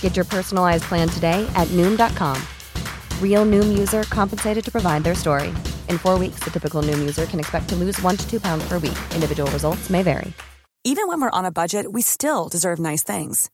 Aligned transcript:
Get 0.00 0.16
your 0.16 0.24
personalized 0.24 0.84
plan 0.84 1.08
today 1.08 1.46
at 1.54 1.68
Noom.com. 1.68 2.40
Real 3.20 3.44
Noom 3.44 3.76
user 3.78 4.04
compensated 4.04 4.64
to 4.64 4.72
provide 4.72 5.04
their 5.04 5.14
story. 5.14 5.48
In 5.90 5.98
four 5.98 6.18
weeks, 6.18 6.40
the 6.40 6.50
typical 6.50 6.80
Noom 6.82 6.98
user 6.98 7.26
can 7.26 7.38
expect 7.38 7.68
to 7.68 7.76
lose 7.76 8.00
one 8.00 8.16
to 8.16 8.26
two 8.30 8.40
pounds 8.40 8.66
per 8.66 8.78
week. 8.78 8.98
Individual 9.14 9.50
results 9.50 9.90
may 9.90 10.02
vary. 10.02 10.32
Even 10.84 11.08
when 11.08 11.20
we're 11.20 11.38
on 11.38 11.44
a 11.44 11.50
budget, 11.50 11.92
we 11.92 12.00
still 12.00 12.48
deserve 12.48 12.78
nice 12.78 13.02
things. 13.02 13.50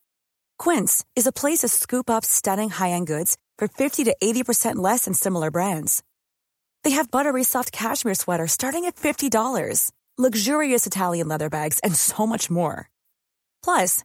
Quince 0.58 1.02
is 1.16 1.26
a 1.26 1.32
place 1.32 1.60
to 1.60 1.68
scoop 1.68 2.10
up 2.10 2.26
stunning 2.26 2.68
high-end 2.68 3.06
goods 3.06 3.38
for 3.56 3.68
50 3.68 4.04
to 4.04 4.14
80% 4.22 4.76
less 4.76 5.06
than 5.06 5.14
similar 5.14 5.50
brands. 5.50 6.02
They 6.84 6.90
have 6.90 7.10
buttery 7.10 7.42
soft 7.42 7.72
cashmere 7.72 8.14
sweaters 8.14 8.52
starting 8.52 8.84
at 8.84 8.96
$50, 8.96 9.90
luxurious 10.18 10.86
Italian 10.86 11.28
leather 11.28 11.48
bags, 11.48 11.78
and 11.78 11.94
so 11.94 12.26
much 12.26 12.50
more. 12.50 12.90
Plus, 13.64 14.04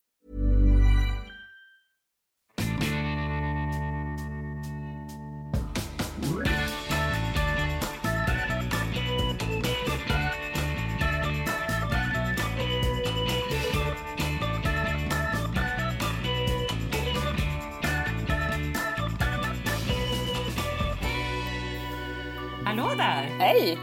Hej! 23.41 23.77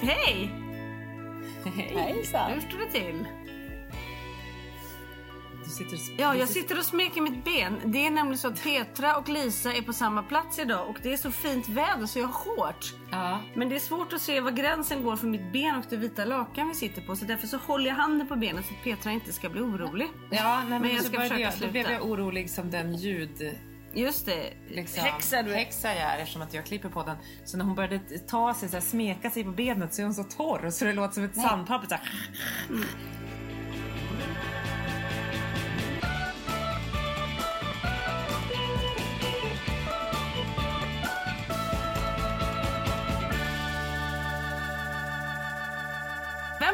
Hej! 0.00 0.50
Hejsan. 1.94 2.52
Hur 2.52 2.60
står 2.60 2.78
det 2.78 2.90
till? 2.90 3.26
Du 5.64 5.70
sitter 5.70 5.94
och 5.94 6.20
Ja, 6.20 6.34
jag 6.36 6.48
sitter 6.48 6.78
och 6.78 6.84
smeker 6.84 7.20
mitt 7.20 7.44
ben. 7.44 7.80
Det 7.84 8.06
är 8.06 8.10
nämligen 8.10 8.38
så 8.38 8.48
att 8.48 8.62
Petra 8.62 9.16
och 9.16 9.28
Lisa 9.28 9.72
är 9.74 9.82
på 9.82 9.92
samma 9.92 10.22
plats 10.22 10.58
idag 10.58 10.88
och 10.88 10.96
det 11.02 11.12
är 11.12 11.16
så 11.16 11.30
fint 11.32 11.68
väder 11.68 12.06
så 12.06 12.18
jag 12.18 12.26
har 12.26 12.32
shorts. 12.32 12.94
Ja. 13.10 13.40
Men 13.54 13.68
det 13.68 13.74
är 13.74 13.80
svårt 13.80 14.12
att 14.12 14.20
se 14.20 14.40
var 14.40 14.50
gränsen 14.50 15.02
går 15.02 15.16
för 15.16 15.26
mitt 15.26 15.52
ben 15.52 15.74
och 15.76 15.84
det 15.90 15.96
vita 15.96 16.24
lakan 16.24 16.68
vi 16.68 16.74
sitter 16.74 17.02
på 17.02 17.16
så 17.16 17.24
därför 17.24 17.46
så 17.46 17.56
håller 17.56 17.86
jag 17.86 17.94
handen 17.96 18.28
på 18.28 18.36
benet 18.36 18.66
så 18.66 18.74
att 18.74 18.84
Petra 18.84 19.12
inte 19.12 19.32
ska 19.32 19.48
bli 19.48 19.60
orolig. 19.60 20.08
Ja, 20.30 20.56
nej, 20.60 20.68
men, 20.68 20.82
Men 20.82 20.94
jag 20.94 21.04
ska 21.04 21.20
försöka 21.20 21.40
jag, 21.40 21.52
Då 21.52 21.58
blev 21.58 21.84
sluta. 21.84 21.92
jag 21.92 22.10
orolig 22.10 22.50
som 22.50 22.70
den 22.70 22.94
ljud... 22.94 23.58
Just 23.94 24.26
det. 24.26 24.52
Liksom, 24.68 25.04
Häxa 25.04 25.42
du 25.42 25.54
häxa 25.54 25.88
jag 25.88 26.02
är 26.02 26.18
eftersom 26.18 26.42
att 26.42 26.54
jag 26.54 26.66
klipper 26.66 26.88
på 26.88 27.02
den. 27.02 27.16
Så 27.44 27.56
när 27.56 27.64
hon 27.64 27.74
började 27.74 27.98
ta 28.18 28.54
sig, 28.54 28.68
så 28.68 28.76
här, 28.76 28.80
smeka 28.80 29.30
sig 29.30 29.44
på 29.44 29.50
benet 29.50 29.94
så 29.94 30.02
är 30.02 30.04
hon 30.04 30.14
så 30.14 30.24
torr 30.24 30.70
så 30.70 30.84
det 30.84 30.92
låter 30.92 31.14
som 31.14 31.24
ett 31.24 31.36
sandpapper. 31.36 31.88
Så 31.88 31.94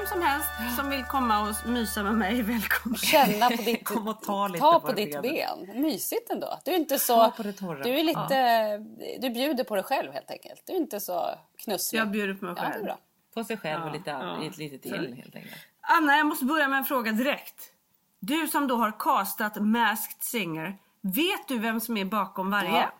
som 0.08 0.22
helst 0.22 0.48
som 0.76 0.91
vill 0.91 1.04
komma 1.04 1.41
och 1.48 1.69
mysa 1.69 2.02
med 2.02 2.14
mig 2.14 2.42
välkommen. 2.42 2.98
Känna 2.98 3.50
på 3.50 3.62
ditt, 3.62 3.84
Kom 3.84 4.08
och 4.08 4.22
ta 4.22 4.48
lite 4.48 4.58
ta 4.58 4.80
på 4.80 4.86
på 4.86 4.92
ditt 4.92 5.22
ben. 5.22 5.58
Mysigt 5.74 6.30
ändå. 6.30 6.58
Du 6.64 6.70
är 6.70 6.76
inte 6.76 6.98
så... 6.98 7.32
Du 7.82 7.98
är 7.98 8.04
lite... 8.04 8.78
Du 9.20 9.30
bjuder 9.30 9.64
på 9.64 9.74
dig 9.74 9.84
själv 9.84 10.12
helt 10.12 10.30
enkelt. 10.30 10.62
Du 10.66 10.72
är 10.72 10.76
inte 10.76 11.00
så 11.00 11.30
knusslig. 11.64 12.00
Jag 12.00 12.10
bjuder 12.10 12.34
på 12.34 12.44
mig 12.44 12.54
Ja, 12.56 12.62
det 12.62 12.69
är 12.69 12.72
själv. 12.72 12.84
bra. 12.84 12.98
På 13.34 13.44
sig 13.44 13.56
själv 13.56 13.82
och 13.82 13.88
Ja, 13.88 13.92
lite, 13.92 14.10
ja. 14.10 14.44
ett 14.46 14.58
litet 14.58 14.82
till 14.82 14.92
helt 14.92 15.36
enkelt. 15.36 15.54
Anna, 15.80 16.16
jag 16.16 16.26
måste 16.26 16.44
börja 16.44 16.69
med 16.69 16.78
en 16.78 16.84
fråga 16.84 17.12
direkt. 17.12 17.72
Du 18.20 18.48
som 18.48 18.66
då 18.66 18.76
har 18.76 18.98
castat 18.98 19.56
Masked 19.60 20.22
Singer, 20.22 20.76
vet 21.00 21.48
du 21.48 21.58
vem 21.58 21.80
som 21.80 21.96
är 21.96 22.04
bakom 22.04 22.50
varje? 22.50 22.70
Ja. 22.70 22.92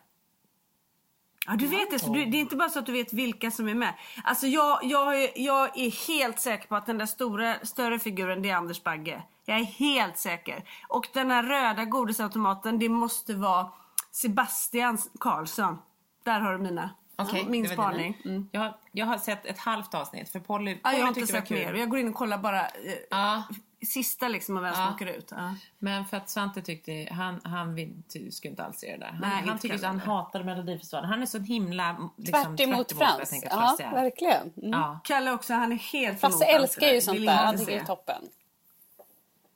Ja, 1.49 1.57
du 1.57 1.67
vet 1.67 1.91
det. 1.91 1.99
Så 1.99 2.13
du, 2.13 2.25
det 2.25 2.37
är 2.37 2.41
inte 2.41 2.57
bara 2.57 2.69
så 2.69 2.79
att 2.79 2.87
du 2.87 2.93
vet 2.93 3.13
vilka 3.13 3.51
som 3.51 3.69
är 3.69 3.75
med. 3.75 3.95
Alltså 4.25 4.47
jag, 4.47 4.79
jag, 4.85 5.39
jag 5.39 5.79
är 5.79 6.07
helt 6.09 6.41
säker 6.41 6.69
på 6.69 6.77
att 6.77 6.87
den 6.87 6.99
där 6.99 7.07
stora, 7.07 7.55
större 7.63 7.99
figuren, 7.99 8.43
det 8.43 8.51
är 8.51 8.55
Anders 8.57 8.83
Bagge. 8.83 9.23
Jag 9.45 9.59
är 9.59 9.65
helt 9.65 10.19
säker. 10.19 10.65
Och 10.89 11.09
den 11.15 11.31
här 11.31 11.43
röda 11.43 11.85
godisautomaten, 11.85 12.79
det 12.79 12.89
måste 12.89 13.35
vara 13.35 13.69
Sebastian 14.11 14.99
Karlsson. 15.21 15.79
Där 16.25 16.41
har 16.41 16.53
du 16.53 16.59
mina. 16.59 16.91
Okej, 17.17 17.47
min 17.49 17.69
spaning. 17.69 18.19
Mm. 18.25 18.49
Jag, 18.53 18.61
har- 18.61 18.77
jag 18.93 19.07
har 19.07 19.19
sett 19.19 19.47
ett 19.47 19.59
halvt 19.59 19.95
avsnitt 19.95 20.29
för 20.33 20.41
Polly, 20.41 20.71
Ja, 20.71 20.79
Polly 20.91 20.99
jag 20.99 21.07
har 21.07 21.09
inte 21.09 21.27
sett 21.27 21.51
mer. 21.51 21.75
Jag 21.75 21.89
går 21.91 21.99
in 21.99 22.09
och 22.09 22.15
kollar 22.15 22.39
bara 22.39 22.61
eh, 22.61 22.69
Ja, 23.11 23.43
sista 23.87 24.29
liksom 24.29 24.57
av 24.57 24.63
vem 24.63 24.75
som 24.75 24.83
Ja. 24.83 24.95
åker 24.95 25.07
ut. 25.07 25.29
Ja. 25.31 25.55
men 25.79 26.05
för 26.07 26.17
att 26.17 26.31
Svante 26.31 26.63
tyckte, 26.63 27.09
han, 27.11 27.41
han 27.45 27.75
vill, 27.75 28.03
ty, 28.13 28.31
skulle 28.31 28.51
inte 28.51 28.65
alls 28.65 28.79
se 28.79 28.93
det 28.93 28.99
där. 28.99 29.07
Han, 29.07 29.21
Nej, 29.21 29.31
han 29.49 29.59
så, 29.59 29.69
kan 29.69 29.85
han 29.85 30.01
hatade 30.01 30.45
Melodifestivalen. 30.45 31.11
Han 31.11 31.23
är 31.23 31.27
så 31.27 31.39
himla 31.39 32.11
liksom, 32.17 32.57
Tvärt 32.57 32.61
emot 32.69 32.93
Frans. 32.93 33.31
tänker 33.31 33.49
Ja, 33.49 33.55
Frasse 33.55 33.91
verkligen. 33.95 34.53
Mm. 34.57 34.71
Ja. 34.81 35.01
Kalle 35.05 35.33
också, 35.33 35.55
han 35.55 35.73
är 35.73 35.77
helt 35.77 36.21
Frasse 36.21 36.45
emot 36.45 36.55
allt 36.55 36.63
älskar 36.63 36.89
ju 36.89 37.01
sånt 37.01 37.27
där. 37.27 37.35
Han 37.37 37.59
tycker 37.59 37.73
det 37.73 37.79
är 37.79 37.85
toppen. 37.85 38.23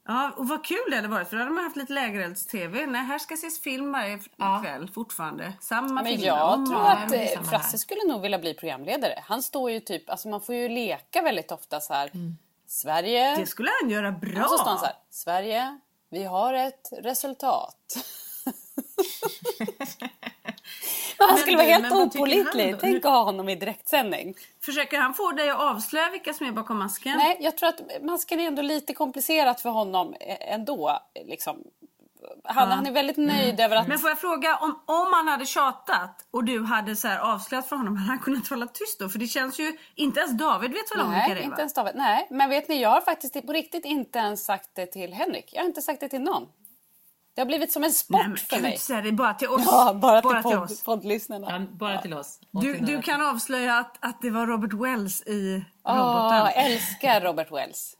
Ja, 0.06 0.32
och 0.36 0.48
vad 0.48 0.64
kul 0.64 0.78
det 0.90 0.96
hade 0.96 1.08
varit 1.08 1.28
för 1.28 1.36
då 1.36 1.42
hade 1.42 1.54
man 1.54 1.64
haft 1.64 1.76
lite 1.76 1.92
lägerelds-tv. 1.92 2.86
Nej, 2.86 3.04
här 3.04 3.18
ska 3.18 3.34
ses 3.34 3.60
film 3.60 3.92
varje 3.92 4.14
f- 4.14 4.62
kväll 4.62 4.90
fortfarande. 4.94 5.52
Samma 5.60 5.94
Men 5.94 6.04
filmer. 6.06 6.26
jag 6.26 6.54
om 6.54 6.66
tror 6.66 6.86
att 6.88 7.12
eh, 7.12 7.42
Frasse 7.42 7.78
skulle 7.78 8.04
nog 8.08 8.22
vilja 8.22 8.38
bli 8.38 8.54
programledare. 8.54 9.18
Han 9.24 9.42
står 9.42 9.70
ju 9.70 9.80
typ, 9.80 10.10
alltså 10.10 10.28
man 10.28 10.40
får 10.40 10.54
ju 10.54 10.68
leka 10.68 11.22
väldigt 11.22 11.52
ofta 11.52 11.80
så 11.80 11.94
här. 11.94 12.10
Sverige. 12.72 13.36
Det 13.36 13.46
skulle 13.46 13.70
han 13.80 13.90
göra 13.90 14.12
bra. 14.12 14.44
Och 14.44 14.50
så 14.50 14.58
står 14.58 14.70
han 14.70 14.78
så 14.78 14.84
här. 14.84 14.94
Sverige, 15.10 15.78
vi 16.10 16.24
har 16.24 16.54
ett 16.54 16.92
resultat. 16.92 17.76
Han 21.18 21.38
skulle 21.38 21.56
vara 21.56 21.66
helt 21.66 21.90
då? 22.72 22.78
Tänk 22.80 23.04
att 23.04 23.10
ha 23.10 23.22
honom 23.22 23.48
i 23.48 23.54
direktsändning. 23.54 24.34
Försöker 24.64 24.98
han 24.98 25.14
få 25.14 25.32
dig 25.32 25.50
att 25.50 25.60
avslöja 25.60 26.10
vilka 26.10 26.32
som 26.34 26.46
är 26.46 26.52
bakom 26.52 26.78
masken? 26.78 27.16
Nej, 27.16 27.36
jag 27.40 27.56
tror 27.56 27.68
att 27.68 28.02
masken 28.02 28.40
är 28.40 28.46
ändå 28.46 28.62
lite 28.62 28.94
komplicerat 28.94 29.60
för 29.60 29.70
honom 29.70 30.14
eh, 30.20 30.52
ändå. 30.52 30.98
Liksom. 31.24 31.64
Han, 32.44 32.70
han 32.70 32.86
är 32.86 32.92
väldigt 32.92 33.16
nöjd 33.16 33.60
över 33.60 33.76
att... 33.76 33.88
Men 33.88 33.98
får 33.98 34.10
jag 34.10 34.18
fråga, 34.18 34.56
om, 34.56 34.80
om 34.86 35.12
han 35.12 35.28
hade 35.28 35.46
tjatat 35.46 36.26
och 36.30 36.44
du 36.44 36.64
hade 36.64 36.96
så 36.96 37.08
här 37.08 37.18
avslöjat 37.18 37.68
för 37.68 37.76
honom, 37.76 37.96
hade 37.96 38.08
han 38.08 38.18
kunnat 38.18 38.48
hålla 38.48 38.66
tyst 38.66 38.98
då? 38.98 39.08
För 39.08 39.18
det 39.18 39.26
känns 39.26 39.60
ju, 39.60 39.78
inte 39.94 40.20
ens 40.20 40.32
David 40.32 40.72
vet 40.72 40.92
väl 40.94 41.00
om 41.00 41.10
vilka 41.10 41.28
det 41.28 41.34
Nej, 41.34 41.42
är 41.42 41.46
inte 41.46 41.60
ens 41.60 41.74
David. 41.74 41.92
Nej, 41.96 42.26
men 42.30 42.50
vet 42.50 42.68
ni, 42.68 42.82
jag 42.82 42.90
har 42.90 43.00
faktiskt 43.00 43.46
på 43.46 43.52
riktigt 43.52 43.84
inte 43.84 44.18
ens 44.18 44.44
sagt 44.44 44.70
det 44.74 44.86
till 44.86 45.12
Henrik. 45.12 45.50
Jag 45.52 45.60
har 45.60 45.66
inte 45.66 45.82
sagt 45.82 46.00
det 46.00 46.08
till 46.08 46.22
någon. 46.22 46.48
Det 47.34 47.40
har 47.40 47.46
blivit 47.46 47.72
som 47.72 47.84
en 47.84 47.92
sport 47.92 48.20
Nej, 48.20 48.28
men 48.28 48.36
för 48.36 48.60
mig. 48.60 48.70
inte 48.70 48.82
säga 48.84 49.00
det 49.00 49.12
bara 49.12 49.34
till 49.34 49.48
oss? 49.48 49.62
Ja, 49.66 49.94
bara, 49.94 50.22
till, 50.22 50.30
till 50.30 50.42
podd, 50.42 50.58
oss. 50.58 50.82
poddlyssnarna. 50.84 51.46
Ja, 51.50 51.76
bara 51.76 52.02
till 52.02 52.14
oss. 52.14 52.40
Du, 52.50 52.74
till 52.74 52.86
du 52.86 53.02
kan 53.02 53.22
avslöja 53.22 53.78
att, 53.78 53.96
att 54.00 54.22
det 54.22 54.30
var 54.30 54.46
Robert 54.46 54.72
Wells 54.72 55.22
i 55.26 55.64
Åh, 55.84 55.96
roboten. 55.96 56.64
älskar 56.64 57.20
Robert 57.20 57.52
Wells. 57.52 57.96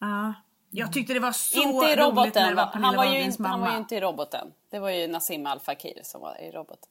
Ja. 0.00 0.34
Jag 0.70 0.92
tyckte 0.92 1.14
det 1.14 1.20
var 1.20 1.32
så 1.32 1.62
inte 1.62 1.68
i 1.68 1.96
roligt 1.96 1.96
när 1.96 2.06
roboten. 2.06 2.48
det 2.48 2.54
var 2.54 2.62
Han 2.62 2.72
Pernilla 2.72 2.96
var, 2.96 3.04
ju 3.04 3.10
Wahlgrens 3.10 3.38
inte, 3.38 3.48
han 3.48 3.60
var 3.60 3.66
mamma. 3.66 3.72
ju 3.76 3.78
inte 3.78 3.94
i 3.96 4.00
roboten. 4.00 4.52
Det 4.70 4.78
var 4.78 4.90
ju 4.90 5.08
Nassim 5.08 5.46
Al 5.46 5.60
Fakir 5.60 6.00
som 6.02 6.20
var 6.20 6.40
i 6.40 6.50
roboten. 6.50 6.88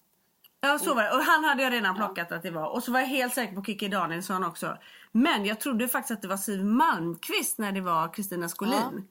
Ja 0.62 0.79
så 0.79 0.94
var 0.94 1.03
det. 1.03 1.12
Och 1.12 1.24
han 1.24 1.44
hade 1.44 1.63
jag 1.63 1.74
redan 1.74 1.95
plockat 1.95 2.31
att 2.31 2.44
det 2.44 2.51
var. 2.51 2.68
Och 2.69 2.83
så 2.83 2.91
var 2.91 3.00
jag 3.00 3.07
helt 3.07 3.33
säker 3.33 3.56
på 3.56 3.63
Kikki 3.63 3.88
Danielsson 3.88 4.44
också. 4.44 4.77
Men 5.12 5.45
jag 5.45 5.59
trodde 5.59 5.88
faktiskt 5.88 6.12
att 6.12 6.21
det 6.21 6.27
var 6.27 6.38
Siw 6.38 6.63
Malmkvist 6.65 7.57
när 7.57 7.71
det 7.71 7.81
var 7.81 8.13
Kristina 8.13 8.50
Skolin. 8.50 9.07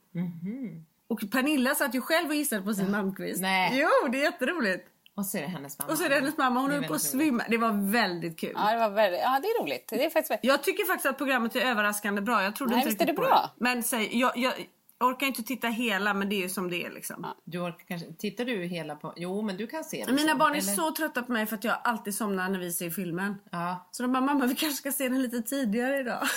Och 1.08 1.20
Pernilla 1.32 1.74
satt 1.74 1.94
ju 1.94 2.00
själv 2.00 2.28
och 2.28 2.34
gissade 2.34 2.62
på 2.62 2.74
Siw 2.74 2.90
Malmkvist. 2.90 3.40
Nej. 3.40 3.78
Jo, 3.80 4.08
det 4.12 4.18
är 4.18 4.22
jätteroligt. 4.22 4.88
Och 5.16 5.26
så 5.26 5.38
är 5.38 5.42
det 5.42 5.48
hennes 5.48 5.78
mamma. 5.78 5.92
Och 5.92 5.98
så 5.98 6.04
är 6.04 6.08
det 6.08 6.14
hennes 6.14 6.38
mamma, 6.38 6.60
hon 6.60 6.70
Det 6.70 6.76
är 6.76 6.80
höll 6.80 6.88
på 6.88 6.94
att 6.94 7.02
svimma. 7.02 7.44
Det 7.48 7.58
var 7.58 7.90
väldigt 7.92 8.38
kul. 8.38 8.52
Ja, 8.54 8.72
det 8.72 8.78
var 8.78 8.90
väldigt, 8.90 9.20
ja, 9.20 9.40
det 9.42 9.48
är 9.48 9.62
roligt. 9.62 9.88
Det 9.88 10.04
är 10.04 10.10
faktiskt 10.10 10.30
väldigt... 10.30 10.44
Jag 10.44 10.62
tycker 10.62 10.84
faktiskt 10.84 11.06
att 11.06 11.18
programmet 11.18 11.56
är 11.56 11.60
överraskande 11.60 12.20
bra. 12.20 12.42
Jag 12.42 12.56
trodde 12.56 12.70
Nej, 12.70 12.78
inte 12.78 12.88
visst 12.88 13.00
är 13.00 13.06
det 13.06 13.12
bra? 13.12 13.50
Men 13.56 13.82
säg, 13.82 14.18
jag, 14.18 14.36
jag 14.36 14.52
orkar 15.00 15.26
inte 15.26 15.42
titta 15.42 15.68
hela 15.68 16.14
men 16.14 16.28
det 16.28 16.36
är 16.36 16.40
ju 16.40 16.48
som 16.48 16.70
det 16.70 16.84
är 16.84 16.90
liksom. 16.90 17.26
Du 17.44 17.58
orkar 17.58 17.86
kanske... 17.88 18.12
Tittar 18.12 18.44
du 18.44 18.64
hela 18.64 18.96
på... 18.96 19.12
Jo, 19.16 19.42
men 19.42 19.56
du 19.56 19.66
kan 19.66 19.84
se 19.84 20.04
det. 20.06 20.12
Mina 20.12 20.28
sen, 20.28 20.38
barn 20.38 20.52
är 20.52 20.58
eller? 20.58 20.72
så 20.72 20.90
trötta 20.90 21.22
på 21.22 21.32
mig 21.32 21.46
för 21.46 21.56
att 21.56 21.64
jag 21.64 21.76
alltid 21.84 22.14
somnar 22.14 22.48
när 22.48 22.58
vi 22.58 22.72
ser 22.72 22.90
filmen. 22.90 23.34
Ja, 23.50 23.88
Så 23.90 24.02
de 24.02 24.12
bara, 24.12 24.20
mamma 24.20 24.46
vi 24.46 24.54
kanske 24.54 24.76
ska 24.76 24.92
se 24.92 25.08
den 25.08 25.22
lite 25.22 25.42
tidigare 25.42 26.00
idag. 26.00 26.22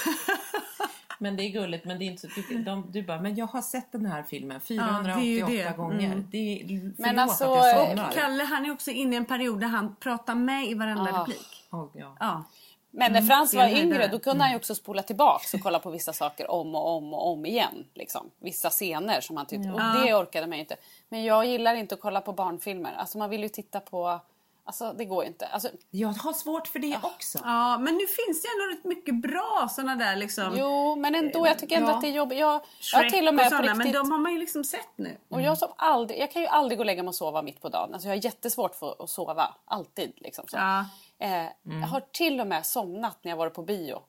men 1.20 1.36
det 1.36 1.44
är 1.44 1.50
gulligt. 1.50 1.86
Men 1.86 2.00
det 2.00 2.06
är 2.06 2.08
inte 2.08 2.22
så... 2.22 2.42
Du, 2.50 2.64
de, 2.64 2.86
du 2.92 3.04
bara, 3.04 3.22
men 3.22 3.36
jag 3.36 3.48
har 3.48 3.62
sett 3.62 3.92
den 3.92 4.06
här 4.06 4.24
filmen 4.24 4.62
Ja, 4.68 4.84
det 5.04 5.12
är 5.12 5.20
ju 5.20 5.46
488 5.46 5.70
det. 5.72 5.78
gånger. 5.78 6.06
Mm. 6.06 6.28
Det 6.32 6.62
är, 6.62 6.92
Men 7.02 7.20
alltså, 7.20 7.54
att. 7.54 8.14
Kalle 8.14 8.44
han 8.44 8.66
är 8.66 8.72
också 8.72 8.92
inne 8.92 9.16
i 9.16 9.18
en 9.18 9.26
period 9.26 9.60
där 9.60 9.68
han 9.68 9.96
pratar 9.96 10.36
med 10.36 10.66
i 10.68 10.74
varenda 10.74 11.12
Ah. 11.14 11.22
replik. 11.22 11.68
Åh, 11.72 11.86
ja. 11.94 12.16
Ja. 12.20 12.44
Men 12.92 13.14
när 13.14 13.22
Frans 13.22 13.52
det 13.52 13.58
var 13.58 13.68
yngre 13.68 14.08
då 14.08 14.20
kunde 14.20 14.44
han 14.44 14.52
ju 14.52 14.58
också 14.58 14.76
spola 14.76 15.02
tillbaks 15.04 15.54
och 15.54 15.60
kolla 15.62 15.80
på 15.80 15.90
vissa 15.90 16.14
saker 16.14 16.52
om 16.52 16.76
och 16.76 16.98
om 16.98 17.14
och 17.14 17.28
om 17.32 17.46
igen. 17.46 17.86
Liksom. 17.94 18.30
Vissa 18.40 18.70
scener 18.70 19.22
som 19.22 19.38
han 19.38 19.46
tyckte, 19.46 19.70
och 19.72 19.80
det 19.80 20.14
orkade 20.14 20.48
man 20.48 20.58
ju 20.58 20.60
inte. 20.60 20.76
Men 21.10 21.24
jag 21.24 21.46
gillar 21.46 21.76
inte 21.76 21.96
att 21.96 22.02
kolla 22.02 22.22
på 22.22 22.34
barnfilmer. 22.34 22.94
Alltså 22.98 23.18
man 23.18 23.30
vill 23.30 23.44
ju 23.44 23.50
titta 23.50 23.80
på, 23.80 24.20
alltså 24.70 24.94
det 24.94 25.06
går 25.06 25.24
ju 25.24 25.28
inte. 25.30 25.48
Alltså, 25.48 25.70
Jag 25.90 26.08
har 26.10 26.34
svårt 26.34 26.68
för 26.68 26.80
det 26.80 27.00
också. 27.04 27.40
ja 27.44 27.78
men 27.78 27.94
nu 27.96 28.06
finns 28.08 28.42
det 28.42 28.48
ändå 28.48 28.76
rätt 28.78 28.84
mycket 28.98 29.16
bra 29.22 29.68
såna 29.72 29.96
där 29.96 30.16
liksom. 30.16 30.54
jo 30.58 30.96
men 30.96 31.16
ändå, 31.16 31.48
jag 31.48 31.60
tycker 31.60 31.78
ändå 31.78 31.90
Ja. 31.92 31.96
att 31.96 32.02
det 32.02 32.08
är 32.08 32.12
jobbigt. 32.12 32.40
Jag, 32.40 32.54
jag 32.54 32.62
Shrek 32.80 33.12
till 33.12 33.28
och 33.28 33.34
med 33.36 33.46
och 33.46 33.50
såna, 33.52 33.62
riktigt... 33.62 33.78
Men 33.78 33.92
de 33.94 34.12
har 34.12 34.18
man 34.18 34.32
ju 34.32 34.38
liksom 34.40 34.64
sett 34.64 34.98
nu. 34.98 35.18
Och 35.30 35.42
jag, 35.42 35.58
som 35.58 35.70
aldrig, 35.76 36.20
jag 36.20 36.32
kan 36.32 36.42
ju 36.42 36.48
aldrig 36.48 36.78
gå 36.78 36.82
och 36.82 36.86
lägga 36.86 37.04
mig 37.04 37.08
och 37.10 37.16
sova 37.16 37.42
mitt 37.42 37.62
på 37.62 37.70
dagen. 37.70 37.94
Alltså 37.94 38.08
jag 38.10 38.16
har 38.16 38.24
jättesvårt 38.26 38.76
för 38.76 39.04
att 39.04 39.10
sova. 39.10 39.56
Alltid. 39.66 40.14
Liksom 40.18 40.46
så. 40.48 40.58
Ja. 40.58 40.86
Eh, 41.20 41.46
Jag 41.82 41.88
har 41.88 42.02
till 42.12 42.42
och 42.42 42.48
med 42.48 42.66
somnat 42.66 43.18
när 43.22 43.32
jag 43.32 43.38
varit 43.38 43.54
på 43.54 43.64
bio. 43.64 44.02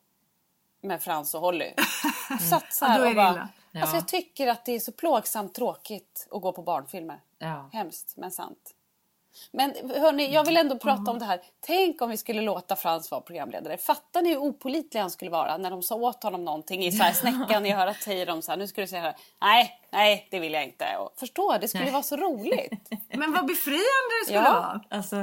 Med 0.82 1.02
Frans 1.02 1.34
och 1.34 1.40
Holly. 1.40 1.72
Satt 2.50 2.72
så 2.74 2.84
Ja, 2.84 2.88
här 2.88 3.08
och 3.08 3.14
bara, 3.14 3.48
alltså 3.82 3.96
jag 3.96 4.08
tycker 4.08 4.46
att 4.48 4.64
det 4.64 4.72
är 4.72 4.80
så 4.80 4.92
plågsamt 4.92 5.54
tråkigt 5.54 6.28
att 6.30 6.42
gå 6.42 6.52
på 6.52 6.62
barnfilmer. 6.62 7.20
Ja. 7.38 7.70
Hemskt 7.72 8.14
men 8.16 8.30
sant. 8.30 8.74
Men 9.52 9.74
hörni, 10.00 10.32
jag 10.34 10.44
vill 10.44 10.56
ändå 10.56 10.78
prata 10.78 11.10
om 11.10 11.18
det 11.18 11.24
här. 11.24 11.40
Tänk 11.66 12.02
om 12.02 12.10
vi 12.10 12.16
skulle 12.16 12.40
låta 12.42 12.76
Frans 12.76 13.10
vara 13.10 13.20
programledare. 13.20 13.76
Fattar 13.76 14.22
ni 14.22 14.30
hur 14.30 14.38
opålitlig 14.38 15.00
han 15.00 15.10
skulle 15.10 15.30
vara 15.30 15.56
när 15.56 15.70
de 15.70 15.82
sa 15.82 15.94
åt 15.94 16.22
honom 16.22 16.44
någonting 16.44 16.84
i 16.84 16.92
så 16.92 17.02
här 17.02 17.12
snäckan 17.12 17.66
i 17.66 17.72
örat 17.72 18.02
säger 18.02 18.26
de 18.26 18.42
så 18.42 18.52
här, 18.52 18.58
nu 18.58 18.66
ska 18.66 18.80
du 18.80 18.86
säga 18.86 19.02
här, 19.02 19.14
nej, 19.40 19.80
nej, 19.92 20.28
det 20.30 20.40
vill 20.40 20.52
jag 20.52 20.64
inte. 20.64 20.96
Och, 20.98 21.12
förstå, 21.16 21.58
det 21.60 21.68
skulle 21.68 21.90
vara 21.90 22.02
så 22.02 22.16
roligt. 22.16 22.88
Men 23.14 23.32
vad 23.32 23.46
befriande 23.46 24.14
det 24.20 24.24
skulle 24.26 24.38
Ja. 24.44 24.52
vara. 24.52 24.80
Alltså, 24.98 25.16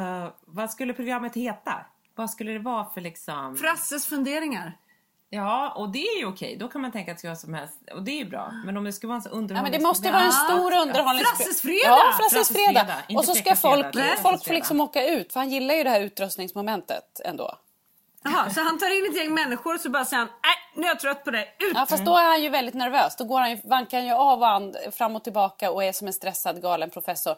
vad 0.46 0.72
skulle 0.72 0.94
programmet 0.94 1.36
heta? 1.36 1.74
Vad 2.16 2.30
skulle 2.30 2.52
det 2.52 2.60
vara 2.60 2.86
för 2.86 3.02
liksom... 3.02 3.58
Frasses 3.58 4.08
funderingar. 4.08 4.78
Ja, 5.30 5.74
och 5.76 5.90
det 5.90 6.08
är 6.08 6.20
ju 6.20 6.26
okej. 6.26 6.58
Då 6.60 6.68
kan 6.68 6.82
man 6.82 6.92
tänka 6.92 7.12
att 7.12 7.18
det 7.18 7.20
ska 7.20 7.28
vara 7.28 7.36
som 7.36 7.54
helst. 7.54 7.80
Och 7.94 8.04
det 8.04 8.12
är 8.12 8.18
ju 8.18 8.30
bra. 8.30 8.52
Men 8.66 8.78
om 8.78 8.84
det 8.84 8.94
ska 8.94 9.08
vara 9.08 9.16
en 9.16 9.22
så 9.22 9.30
Ja, 9.30 9.34
men 9.34 9.44
underhållning... 9.44 9.72
det 9.80 9.88
måste 9.88 10.12
vara 10.12 10.24
en 10.24 10.32
stor 10.32 10.76
underhållning. 10.76 11.26
Frasses 11.26 11.62
fredag! 11.62 11.80
Ja, 11.86 12.14
Frasses 12.18 12.34
Frasses 12.34 12.58
fredag. 12.58 12.80
fredag, 12.80 13.04
inte 13.08 13.20
Och 13.20 13.26
så 13.26 13.36
ska 13.36 13.56
folk, 13.56 13.94
fredag, 13.94 14.18
folk 14.22 14.46
får 14.46 14.54
liksom 14.54 14.82
åka 14.82 15.08
ut. 15.08 15.34
För 15.34 15.40
han 15.40 15.50
gillar 15.50 15.76
ju 15.76 15.84
det 15.84 15.90
här 15.90 16.02
utröstningsmomentet 16.02 17.22
ändå. 17.26 17.58
Jaha, 18.24 18.50
så 18.50 18.62
han 18.62 18.80
tar 18.80 18.98
in 18.98 19.12
ett 19.12 19.18
gäng 19.18 19.34
människor 19.34 19.76
och 19.76 19.82
så 19.82 19.90
bara 19.90 20.06
säger 20.06 20.20
han, 20.20 20.28
nej 20.28 20.56
nu 20.76 20.84
är 20.84 20.88
jag 20.88 21.00
trött 21.00 21.24
på 21.24 21.32
det, 21.32 21.48
ut! 21.60 21.72
Ja, 21.76 21.86
fast 21.86 22.06
då 22.06 22.18
är 22.18 22.24
han 22.24 22.42
ju 22.42 22.50
väldigt 22.50 22.76
nervös. 22.76 23.16
Då 23.16 23.24
går 23.24 23.40
han 23.40 23.50
ju, 23.50 23.58
vankar 23.64 23.98
han 23.98 24.08
ju 24.08 24.14
av 24.14 24.40
och 24.40 24.48
an 24.48 24.76
fram 24.92 25.16
och 25.16 25.24
tillbaka 25.24 25.72
och 25.72 25.84
är 25.84 25.92
som 25.92 26.08
en 26.08 26.14
stressad 26.14 26.62
galen 26.62 26.90
professor. 26.90 27.36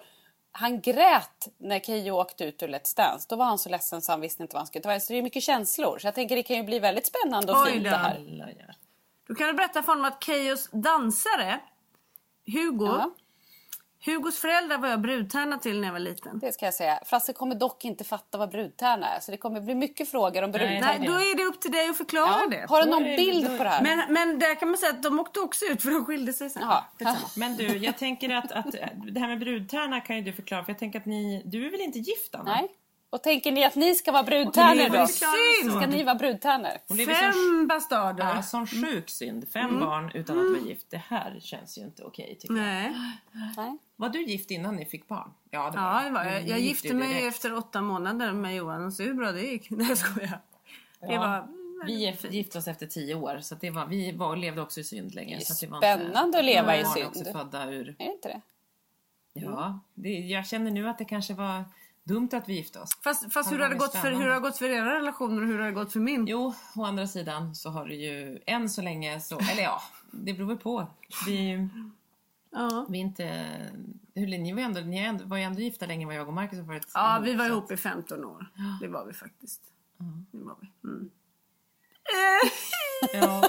Han 0.59 0.81
grät 0.81 1.47
när 1.57 1.79
Keyyo 1.79 2.11
åkte 2.11 2.43
ut 2.43 2.63
ur 2.63 2.67
Let's 2.67 2.97
Dance. 2.97 3.25
Då 3.29 3.35
var 3.35 3.45
han 3.45 3.57
så 3.57 3.69
ledsen 3.69 4.01
så 4.01 4.11
han 4.11 4.21
visste 4.21 4.43
inte 4.43 4.53
vad 4.53 4.59
han 4.59 4.67
skulle 4.67 4.83
ta. 4.83 4.99
Så 4.99 5.13
det 5.13 5.19
är 5.19 5.23
mycket 5.23 5.43
känslor. 5.43 5.99
Så 5.99 6.07
jag 6.07 6.15
tänker 6.15 6.35
det 6.35 6.43
kan 6.43 6.57
ju 6.57 6.63
bli 6.63 6.79
väldigt 6.79 7.05
spännande 7.05 7.53
och 7.53 7.61
Oj 7.61 7.71
fint 7.71 7.83
det 7.83 7.89
här. 7.89 8.75
Då 9.27 9.35
kan 9.35 9.47
du 9.47 9.53
berätta 9.53 9.83
för 9.83 9.91
honom 9.91 10.05
att 10.05 10.23
Keyos 10.23 10.69
dansare, 10.71 11.59
Hugo, 12.45 12.85
Ja. 12.85 13.11
Hugos 14.05 14.39
föräldrar 14.39 14.77
var 14.77 14.87
jag 14.87 15.01
brudtärna 15.01 15.57
till 15.57 15.79
när 15.79 15.87
jag 15.87 15.93
var 15.93 15.99
liten. 15.99 16.39
Det 16.39 16.51
ska 16.53 16.65
jag 16.65 16.73
säga. 16.73 16.99
Frasse 17.05 17.33
kommer 17.33 17.55
dock 17.55 17.85
inte 17.85 18.03
fatta 18.03 18.37
vad 18.37 18.49
brudtärna 18.51 19.07
är. 19.07 19.19
Så 19.19 19.31
det 19.31 19.37
kommer 19.37 19.61
bli 19.61 19.75
mycket 19.75 20.11
frågor 20.11 20.43
om 20.43 20.51
brudtärna. 20.51 20.79
Nej, 20.99 21.07
då 21.07 21.13
är 21.13 21.37
det 21.37 21.43
upp 21.43 21.61
till 21.61 21.71
dig 21.71 21.89
att 21.89 21.97
förklara 21.97 22.27
Ja. 22.41 22.47
det. 22.49 22.65
Har 22.69 22.83
du 22.83 22.89
någon 22.89 23.03
bild 23.03 23.45
då- 23.51 23.57
på 23.57 23.63
det 23.63 23.69
här? 23.69 23.81
Men, 23.83 24.13
men 24.13 24.39
där 24.39 24.55
kan 24.55 24.67
man 24.69 24.77
säga 24.77 24.91
att 24.91 25.03
de 25.03 25.19
åkte 25.19 25.39
också 25.39 25.65
ut 25.65 25.81
för 25.81 25.91
de 25.91 26.05
skilde 26.05 26.33
sig 26.33 26.49
sen. 26.49 26.63
Skitsamma. 26.97 27.17
Men 27.37 27.57
du, 27.57 27.77
jag 27.77 27.97
tänker 27.97 28.35
att, 28.35 28.51
att 28.51 28.71
det 29.13 29.19
här 29.19 29.27
med 29.27 29.39
brudtärna 29.39 30.01
kan 30.01 30.15
ju 30.15 30.21
du 30.21 30.33
förklara. 30.33 30.63
För 30.63 30.71
jag 30.71 30.79
tänker 30.79 30.99
att 30.99 31.05
ni... 31.05 31.41
Du 31.45 31.67
är 31.67 31.71
väl 31.71 31.81
inte 31.81 31.99
gift, 31.99 32.35
Anna? 32.35 32.51
Nej. 32.55 32.67
Och 33.11 33.23
tänker 33.23 33.51
ni 33.51 33.63
att 33.65 33.75
ni 33.75 33.95
ska 33.95 34.11
vara 34.11 34.23
brudtärnor 34.23 34.97
då? 34.97 35.07
synd. 35.07 35.71
Ska 35.77 35.87
ni 35.87 36.03
vara 36.03 36.15
brudtärnor? 36.15 37.05
Fem 37.05 37.67
bastarder. 37.67 38.35
Ja, 38.35 38.41
som 38.43 38.67
sjuk 38.67 39.09
synd. 39.09 39.47
Fem 39.53 39.79
barn 39.79 40.11
utan 40.13 40.39
att 40.39 40.45
vara 40.59 40.69
gift. 40.69 40.85
Det 40.89 41.01
här 41.07 41.37
känns 41.41 41.77
ju 41.77 41.81
inte 41.81 42.03
okej 42.03 42.35
tycker 42.39 42.55
jag. 42.55 42.63
Nej. 42.63 42.93
Nej. 43.57 43.77
Var 43.95 44.09
du 44.09 44.23
gift 44.23 44.51
innan 44.51 44.75
ni 44.75 44.85
fick 44.85 45.07
barn? 45.07 45.31
Ja, 45.49 45.69
det 45.71 45.77
var, 45.77 45.83
Ja, 45.93 46.03
det 46.03 46.09
var 46.09 46.23
Du 46.23 46.29
jag. 46.31 46.47
Jag 46.47 46.59
gifte 46.59 46.93
mig 46.93 47.07
direkt. 47.07 47.27
efter 47.27 47.53
åtta 47.57 47.81
månader 47.81 48.31
med 48.33 48.55
Johan 48.55 48.85
och 48.85 48.93
så 48.93 49.03
hur 49.03 49.13
bra 49.13 49.31
det 49.31 49.41
gick. 49.41 49.69
Nej, 49.69 49.87
jag 49.87 49.97
skojar. 49.97 50.39
Det 50.99 51.13
Ja. 51.13 51.19
var... 51.19 51.47
Vi 51.85 52.05
är- 52.07 52.31
gifte 52.31 52.57
oss 52.57 52.67
efter 52.67 52.85
tio 52.87 53.15
år, 53.15 53.39
så 53.41 53.55
det 53.55 53.69
var, 53.71 53.85
vi 53.85 54.11
var, 54.11 54.35
levde 54.35 54.61
också 54.61 54.79
i 54.79 54.83
synd 54.83 55.15
länge. 55.15 55.35
Det 55.35 55.41
är 55.41 55.45
så 55.45 55.53
att 55.53 55.59
det 55.59 55.67
var 55.67 55.77
spännande 55.79 56.39
att 56.39 56.45
leva 56.45 56.77
i 56.77 56.85
synd. 56.85 57.07
också 57.07 57.23
födda 57.31 57.65
ur... 57.71 57.89
Är 57.99 58.05
det 58.05 58.11
inte 58.11 58.27
det? 58.27 58.41
Ja, 59.33 59.79
det, 59.93 60.09
jag 60.09 60.47
känner 60.47 60.71
nu 60.71 60.89
att 60.89 60.97
det 60.97 61.05
kanske 61.05 61.33
var 61.33 61.63
dumt 62.13 62.29
att 62.33 62.49
vi 62.49 62.53
gifte 62.53 62.79
oss. 62.79 62.89
Fast, 63.03 63.33
fast 63.33 63.51
Ja, 63.51 63.57
hur, 63.57 63.63
har 63.63 63.69
det 63.69 63.75
gått 63.75 63.95
för, 63.95 64.11
hur 64.11 64.27
har 64.27 64.33
det 64.33 64.39
gått 64.39 64.57
för 64.57 64.69
era 64.69 64.95
relationer 64.95 65.41
och 65.41 65.47
hur 65.47 65.59
har 65.59 65.65
det 65.65 65.71
gått 65.71 65.93
för 65.93 65.99
min? 65.99 66.27
Jo, 66.27 66.53
å 66.75 66.83
andra 66.85 67.07
sidan 67.07 67.55
så 67.55 67.69
har 67.69 67.87
det 67.87 67.95
ju 67.95 68.39
än 68.45 68.69
så 68.69 68.81
länge 68.81 69.19
så... 69.19 69.39
Eller 69.39 69.63
ja, 69.63 69.81
det 70.11 70.33
beror 70.33 70.47
väl 70.47 70.57
på. 70.57 70.87
Vi, 71.25 71.67
Ja. 72.51 72.85
vi 72.89 72.97
är 72.97 73.01
inte... 73.01 73.45
Hur, 74.15 74.27
ni 74.27 74.53
var 74.53 74.59
ju 74.59 74.65
ändå, 74.65 74.79
ni 74.81 75.19
var 75.23 75.37
ju 75.37 75.43
ändå 75.43 75.61
gifta 75.61 75.85
länge 75.85 76.05
vad 76.05 76.15
jag 76.15 76.27
och 76.27 76.33
Marcus 76.33 76.59
har 76.59 76.65
varit 76.65 76.87
ja, 76.93 77.21
vi 77.23 77.33
var 77.35 77.45
ihop 77.45 77.71
i 77.71 77.77
15 77.77 78.25
år. 78.25 78.45
Det 78.81 78.87
var 78.87 79.05
vi 79.05 79.13
faktiskt. 79.13 79.61
Det 80.31 80.37
var 80.43 80.55
vi. 80.61 80.89
Mm. 80.89 81.09
att- 82.13 82.49
Ja. 83.13 83.41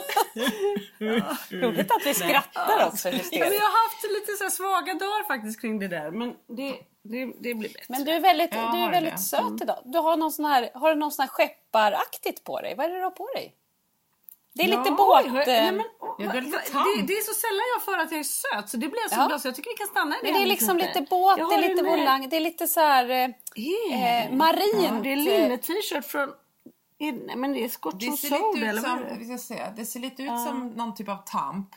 Roligt 1.51 1.91
att 1.91 2.03
vi 2.07 2.15
skrattar 2.15 2.87
också 2.87 3.09
Ja, 3.09 3.19
men 3.31 3.53
jag 3.53 3.61
har 3.61 3.89
haft 3.89 4.03
lite 4.21 4.33
så 4.39 4.45
här 4.45 4.51
svaga 4.51 4.95
dagar 4.95 5.27
faktiskt 5.27 5.61
kring 5.61 5.79
det 5.79 5.89
där. 5.89 6.11
Men 6.11 6.35
det, 6.47 6.77
det, 7.03 7.25
det 7.25 7.55
blir 7.55 7.69
bättre. 7.69 7.85
Men 7.89 8.05
du 8.05 8.11
är 8.13 8.21
väldigt, 8.21 8.51
du 8.51 8.59
är 8.59 8.91
väldigt 8.91 9.13
det? 9.13 9.19
söt 9.19 9.63
idag. 9.63 9.79
Du 9.85 9.99
har, 9.99 10.17
någon 10.17 10.33
sån 10.33 10.45
här, 10.45 10.71
har 10.75 10.89
du 10.91 10.95
någon 10.97 11.13
sån 11.13 11.23
här 11.23 11.29
skepparaktigt 11.29 12.45
på 12.45 12.61
dig? 12.61 12.75
Vad 12.75 12.87
är 12.87 12.91
det 12.91 12.97
du 12.99 13.03
har 13.05 13.11
på 13.11 13.29
dig? 13.35 13.55
Det 14.53 14.63
är 14.63 14.69
lite 14.69 14.83
Ja, 14.87 14.95
båt... 14.95 15.25
oj, 15.27 15.31
nej, 15.47 15.73
men, 15.73 15.81
eh, 15.81 15.87
åh, 16.01 16.15
Ja, 16.19 16.33
du 16.33 16.39
är 16.39 16.43
lite 16.43 16.59
det, 16.59 17.03
det 17.07 17.13
är 17.13 17.23
så 17.23 17.35
sällan 17.35 17.65
jag 17.75 17.83
får 17.85 17.99
att 17.99 18.11
jag 18.11 18.21
är 18.21 18.25
söt 18.25 18.69
så 18.71 18.77
det 18.77 18.89
blir 18.89 19.01
jag 19.01 19.11
så 19.11 19.17
Ja. 19.21 19.27
glad 19.27 19.41
så 19.41 19.49
jag 19.49 19.55
tycker 19.55 19.71
vi 19.71 19.77
kan 19.77 19.87
stanna 19.87 20.17
i 20.17 20.19
det. 20.23 20.25
Men 20.33 20.35
det 20.41 20.47
är 20.47 20.47
liksom 20.47 20.77
lite 20.77 21.01
båt, 21.11 21.39
Jag 21.39 21.49
det 21.51 21.55
är 21.55 21.69
lite 21.69 21.87
eh, 21.87 21.91
volang, 21.91 22.29
det 22.29 22.37
är 22.37 22.41
lite 22.41 22.67
så 22.67 22.81
här 22.81 23.09
eh, 23.11 23.25
eh, 24.25 24.33
marint. 24.33 24.85
Ja, 24.85 24.91
det 25.03 25.13
är 25.13 25.17
linne-t-shirt 25.17 26.05
från... 26.05 26.29
är- 26.99 27.27
Nej 27.27 27.37
men 27.37 27.53
det 27.53 27.65
är 27.65 27.69
Scotch 27.69 27.95
Det 27.95 28.13
ser 28.17 28.31
lite 28.55 28.67
ut 28.77 28.83
som, 28.83 29.05
vi 29.19 29.25
ska 29.25 29.39
se, 29.39 29.63
det 29.77 29.85
ser 29.87 30.01
lite 30.01 30.23
ut 30.23 30.29
som 30.47 30.69
någon 30.69 30.95
typ 30.95 31.09
av 31.09 31.17
tamp. 31.27 31.69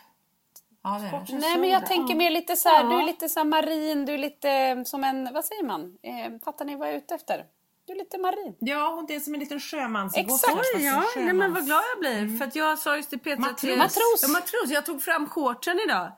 Ja, 0.84 0.98
det 0.98 1.06
är 1.06 1.24
det. 1.26 1.38
Nej 1.38 1.58
men 1.58 1.68
jag 1.70 1.86
tänker 1.86 2.14
mer 2.14 2.30
lite 2.30 2.56
så 2.56 2.68
här, 2.68 2.82
Ja. 2.84 2.90
du 2.90 2.96
är 2.98 3.04
lite 3.06 3.28
så 3.28 3.40
här 3.40 3.44
marin, 3.44 4.04
du 4.04 4.14
är 4.14 4.18
lite 4.18 4.50
eh, 4.50 4.82
som 4.82 5.04
en, 5.04 5.32
vad 5.34 5.44
säger 5.44 5.64
man? 5.64 5.98
Eh, 6.02 6.38
fattar 6.44 6.64
ni 6.64 6.76
vad 6.76 6.88
jag 6.88 6.94
är 6.94 6.98
ute 6.98 7.14
efter? 7.14 7.44
Du 7.86 7.92
är 7.92 7.96
lite 7.98 8.18
marin. 8.18 8.56
Ja, 8.58 9.04
det 9.08 9.14
är 9.14 9.20
som 9.20 9.34
en 9.34 9.40
liten 9.40 9.60
sjömansgåta. 9.60 10.20
Exakt. 10.34 10.54
Oj, 10.76 10.84
ja, 10.84 11.04
nej, 11.16 11.32
men 11.32 11.54
vad 11.54 11.66
glad 11.66 11.82
jag 11.94 11.98
blir. 12.00 12.38
För 12.38 12.44
att 12.44 12.56
jag 12.56 12.78
sa 12.78 12.96
just 12.96 13.10
till 13.10 13.18
Petra 13.18 13.40
Matros. 13.40 13.60
till... 13.60 13.76
Matros. 13.78 14.22
Ja, 14.22 14.28
matros. 14.28 14.70
Jag 14.70 14.86
tog 14.86 15.02
fram 15.02 15.28
shortsen 15.28 15.80
idag. 15.86 16.12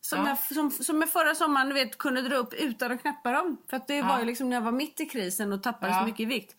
Som, 0.00 0.18
Ja. 0.18 0.28
jag, 0.28 0.38
som, 0.56 0.70
som 0.70 1.00
jag 1.00 1.10
förra 1.10 1.34
sommaren 1.34 1.74
vet, 1.74 1.98
kunde 1.98 2.22
dra 2.22 2.36
upp 2.36 2.54
utan 2.54 2.92
att 2.92 3.00
knäppa 3.02 3.32
dem. 3.32 3.56
För 3.70 3.76
att 3.76 3.86
det 3.86 3.96
Ja. 3.96 4.06
var 4.06 4.18
ju 4.18 4.24
liksom 4.24 4.48
när 4.48 4.56
jag 4.56 4.62
var 4.62 4.72
mitt 4.72 5.00
i 5.00 5.06
krisen 5.06 5.52
och 5.52 5.62
tappade 5.62 5.92
Ja. 5.92 5.98
så 6.00 6.04
mycket 6.06 6.20
i 6.20 6.24
vikt. 6.24 6.56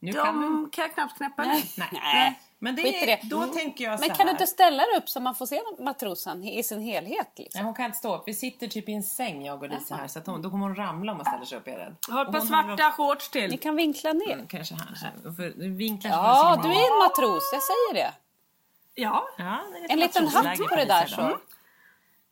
Nu 0.00 0.12
kan 0.12 0.40
du... 0.40 0.46
De 0.46 0.70
kan 0.70 0.82
jag 0.82 0.94
knappt 0.94 1.16
knäppa 1.16 1.42
nu. 1.42 1.48
Nej. 1.76 1.88
Nej. 1.92 2.40
Men 2.60 2.76
det 2.76 3.02
är, 3.02 3.06
det. 3.06 3.20
då 3.22 3.46
tänker 3.46 3.84
jag 3.84 3.98
så 3.98 4.02
Men 4.02 4.10
här. 4.10 4.16
kan 4.16 4.26
du 4.26 4.32
inte 4.32 4.46
ställa 4.46 4.82
dig 4.82 4.96
upp 4.96 5.08
så 5.08 5.20
man 5.20 5.34
får 5.34 5.46
se 5.46 5.60
matrosen 5.78 6.44
i 6.44 6.62
sin 6.62 6.80
helhet? 6.80 7.32
Liksom? 7.36 7.58
Nej, 7.58 7.64
hon 7.64 7.74
kan 7.74 7.84
inte 7.84 7.98
stå 7.98 8.16
upp. 8.16 8.22
Vi 8.26 8.34
sitter 8.34 8.66
typ 8.66 8.88
i 8.88 8.92
en 8.92 9.02
säng 9.02 9.44
jag 9.46 9.62
och 9.62 9.68
Lisa 9.68 9.94
här 9.94 10.08
så 10.08 10.18
att 10.18 10.26
hon, 10.26 10.42
då 10.42 10.50
kommer 10.50 10.66
hon 10.66 10.76
ramla 10.76 11.12
om 11.12 11.18
hon 11.18 11.24
ställer 11.26 11.44
sig 11.44 11.58
upp. 11.58 11.68
Är 11.68 11.96
jag 12.08 12.14
har 12.14 12.24
ett 12.24 12.32
par 12.32 12.40
svarta 12.40 12.90
shorts 12.90 13.28
till. 13.30 13.50
Ni 13.50 13.56
kan 13.56 13.76
vinkla 13.76 14.12
ner. 14.12 14.32
Mm, 14.32 14.46
Kanske 14.46 14.74
här. 14.74 14.94
Så, 15.22 15.32
för, 15.32 15.68
vinklar 15.76 16.10
Ja, 16.10 16.60
du 16.62 16.68
är 16.68 16.92
en 16.92 16.98
matros, 16.98 17.50
jag 17.52 17.62
säger 17.62 17.94
det. 17.94 18.14
Ja. 18.94 19.28
Ja, 19.38 19.58
det 19.86 19.92
En 19.92 20.00
liten 20.00 20.28
hatt 20.28 20.58
på 20.58 20.76
det 20.76 20.84
där 20.84 21.06
så. 21.06 21.20
idag. 21.20 21.38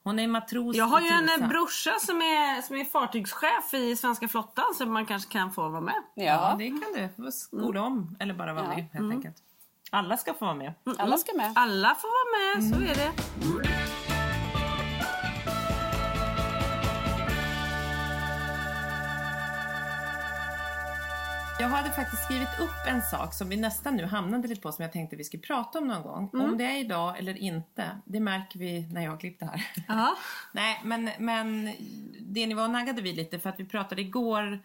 Hon 0.04 0.18
är 0.18 0.28
matros 0.28 0.76
Jag 0.76 0.84
har 0.84 1.00
ju 1.00 1.08
en 1.08 1.42
eh, 1.42 1.48
brorsa 1.48 1.92
som 2.00 2.16
är, 2.22 2.62
som 2.62 2.76
är 2.76 2.84
fartygschef 2.84 3.74
i 3.74 3.96
svenska 3.96 4.28
flottan 4.28 4.64
så 4.78 4.86
man 4.86 5.06
kanske 5.06 5.32
kan 5.32 5.52
få 5.52 5.68
vara 5.68 5.80
med. 5.80 5.94
Ja, 6.14 6.24
Ja, 6.24 6.54
det 6.58 6.68
kan 6.68 7.12
du. 7.16 7.32
Skola 7.32 7.82
om 7.82 8.16
eller 8.20 8.34
bara 8.34 8.52
vara 8.52 8.64
Ja. 8.64 8.68
med 8.76 8.86
helt 8.92 9.12
enkelt. 9.12 9.36
Alla 9.90 10.16
ska 10.16 10.34
få 10.34 10.44
vara 10.44 10.54
med. 10.54 10.72
alla 10.98 11.18
ska 11.18 11.36
med. 11.36 11.52
Alla 11.54 11.94
får 11.94 12.08
vara 12.08 12.54
med, 12.54 12.70
så 12.70 12.90
är 12.90 12.94
det. 12.94 13.12
Jag 21.60 21.68
hade 21.68 21.90
faktiskt 21.90 22.24
skrivit 22.24 22.48
upp 22.60 22.86
en 22.86 23.02
sak 23.02 23.34
som 23.34 23.48
vi 23.48 23.56
nästan 23.56 23.96
nu 23.96 24.04
hamnade 24.04 24.48
lite 24.48 24.60
på 24.60 24.72
som 24.72 24.82
jag 24.82 24.92
tänkte 24.92 25.16
vi 25.16 25.24
skulle 25.24 25.42
prata 25.42 25.78
om 25.78 25.86
någon 25.86 26.02
gång. 26.02 26.30
Om 26.32 26.58
det 26.58 26.64
är 26.64 26.80
idag 26.80 27.18
eller 27.18 27.38
inte, 27.38 28.00
det 28.04 28.20
märker 28.20 28.58
vi 28.58 28.88
när 28.92 29.02
jag 29.02 29.10
har 29.10 29.18
klippt 29.18 29.40
det 29.40 29.46
här. 29.46 29.66
Ja. 29.88 30.16
Nej, 30.52 30.80
men, 30.84 31.10
men 31.18 31.64
det 32.20 32.46
nivå 32.46 32.66
naggade 32.66 33.02
vi 33.02 33.12
lite 33.12 33.38
för 33.38 33.50
att 33.50 33.60
vi 33.60 33.64
pratade 33.64 34.02
igår, 34.02 34.60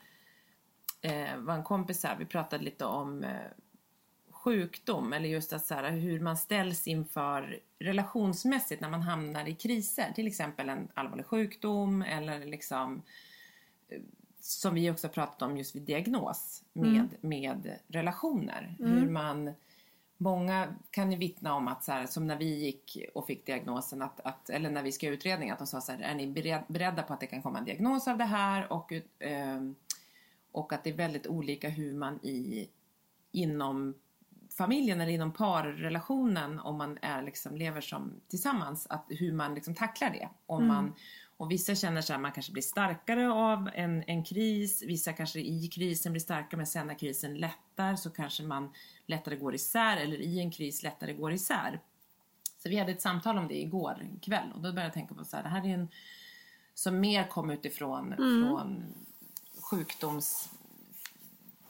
eh, 1.01 1.37
var 1.37 1.53
en 1.53 1.63
kompis 1.63 2.03
här, 2.03 2.15
vi 2.19 2.25
pratade 2.25 2.63
lite 2.63 2.85
om 2.85 3.23
eh, 3.23 3.29
sjukdom 4.43 5.13
eller 5.13 5.29
just 5.29 5.53
att 5.53 5.65
så 5.65 5.73
här, 5.73 5.91
hur 5.91 6.19
man 6.19 6.37
ställs 6.37 6.87
inför 6.87 7.59
relationsmässigt 7.79 8.81
när 8.81 8.89
man 8.89 9.01
hamnar 9.01 9.47
i 9.47 9.55
kriser. 9.55 10.11
Till 10.15 10.27
exempel 10.27 10.69
en 10.69 10.87
allvarlig 10.93 11.25
sjukdom 11.25 12.01
eller 12.01 12.45
liksom 12.45 13.01
eh, 13.89 14.01
som 14.39 14.75
vi 14.75 14.91
också 14.91 15.09
pratat 15.09 15.41
om 15.41 15.57
just 15.57 15.75
vid 15.75 15.83
diagnos 15.83 16.63
med, 16.73 17.07
med 17.21 17.77
relationer. 17.87 18.75
Hur 18.79 19.09
man 19.09 19.53
Många 20.21 20.75
kan 20.91 21.11
ju 21.11 21.17
vittna 21.17 21.53
om 21.55 21.67
att 21.67 21.83
så 21.83 21.91
här, 21.91 22.05
som 22.05 22.27
när 22.27 22.35
vi 22.35 22.59
gick 22.59 22.97
och 23.13 23.27
fick 23.27 23.45
diagnosen, 23.45 24.01
att, 24.01 24.19
att, 24.19 24.49
eller 24.49 24.69
när 24.69 24.83
vi 24.83 24.91
ska 24.91 25.05
göra 25.05 25.15
utredning, 25.15 25.49
att 25.49 25.57
de 25.57 25.67
sa 25.67 25.81
så 25.81 25.91
här, 25.91 25.99
är 25.99 26.15
ni 26.15 26.27
bered, 26.27 26.61
beredda 26.67 27.03
på 27.03 27.13
att 27.13 27.19
det 27.19 27.27
kan 27.27 27.41
komma 27.41 27.59
en 27.59 27.65
diagnos 27.65 28.07
av 28.07 28.17
det 28.17 28.23
här? 28.23 28.73
Och, 28.73 28.93
ehm, 29.19 29.75
och 30.51 30.73
att 30.73 30.83
det 30.83 30.89
är 30.89 30.93
väldigt 30.93 31.27
olika 31.27 31.69
hur 31.69 31.93
man 31.93 32.19
i, 32.23 32.69
inom 33.31 33.93
familjen 34.57 35.01
eller 35.01 35.11
inom 35.11 35.33
parrelationen, 35.33 36.59
om 36.59 36.77
man 36.77 36.97
är, 37.01 37.21
liksom, 37.21 37.55
lever 37.55 37.81
som 37.81 38.13
tillsammans, 38.27 38.87
att 38.89 39.05
hur 39.09 39.33
man 39.33 39.55
liksom 39.55 39.75
tacklar 39.75 40.09
det. 40.09 40.29
Om 40.45 40.67
man, 40.67 40.93
och 41.37 41.51
vissa 41.51 41.75
känner 41.75 42.11
här, 42.11 42.19
man 42.19 42.31
kanske 42.31 42.51
blir 42.51 42.63
starkare 42.63 43.31
av 43.31 43.69
en, 43.73 44.03
en 44.07 44.23
kris, 44.23 44.83
vissa 44.83 45.13
kanske 45.13 45.39
i 45.39 45.67
krisen 45.67 46.11
blir 46.11 46.19
starkare 46.19 46.57
men 46.57 46.67
sen 46.67 46.87
när 46.87 46.99
krisen 46.99 47.35
lättar 47.35 47.95
så 47.95 48.09
kanske 48.09 48.43
man 48.43 48.69
lättare 49.05 49.35
går 49.35 49.55
isär 49.55 49.97
eller 49.97 50.21
i 50.21 50.39
en 50.39 50.51
kris 50.51 50.83
lättare 50.83 51.13
går 51.13 51.33
isär. 51.33 51.79
Så 52.57 52.69
vi 52.69 52.77
hade 52.77 52.91
ett 52.91 53.01
samtal 53.01 53.37
om 53.37 53.47
det 53.47 53.61
igår 53.61 54.07
kväll 54.21 54.51
och 54.55 54.61
då 54.61 54.61
började 54.61 54.83
jag 54.83 54.93
tänka 54.93 55.15
på 55.15 55.25
så 55.25 55.35
här, 55.35 55.43
det 55.43 55.49
här 55.49 55.65
är 55.65 55.73
en 55.73 55.87
som 56.73 56.99
mer 56.99 57.27
kom 57.27 57.49
utifrån 57.49 58.13
från 58.17 58.83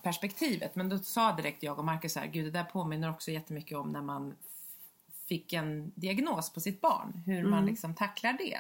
sjukdomsperspektivet. 0.02 0.76
Men 0.76 0.90
då 0.90 0.98
sa 0.98 1.36
direkt 1.36 1.64
jag 1.64 1.80
och 1.80 1.86
Marcus 1.86 2.16
här, 2.16 2.28
gud 2.28 2.46
det 2.46 2.52
där 2.52 2.64
påminner 2.64 3.10
också 3.10 3.32
jättemycket 3.32 3.78
om 3.78 3.90
när 3.90 4.02
man 4.02 4.36
fick 5.28 5.54
en 5.54 5.92
diagnos 5.96 6.54
på 6.54 6.60
sitt 6.60 6.82
barn. 6.82 7.24
Hur 7.26 7.44
man 7.44 7.66
liksom 7.66 7.96
tacklar 7.96 8.34
det. 8.34 8.60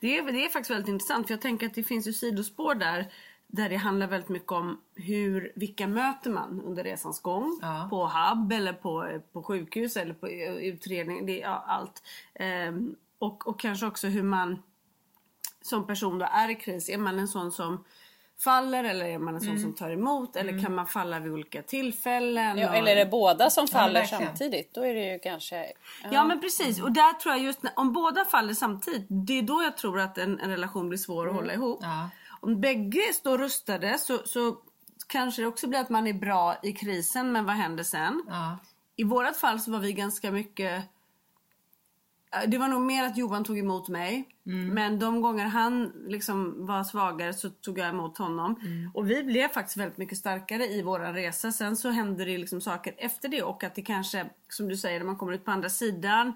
Det 0.00 0.18
är, 0.18 0.32
det 0.32 0.44
är 0.44 0.48
faktiskt 0.48 0.70
väldigt 0.70 0.88
intressant 0.88 1.26
för 1.26 1.34
jag 1.34 1.40
tänker 1.40 1.66
att 1.66 1.74
det 1.74 1.84
finns 1.84 2.06
ju 2.06 2.12
sidospår 2.12 2.74
där 2.74 3.12
där 3.46 3.68
det 3.68 3.76
handlar 3.76 4.06
väldigt 4.06 4.28
mycket 4.28 4.52
om 4.52 4.80
hur, 4.94 5.52
vilka 5.54 5.86
möter 5.86 6.30
man 6.30 6.60
under 6.60 6.84
resans 6.84 7.20
gång. 7.20 7.58
Ja. 7.62 7.86
På 7.90 8.06
hub 8.06 8.52
eller 8.52 8.72
på, 8.72 9.20
på 9.32 9.42
sjukhus 9.42 9.96
eller 9.96 10.14
på 10.14 10.26
eh, 10.26 10.54
utredning. 10.54 11.26
Det 11.26 11.42
är 11.42 11.48
ja, 11.48 11.64
allt. 11.68 12.02
Ehm, 12.34 12.96
och, 13.18 13.46
och 13.46 13.60
kanske 13.60 13.86
också 13.86 14.08
hur 14.08 14.22
man 14.22 14.62
som 15.62 15.86
person 15.86 16.18
då 16.18 16.26
är 16.26 16.48
i 16.50 16.54
kris. 16.54 16.88
Är 16.88 16.98
man 16.98 17.18
en 17.18 17.28
sån 17.28 17.52
som 17.52 17.84
faller 18.44 18.84
eller 18.84 19.04
är 19.04 19.18
man 19.18 19.34
en 19.34 19.40
sån 19.40 19.58
som 19.58 19.74
tar 19.74 19.90
emot? 19.90 20.36
Eller 20.36 20.62
kan 20.62 20.74
man 20.74 20.86
falla 20.86 21.18
vid 21.20 21.32
olika 21.32 21.62
tillfällen? 21.62 22.58
Ja, 22.58 22.68
Och- 22.70 22.76
eller 22.76 22.92
är 22.92 22.96
det 22.96 23.10
båda 23.10 23.50
som 23.50 23.68
faller 23.68 24.00
verkligen. 24.00 24.26
samtidigt? 24.26 24.74
Då 24.74 24.86
är 24.86 24.94
det 24.94 25.12
ju 25.12 25.18
kanske... 25.18 25.72
Ja 26.10 26.24
men 26.24 26.40
precis 26.40 26.80
och 26.82 26.92
där 26.92 27.12
tror 27.12 27.34
jag 27.34 27.44
just 27.44 27.62
när, 27.62 27.72
om 27.76 27.92
båda 27.92 28.24
faller 28.24 28.54
samtidigt 28.54 29.06
det 29.08 29.38
är 29.38 29.42
då 29.42 29.62
jag 29.62 29.76
tror 29.76 30.00
att 30.00 30.18
en, 30.18 30.40
en 30.40 30.50
relation 30.50 30.88
blir 30.88 30.98
svår 30.98 31.28
att 31.28 31.34
hålla 31.34 31.52
ihop. 31.54 31.78
Ja. 31.82 32.08
Om 32.40 32.60
bägge 32.60 33.12
står 33.14 33.38
rustade 33.38 33.98
så, 33.98 34.18
så 34.24 34.56
kanske 35.06 35.42
det 35.42 35.48
också 35.48 35.66
blir 35.68 35.78
att 35.80 35.90
man 35.90 36.06
är 36.06 36.12
bra 36.12 36.56
i 36.62 36.72
krisen 36.72 37.32
men 37.32 37.44
vad 37.44 37.54
händer 37.54 37.84
sen? 37.84 38.22
Ja. 38.28 38.58
I 38.96 39.04
vårat 39.04 39.36
fall 39.36 39.60
så 39.60 39.70
var 39.72 39.78
vi 39.78 39.92
ganska 39.92 40.30
mycket 40.30 40.84
det 42.46 42.58
var 42.58 42.68
nog 42.68 42.82
mer 42.82 43.04
att 43.04 43.16
Johan 43.16 43.44
tog 43.44 43.58
emot 43.58 43.88
mig. 43.88 44.28
Men 44.72 44.98
de 44.98 45.22
gånger 45.22 45.44
han 45.44 45.92
liksom 46.06 46.66
var 46.66 46.84
svagare 46.84 47.34
så 47.34 47.50
tog 47.50 47.78
jag 47.78 47.88
emot 47.88 48.18
honom. 48.18 48.60
Och 48.94 49.10
vi 49.10 49.22
blev 49.22 49.48
faktiskt 49.48 49.76
väldigt 49.76 49.98
mycket 49.98 50.18
starkare 50.18 50.66
i 50.66 50.82
våran 50.82 51.14
resa. 51.14 51.52
Sen 51.52 51.76
så 51.76 51.90
hände 51.90 52.24
det 52.24 52.38
liksom 52.38 52.60
saker 52.60 52.94
efter 52.98 53.28
det 53.28 53.42
och 53.42 53.64
att 53.64 53.74
det 53.74 53.82
kanske, 53.82 54.26
som 54.48 54.68
du 54.68 54.76
säger, 54.76 54.98
när 54.98 55.06
man 55.06 55.16
kommer 55.16 55.32
ut 55.32 55.44
på 55.44 55.50
andra 55.50 55.68
sidan 55.68 56.32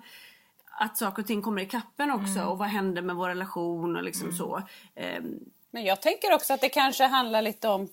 att 0.79 0.97
saker 0.97 1.23
och 1.23 1.27
ting 1.27 1.43
kommer 1.43 1.63
i 1.63 1.67
kappen 1.67 2.11
också 2.11 2.43
och 2.45 2.59
vad 2.59 2.69
händer 2.69 3.03
med 3.03 3.17
vår 3.17 3.29
relation 3.29 3.97
och 3.97 4.03
liksom 4.03 4.33
så. 4.33 4.63
Ehm, 4.95 5.41
Men 5.71 5.85
jag 5.85 6.03
tänker 6.03 6.35
också 6.35 6.53
att 6.53 6.61
det 6.61 6.69
kanske 6.69 7.05
handlar 7.05 7.43
lite 7.43 7.69
om 7.69 7.89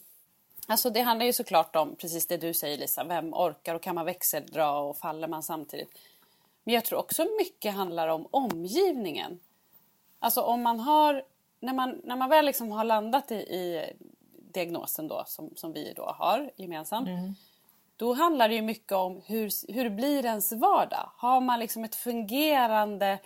Alltså 0.67 0.89
det 0.89 1.01
handlar 1.01 1.25
ju 1.25 1.33
såklart 1.33 1.75
om 1.75 1.95
precis 1.95 2.27
det 2.27 2.38
du 2.38 2.53
säger 2.53 2.77
Lisa, 2.77 3.03
vem 3.03 3.33
orkar 3.33 3.75
och 3.75 3.81
kan 3.81 3.95
man 3.95 4.05
växeldra 4.05 4.72
och 4.72 4.98
faller 4.98 5.27
man 5.27 5.43
samtidigt? 5.43 6.00
Men 6.63 6.75
jag 6.75 6.86
tror 6.86 7.00
också 7.00 7.25
mycket 7.38 7.74
handlar 7.74 8.08
om 8.08 8.27
omgivningen. 8.32 9.39
Alltså 10.20 10.41
om 10.41 10.62
man 10.62 10.79
har, 10.79 11.24
när 11.60 11.74
man, 11.74 12.01
när 12.03 12.15
man 12.15 12.29
väl 12.29 12.46
liksom 12.46 12.72
har 12.72 12.84
landat 12.84 13.32
i, 13.32 13.36
i 13.36 13.93
diagnosen 14.53 15.08
då 15.08 15.24
som, 15.27 15.50
som 15.55 15.74
vi 15.74 15.93
då 15.96 16.05
har 16.05 16.51
gemensamt. 16.55 17.08
Då 17.96 18.13
handlar 18.13 18.50
det 18.50 18.55
ju 18.55 18.62
mycket 18.62 18.91
om 18.91 19.22
hur, 19.25 19.74
hur 19.74 19.89
blir 19.89 20.25
ens 20.25 20.51
vardag? 20.51 21.10
Har 21.17 21.41
man 21.41 21.60
liksom 21.60 21.84
ett 21.84 21.96
fungerande 21.96 23.20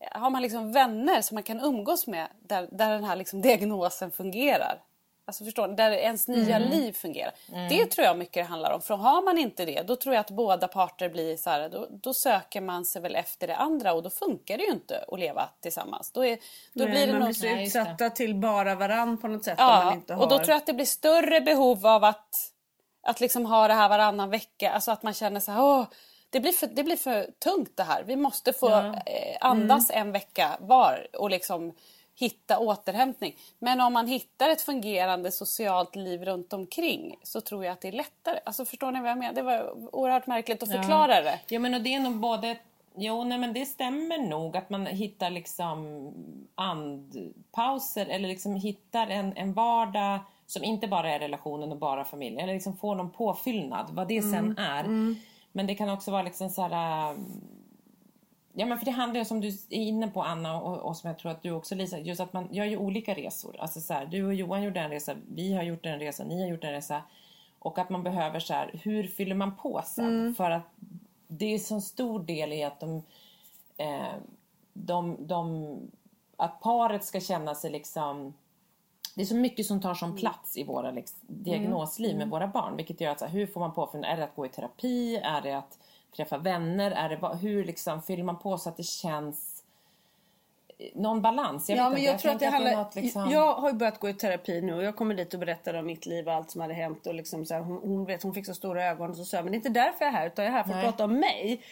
har 0.00 0.30
man 0.30 0.42
liksom 0.42 0.72
vänner 0.72 1.22
som 1.22 1.34
man 1.34 1.42
kan 1.42 1.60
umgås 1.60 2.06
med 2.06 2.28
där, 2.40 2.68
där 2.72 2.90
den 2.90 3.04
här 3.04 3.16
liksom 3.16 3.42
diagnosen 3.42 4.10
fungerar? 4.10 4.82
Alltså 5.28 5.44
förstår 5.44 5.68
ni? 5.68 5.74
Där 5.74 5.90
ens 5.90 6.28
nya 6.28 6.58
liv 6.58 6.92
fungerar. 6.92 7.32
Det 7.68 7.86
tror 7.86 8.04
jag 8.04 8.18
mycket 8.18 8.34
det 8.34 8.42
handlar 8.42 8.72
om. 8.72 8.80
För 8.80 8.96
har 8.96 9.22
man 9.22 9.38
inte 9.38 9.64
det, 9.64 9.82
då 9.82 9.96
tror 9.96 10.14
jag 10.14 10.20
att 10.20 10.30
båda 10.30 10.68
parter 10.68 11.08
blir 11.08 11.36
så 11.36 11.50
här, 11.50 11.68
då, 11.68 11.86
då 11.90 12.14
söker 12.14 12.60
man 12.60 12.84
sig 12.84 13.02
väl 13.02 13.16
efter 13.16 13.46
det 13.46 13.56
andra 13.56 13.92
och 13.92 14.02
då 14.02 14.10
funkar 14.10 14.58
det 14.58 14.64
ju 14.64 14.72
inte 14.72 15.04
att 15.08 15.18
leva 15.18 15.48
tillsammans. 15.60 16.12
Då, 16.12 16.24
är, 16.24 16.38
då 16.72 16.84
nej, 16.84 16.90
blir 16.90 17.06
det 17.06 17.12
man 17.12 17.22
blir 17.22 17.32
så 17.32 17.46
utsatta 17.46 18.10
till 18.10 18.34
bara 18.34 18.74
varann 18.74 19.18
på 19.18 19.28
något 19.28 19.44
sätt. 19.44 19.58
om 19.60 19.66
man 19.66 19.86
Ja, 19.86 19.92
inte 19.92 20.14
har... 20.14 20.22
och 20.22 20.28
då 20.28 20.36
tror 20.36 20.48
jag 20.48 20.56
att 20.56 20.66
det 20.66 20.72
blir 20.74 20.86
större 20.86 21.40
behov 21.40 21.86
av 21.86 22.04
att, 22.04 22.34
att 23.02 23.20
liksom 23.20 23.46
ha 23.46 23.68
det 23.68 23.74
här 23.74 23.88
varannan 23.88 24.30
vecka. 24.30 24.70
Alltså 24.70 24.90
att 24.90 25.02
man 25.02 25.14
känner 25.14 25.40
så 25.40 25.52
här, 25.52 25.62
åh, 25.62 25.86
det 26.30 26.40
blir, 26.40 26.52
för, 26.52 26.66
det 26.66 26.84
blir 26.84 26.96
för 26.96 27.30
tungt 27.44 27.76
det 27.76 27.82
här. 27.82 28.02
Vi 28.02 28.16
måste 28.16 28.52
få 28.52 28.68
eh, 28.68 29.36
andas 29.40 29.90
en 29.90 30.12
vecka 30.12 30.56
var 30.60 31.06
och 31.12 31.30
liksom 31.30 31.74
hitta 32.18 32.58
återhämtning. 32.58 33.36
Men 33.58 33.80
om 33.80 33.92
man 33.92 34.06
hittar 34.06 34.50
ett 34.50 34.60
fungerande 34.60 35.32
socialt 35.32 35.96
liv 35.96 36.24
runt 36.24 36.52
omkring 36.52 37.16
så 37.22 37.40
tror 37.40 37.64
jag 37.64 37.72
att 37.72 37.80
det 37.80 37.88
är 37.88 37.92
lättare. 37.92 38.40
Alltså 38.44 38.64
förstår 38.64 38.92
ni 38.92 39.00
vad 39.00 39.10
jag 39.10 39.18
menar? 39.18 39.34
Det 39.34 39.42
var 39.42 39.94
oerhört 39.94 40.26
märkligt 40.26 40.62
att 40.62 40.72
förklara 40.72 41.20
det. 41.20 41.40
Ja 41.48 41.58
men 41.58 41.74
och 41.74 41.80
det 41.80 41.94
är 41.94 42.00
nog 42.00 42.16
både 42.16 42.56
Jo, 43.00 43.24
nej, 43.24 43.38
men 43.38 43.52
det 43.52 43.66
stämmer 43.66 44.18
nog 44.18 44.56
att 44.56 44.70
man 44.70 44.86
hittar 44.86 45.30
liksom 45.30 46.10
andpauser 46.54 48.06
eller 48.06 48.28
liksom 48.28 48.54
hittar 48.54 49.06
en, 49.06 49.36
en 49.36 49.52
vardag 49.52 50.18
som 50.46 50.64
inte 50.64 50.88
bara 50.88 51.10
är 51.10 51.18
relationen 51.18 51.72
och 51.72 51.78
bara 51.78 52.04
familjen. 52.04 52.40
Eller 52.40 52.54
liksom 52.54 52.76
får 52.76 52.94
någon 52.94 53.10
påfyllnad, 53.10 53.86
vad 53.90 54.08
det 54.08 54.22
sen 54.22 54.58
är. 54.58 54.84
Men 55.52 55.66
det 55.66 55.74
kan 55.74 55.90
också 55.90 56.10
vara 56.10 56.22
liksom 56.22 56.50
så 56.50 56.62
här... 56.62 57.16
Ja 58.58 58.66
men 58.66 58.78
för 58.78 58.84
det 58.84 58.90
handlar 58.90 59.18
ju 59.18 59.24
som 59.24 59.40
du 59.40 59.48
är 59.48 59.72
inne 59.72 60.08
på 60.08 60.22
Anna 60.22 60.60
och, 60.60 60.78
och 60.78 60.96
som 60.96 61.08
jag 61.08 61.18
tror 61.18 61.32
att 61.32 61.42
du 61.42 61.50
också 61.50 61.74
Lisa, 61.74 61.98
just 61.98 62.20
att 62.20 62.32
man 62.32 62.48
gör 62.54 62.64
ju 62.64 62.76
olika 62.76 63.14
resor. 63.14 63.56
Alltså 63.58 63.80
så 63.80 63.94
här, 63.94 64.06
du 64.06 64.26
och 64.26 64.34
Johan 64.34 64.62
gjorde 64.62 64.80
en 64.80 64.90
resa, 64.90 65.14
vi 65.34 65.54
har 65.54 65.62
gjort 65.62 65.86
en 65.86 65.98
resa, 65.98 66.24
ni 66.24 66.40
har 66.40 66.48
gjort 66.48 66.64
en 66.64 66.72
resa. 66.72 67.02
Och 67.58 67.78
att 67.78 67.90
man 67.90 68.02
behöver 68.02 68.40
så 68.40 68.54
här, 68.54 68.80
hur 68.82 69.04
fyller 69.04 69.34
man 69.34 69.56
på 69.56 69.82
sen? 69.86 70.34
För 70.34 70.50
att 70.50 70.62
det 71.28 71.54
är 71.54 71.58
så 71.58 71.80
stor 71.80 72.20
del 72.20 72.52
i 72.52 72.64
att 72.64 72.80
de, 72.80 73.02
eh, 73.76 74.14
de, 74.72 75.26
de, 75.26 75.76
att 76.36 76.60
paret 76.60 77.04
ska 77.04 77.20
känna 77.20 77.54
sig 77.54 77.70
liksom 77.70 78.34
det 79.14 79.22
är 79.22 79.26
så 79.26 79.36
mycket 79.36 79.66
som 79.66 79.80
tar 79.80 79.94
som 79.94 80.16
plats 80.16 80.56
i 80.56 80.64
våra 80.64 80.90
liksom, 80.90 81.18
diagnosliv 81.26 82.16
med 82.16 82.30
våra 82.30 82.46
barn. 82.46 82.76
Vilket 82.76 83.00
gör 83.00 83.10
att 83.10 83.18
så 83.18 83.24
här, 83.24 83.32
hur 83.32 83.46
får 83.46 83.60
man 83.60 83.74
på? 83.74 83.90
Är 84.04 84.16
det 84.16 84.24
att 84.24 84.36
gå 84.36 84.46
i 84.46 84.48
terapi? 84.48 85.16
Är 85.16 85.40
det 85.40 85.52
att 85.52 85.78
träffa 86.18 86.38
vänner? 86.38 86.90
Är 86.90 87.08
det, 87.08 87.36
hur 87.36 87.64
liksom 87.64 88.02
fyller 88.02 88.24
man 88.24 88.38
på 88.38 88.58
så 88.58 88.68
att 88.68 88.76
det 88.76 88.82
känns 88.82 89.58
någon 90.94 91.22
balans. 91.22 91.68
Jag 91.68 91.78
ja, 91.78 91.88
men 91.88 91.98
inte. 91.98 92.10
jag, 92.10 92.20
tror 92.20 92.32
att 92.32 92.40
det 92.40 92.46
handlar... 92.46 92.76
något 92.76 92.94
liksom... 92.94 93.30
Jag 93.30 93.54
har 93.54 93.72
börjat 93.72 94.00
gå 94.00 94.08
i 94.08 94.14
terapi 94.14 94.60
nu 94.60 94.74
och 94.74 94.82
jag 94.82 94.96
kommer 94.96 95.14
dit 95.14 95.34
och 95.34 95.40
berättar 95.40 95.74
om 95.74 95.86
mitt 95.86 96.06
liv 96.06 96.28
och 96.28 96.34
allt 96.34 96.50
som 96.50 96.60
hade 96.60 96.74
hänt. 96.74 97.06
Och 97.06 97.14
liksom 97.14 97.46
så 97.46 97.54
här, 97.54 97.60
hon, 97.60 97.78
hon, 97.82 98.04
vet, 98.04 98.22
hon 98.22 98.34
fick 98.34 98.46
så 98.46 98.54
stora 98.54 98.84
ögon 98.84 99.10
och 99.10 99.16
så 99.16 99.24
sa 99.24 99.36
jag, 99.36 99.44
men 99.44 99.52
det 99.52 99.54
är 99.54 99.58
inte 99.58 99.68
därför 99.68 100.04
jag 100.04 100.14
är 100.14 100.18
här 100.18 100.26
utan 100.26 100.44
jag 100.44 100.54
är 100.54 100.56
här 100.56 100.64
för 100.64 100.70
att 100.70 100.76
Nej. 100.76 100.84
prata 100.84 101.04
om 101.04 101.20
mig. 101.20 101.62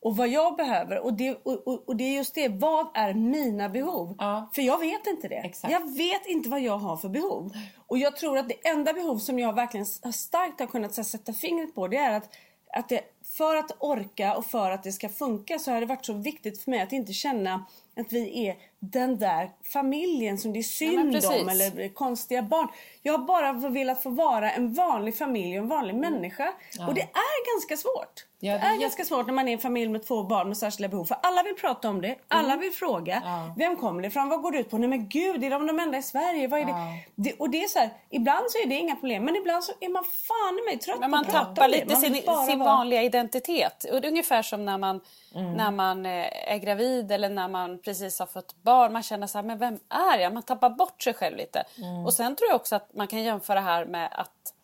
Och 0.00 0.16
vad 0.16 0.28
jag 0.28 0.56
behöver. 0.56 0.98
Och 0.98 1.14
det, 1.14 1.38
och, 1.42 1.66
och, 1.66 1.88
och 1.88 1.96
det 1.96 2.04
är 2.04 2.16
just 2.16 2.34
det, 2.34 2.48
vad 2.48 2.86
är 2.94 3.14
mina 3.14 3.68
behov? 3.68 4.14
Ja. 4.18 4.50
För 4.54 4.62
jag 4.62 4.78
vet 4.78 5.06
inte 5.06 5.28
det. 5.28 5.34
Exakt. 5.34 5.72
Jag 5.72 5.96
vet 5.96 6.26
inte 6.26 6.48
vad 6.48 6.60
jag 6.60 6.78
har 6.78 6.96
för 6.96 7.08
behov. 7.08 7.52
Och 7.86 7.98
jag 7.98 8.16
tror 8.16 8.38
att 8.38 8.48
det 8.48 8.68
enda 8.68 8.92
behov 8.92 9.18
som 9.18 9.38
jag 9.38 9.52
verkligen 9.52 9.86
starkt 9.86 10.60
har 10.60 10.66
kunnat 10.66 10.96
här, 10.96 11.04
sätta 11.04 11.32
fingret 11.32 11.74
på 11.74 11.88
det 11.88 11.96
är 11.96 12.16
att, 12.16 12.28
att 12.72 12.88
det, 12.88 13.00
för 13.40 13.56
att 13.56 13.76
orka 13.78 14.36
och 14.36 14.46
för 14.46 14.70
att 14.70 14.82
det 14.82 14.92
ska 14.92 15.08
funka 15.08 15.58
så 15.58 15.70
har 15.70 15.80
det 15.80 15.86
varit 15.86 16.06
så 16.06 16.12
viktigt 16.12 16.62
för 16.62 16.70
mig 16.70 16.80
att 16.80 16.92
inte 16.92 17.12
känna 17.12 17.66
att 18.00 18.12
vi 18.12 18.46
är 18.48 18.56
den 18.80 19.18
där 19.18 19.50
familjen 19.72 20.38
som 20.38 20.52
det 20.52 20.58
är 20.58 20.60
Ja, 20.60 20.64
synd 20.64 21.12
precis. 21.12 21.30
om 21.42 21.48
eller 21.48 21.94
konstiga 21.94 22.42
barn. 22.42 22.68
Jag 23.02 23.18
har 23.18 23.24
bara 23.26 23.52
velat 23.52 24.02
få 24.02 24.10
vara 24.10 24.50
en 24.52 24.74
vanlig 24.74 25.16
familj 25.16 25.58
och 25.58 25.62
en 25.62 25.68
vanlig 25.68 25.94
människa. 25.94 26.52
Och 26.88 26.94
det 26.94 27.00
är 27.00 27.54
ganska 27.54 27.76
svårt. 27.76 28.26
Ja, 28.42 28.52
det, 28.52 28.58
det 28.58 28.64
är 28.64 28.70
jätte- 28.72 28.82
ganska 28.82 29.04
svårt 29.04 29.26
när 29.26 29.32
man 29.34 29.48
är 29.48 29.52
en 29.52 29.58
familj 29.58 29.88
med 29.92 30.06
två 30.06 30.22
barn 30.22 30.48
med 30.48 30.56
särskilda 30.56 30.88
behov. 30.88 31.04
För 31.04 31.16
alla 31.22 31.42
vill 31.42 31.54
prata 31.54 31.88
om 31.88 32.00
det, 32.00 32.16
alla 32.28 32.56
vill 32.56 32.72
fråga. 32.72 33.22
Ja. 33.24 33.54
Vem 33.58 33.76
kommer 33.76 34.02
det 34.02 34.08
ifrån? 34.08 34.28
Vad 34.28 34.42
går 34.42 34.52
det 34.52 34.58
ut 34.58 34.70
på? 34.70 34.78
Nej 34.78 34.88
men 34.88 35.08
gud, 35.08 35.44
är 35.44 35.50
de 35.50 35.66
de 35.66 35.78
enda 35.80 35.98
i 35.98 36.02
Sverige? 36.02 36.48
Vad 36.48 36.60
är 36.60 36.64
det? 36.64 36.70
Ja. 36.70 36.86
det? 37.14 37.32
Och 37.32 37.50
det 37.50 37.62
är 37.64 37.68
så 37.68 37.78
här, 37.78 37.90
ibland 38.10 38.50
så 38.50 38.58
är 38.58 38.66
det 38.66 38.74
inga 38.74 38.94
problem 38.96 39.24
men 39.24 39.36
ibland 39.36 39.64
så 39.64 39.72
är 39.80 39.88
man 39.88 40.04
fan 40.04 40.58
i 40.58 40.62
mig 40.70 40.78
trött 40.78 41.00
Men 41.00 41.10
på 41.10 41.16
att 41.16 41.26
prata 41.26 41.38
tappar 41.44 41.64
om 41.64 41.70
det. 41.70 41.76
lite 41.76 41.92
Man 41.92 42.00
sin, 42.00 42.22
bara 42.26 42.46
sin 42.46 42.58
vara- 42.58 42.68
vanliga 42.76 43.02
identitet. 43.02 43.84
Och 43.92 44.00
det 44.00 44.06
är 44.06 44.10
ungefär 44.10 44.42
som 44.42 44.64
när 44.64 44.78
man, 44.78 45.00
Mm. 45.34 45.52
när 45.52 45.70
man 45.70 46.06
eh, 46.06 46.52
är 46.52 46.58
gravid 46.58 47.12
eller 47.12 47.28
när 47.28 47.48
man 47.48 47.78
precis 47.78 48.18
har 48.18 48.26
fått 48.26 48.62
barn. 48.62 48.92
Man 48.92 49.02
känner 49.02 49.26
så 49.26 49.38
här, 49.38 49.42
men 49.42 49.58
vem 49.58 49.78
är 49.88 50.18
jag? 50.18 50.34
Man 50.34 50.42
tappar 50.42 50.70
bort 50.70 51.02
sig 51.02 51.14
själv 51.14 51.36
lite. 51.36 51.64
Mm. 51.78 52.06
Och 52.06 52.12
sen 52.12 52.36
tror 52.36 52.48
jag 52.48 52.56
också 52.56 52.76
att 52.76 52.94
man 52.94 53.06
kan 53.06 53.22
jämföra 53.22 53.60
här 53.60 53.84
med 53.84 54.08
att 54.12 54.54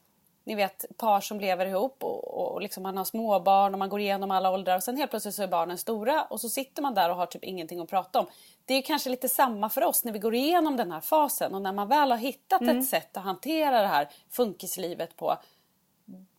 ni 0.44 0.54
vet 0.54 0.84
par 0.96 1.20
som 1.20 1.40
lever 1.40 1.66
ihop 1.66 2.04
och, 2.04 2.54
och 2.54 2.60
liksom 2.62 2.82
man 2.82 2.96
har 2.96 3.04
småbarn 3.04 3.72
och 3.72 3.78
man 3.78 3.88
går 3.88 4.00
igenom 4.00 4.30
alla 4.30 4.50
åldrar 4.50 4.76
och 4.76 4.82
sen 4.82 4.96
helt 4.96 5.10
plötsligt 5.10 5.34
så 5.34 5.42
är 5.42 5.48
barnen 5.48 5.78
stora 5.78 6.22
och 6.24 6.40
så 6.40 6.48
sitter 6.48 6.82
man 6.82 6.94
där 6.94 7.10
och 7.10 7.16
har 7.16 7.26
typ 7.26 7.44
ingenting 7.44 7.80
att 7.80 7.90
prata 7.90 8.20
om. 8.20 8.26
Det 8.64 8.74
är 8.74 8.82
kanske 8.82 9.10
lite 9.10 9.28
samma 9.28 9.68
för 9.68 9.84
oss 9.84 10.04
när 10.04 10.12
vi 10.12 10.18
går 10.18 10.34
igenom 10.34 10.76
den 10.76 10.92
här 10.92 11.00
fasen 11.00 11.54
och 11.54 11.62
när 11.62 11.72
man 11.72 11.88
väl 11.88 12.10
har 12.10 12.18
hittat 12.18 12.60
Mm. 12.60 12.78
ett 12.78 12.88
sätt 12.88 13.16
att 13.16 13.24
hantera 13.24 13.80
det 13.80 13.88
här 13.88 14.08
funkislivet 14.30 15.16
på 15.16 15.36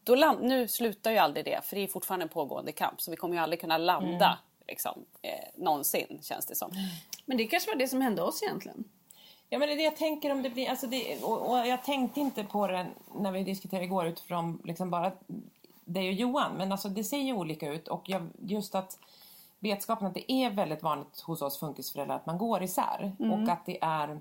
då 0.07 0.15
land, 0.15 0.43
nu 0.43 0.67
slutar 0.67 1.11
ju 1.11 1.17
aldrig 1.17 1.45
det 1.45 1.65
för 1.65 1.75
det 1.75 1.83
är 1.83 1.87
fortfarande 1.87 2.23
en 2.23 2.29
pågående 2.29 2.71
kamp 2.71 3.01
så 3.01 3.11
vi 3.11 3.17
kommer 3.17 3.35
ju 3.35 3.41
aldrig 3.41 3.61
kunna 3.61 3.77
landa 3.77 4.39
liksom, 4.67 5.05
eh, 5.21 5.31
någonsin 5.55 6.19
känns 6.21 6.45
det 6.45 6.55
som. 6.55 6.71
Men 7.25 7.37
det 7.37 7.47
kanske 7.47 7.71
var 7.71 7.77
det 7.77 7.87
som 7.87 8.01
hände 8.01 8.21
oss 8.21 8.43
egentligen. 8.43 8.83
Ja 9.49 9.59
men 9.59 9.67
det 9.67 9.73
är 9.73 9.77
det 9.77 9.83
jag 9.83 9.97
tänker 9.97 10.31
om 10.31 10.41
det 10.43 10.49
blir, 10.49 10.69
alltså 10.69 10.87
det, 10.87 11.23
och, 11.23 11.49
och 11.49 11.67
jag 11.67 11.83
tänkte 11.83 12.19
inte 12.19 12.43
på 12.43 12.67
det 12.67 12.87
när 13.15 13.31
vi 13.31 13.43
diskuterade 13.43 13.85
igår 13.85 14.07
utifrån 14.07 14.61
liksom 14.63 14.89
bara 14.89 15.11
dig 15.85 16.07
och 16.07 16.13
Johan. 16.13 16.51
Men 16.57 16.71
alltså 16.71 16.89
det 16.89 17.03
ser 17.03 17.17
ju 17.17 17.33
olika 17.33 17.71
ut 17.71 17.87
och 17.87 18.03
jag, 18.05 18.29
just 18.39 18.75
att 18.75 18.99
vetskapen 19.59 20.07
att 20.07 20.13
det 20.13 20.31
är 20.31 20.49
väldigt 20.49 20.83
vanligt 20.83 21.19
hos 21.19 21.41
oss 21.41 21.59
funkisföräldrar 21.59 22.15
att 22.15 22.25
man 22.25 22.37
går 22.37 22.63
isär. 22.63 23.15
Och 23.19 23.49
att 23.49 23.65
det 23.65 23.77
är, 23.81 24.19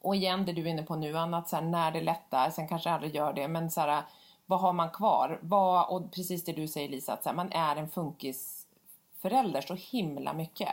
och 0.00 0.16
igen 0.16 0.44
det 0.44 0.52
du 0.52 0.62
är 0.62 0.66
inne 0.66 0.82
på 0.82 0.96
nu 0.96 1.18
Anna, 1.18 1.38
att 1.38 1.48
så 1.48 1.56
här, 1.56 1.62
när 1.62 1.90
det 1.90 2.00
lättar, 2.00 2.50
sen 2.50 2.68
kanske 2.68 2.90
aldrig 2.90 3.14
gör 3.14 3.32
det, 3.32 3.48
men 3.48 3.70
så 3.70 3.80
här, 3.80 4.02
vad 4.48 4.60
har 4.60 4.72
man 4.72 4.90
kvar? 4.90 5.38
Vad, 5.42 5.88
och 5.88 6.12
precis 6.12 6.44
det 6.44 6.52
du 6.52 6.68
säger 6.68 6.88
Lisa, 6.88 7.12
att 7.12 7.24
här, 7.24 7.32
man 7.32 7.52
är 7.52 7.76
en 7.76 7.90
funkis 7.90 8.66
förälder 9.20 9.60
så 9.60 9.74
himla 9.74 10.32
mycket. 10.32 10.68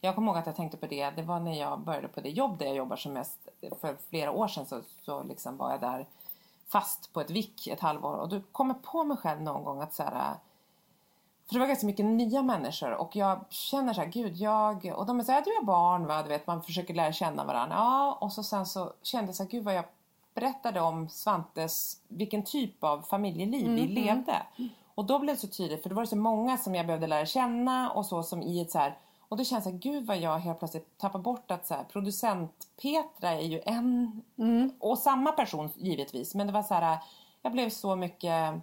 Jag 0.00 0.14
kommer 0.14 0.28
ihåg 0.28 0.38
att 0.38 0.46
jag 0.46 0.56
tänkte 0.56 0.76
på 0.76 0.86
det, 0.86 1.10
det 1.10 1.22
var 1.22 1.40
när 1.40 1.60
jag 1.60 1.80
började 1.80 2.08
på 2.08 2.20
det 2.20 2.30
jobb 2.30 2.58
där 2.58 2.66
jag 2.66 2.76
jobbar 2.76 2.96
som 2.96 3.12
mest. 3.12 3.48
För 3.80 3.96
flera 4.08 4.30
år 4.30 4.48
sedan 4.48 4.66
så, 4.66 4.80
så 5.02 5.22
liksom 5.22 5.56
var 5.56 5.70
jag 5.70 5.80
där 5.80 6.06
fast 6.68 7.12
på 7.12 7.20
ett 7.20 7.30
vick 7.30 7.66
ett 7.66 7.80
halvår. 7.80 8.14
Och 8.14 8.28
då 8.28 8.40
kom 8.52 8.68
jag 8.68 8.82
på 8.82 9.04
mig 9.04 9.16
själv 9.16 9.42
någon 9.42 9.64
gång 9.64 9.80
att 9.80 9.94
så 9.94 10.02
här, 10.02 10.34
för 11.46 11.54
det 11.54 11.60
var 11.60 11.66
ganska 11.66 11.86
mycket 11.86 12.06
nya 12.06 12.42
människor 12.42 12.92
och 12.92 13.16
jag 13.16 13.44
känner 13.50 13.94
så 13.94 14.00
här, 14.00 14.08
gud 14.08 14.36
jag, 14.36 14.92
och 14.96 15.06
de 15.06 15.20
är 15.20 15.24
så 15.24 15.32
här, 15.32 15.42
du 15.44 15.50
har 15.50 15.64
barn 15.64 16.06
va, 16.06 16.22
du 16.22 16.28
vet 16.28 16.46
man 16.46 16.62
försöker 16.62 16.94
lära 16.94 17.12
känna 17.12 17.44
varandra. 17.44 17.76
Ja, 17.76 18.18
och 18.20 18.32
så 18.32 18.42
sen 18.42 18.66
så 18.66 18.92
kände 19.02 19.28
jag 19.28 19.36
så 19.36 19.42
här, 19.42 19.50
gud 19.50 19.64
vad 19.64 19.74
jag 19.74 19.84
berättade 20.36 20.80
om 20.80 21.08
Svantes, 21.08 22.00
vilken 22.08 22.44
typ 22.44 22.84
av 22.84 23.02
familjeliv 23.02 23.70
vi 23.70 23.86
levde. 23.86 24.42
Och 24.94 25.04
då 25.04 25.18
blev 25.18 25.34
det 25.34 25.40
så 25.40 25.48
tydligt, 25.48 25.82
för 25.82 25.88
det 25.88 25.94
var 25.94 26.04
så 26.04 26.16
många 26.16 26.56
som 26.56 26.74
jag 26.74 26.86
behövde 26.86 27.06
lära 27.06 27.26
känna 27.26 27.90
och 27.90 28.06
så 28.06 28.22
som 28.22 28.42
i 28.42 28.60
ett 28.60 28.70
så 28.70 28.78
här, 28.78 28.98
och 29.28 29.36
då 29.36 29.44
känns 29.44 29.64
det 29.64 29.72
gud 29.72 30.06
vad 30.06 30.18
jag 30.18 30.38
helt 30.38 30.58
plötsligt 30.58 30.98
tappar 30.98 31.18
bort 31.18 31.50
att 31.50 31.66
så 31.66 31.74
här, 31.74 31.84
producent 31.84 32.52
Petra 32.82 33.30
är 33.32 33.46
ju 33.46 33.60
en 33.64 34.22
och 34.78 34.98
samma 34.98 35.32
person 35.32 35.70
givetvis, 35.76 36.34
men 36.34 36.46
det 36.46 36.52
var 36.52 36.62
så 36.62 36.74
här, 36.74 36.98
jag 37.42 37.52
blev 37.52 37.70
så 37.70 37.96
mycket 37.96 38.54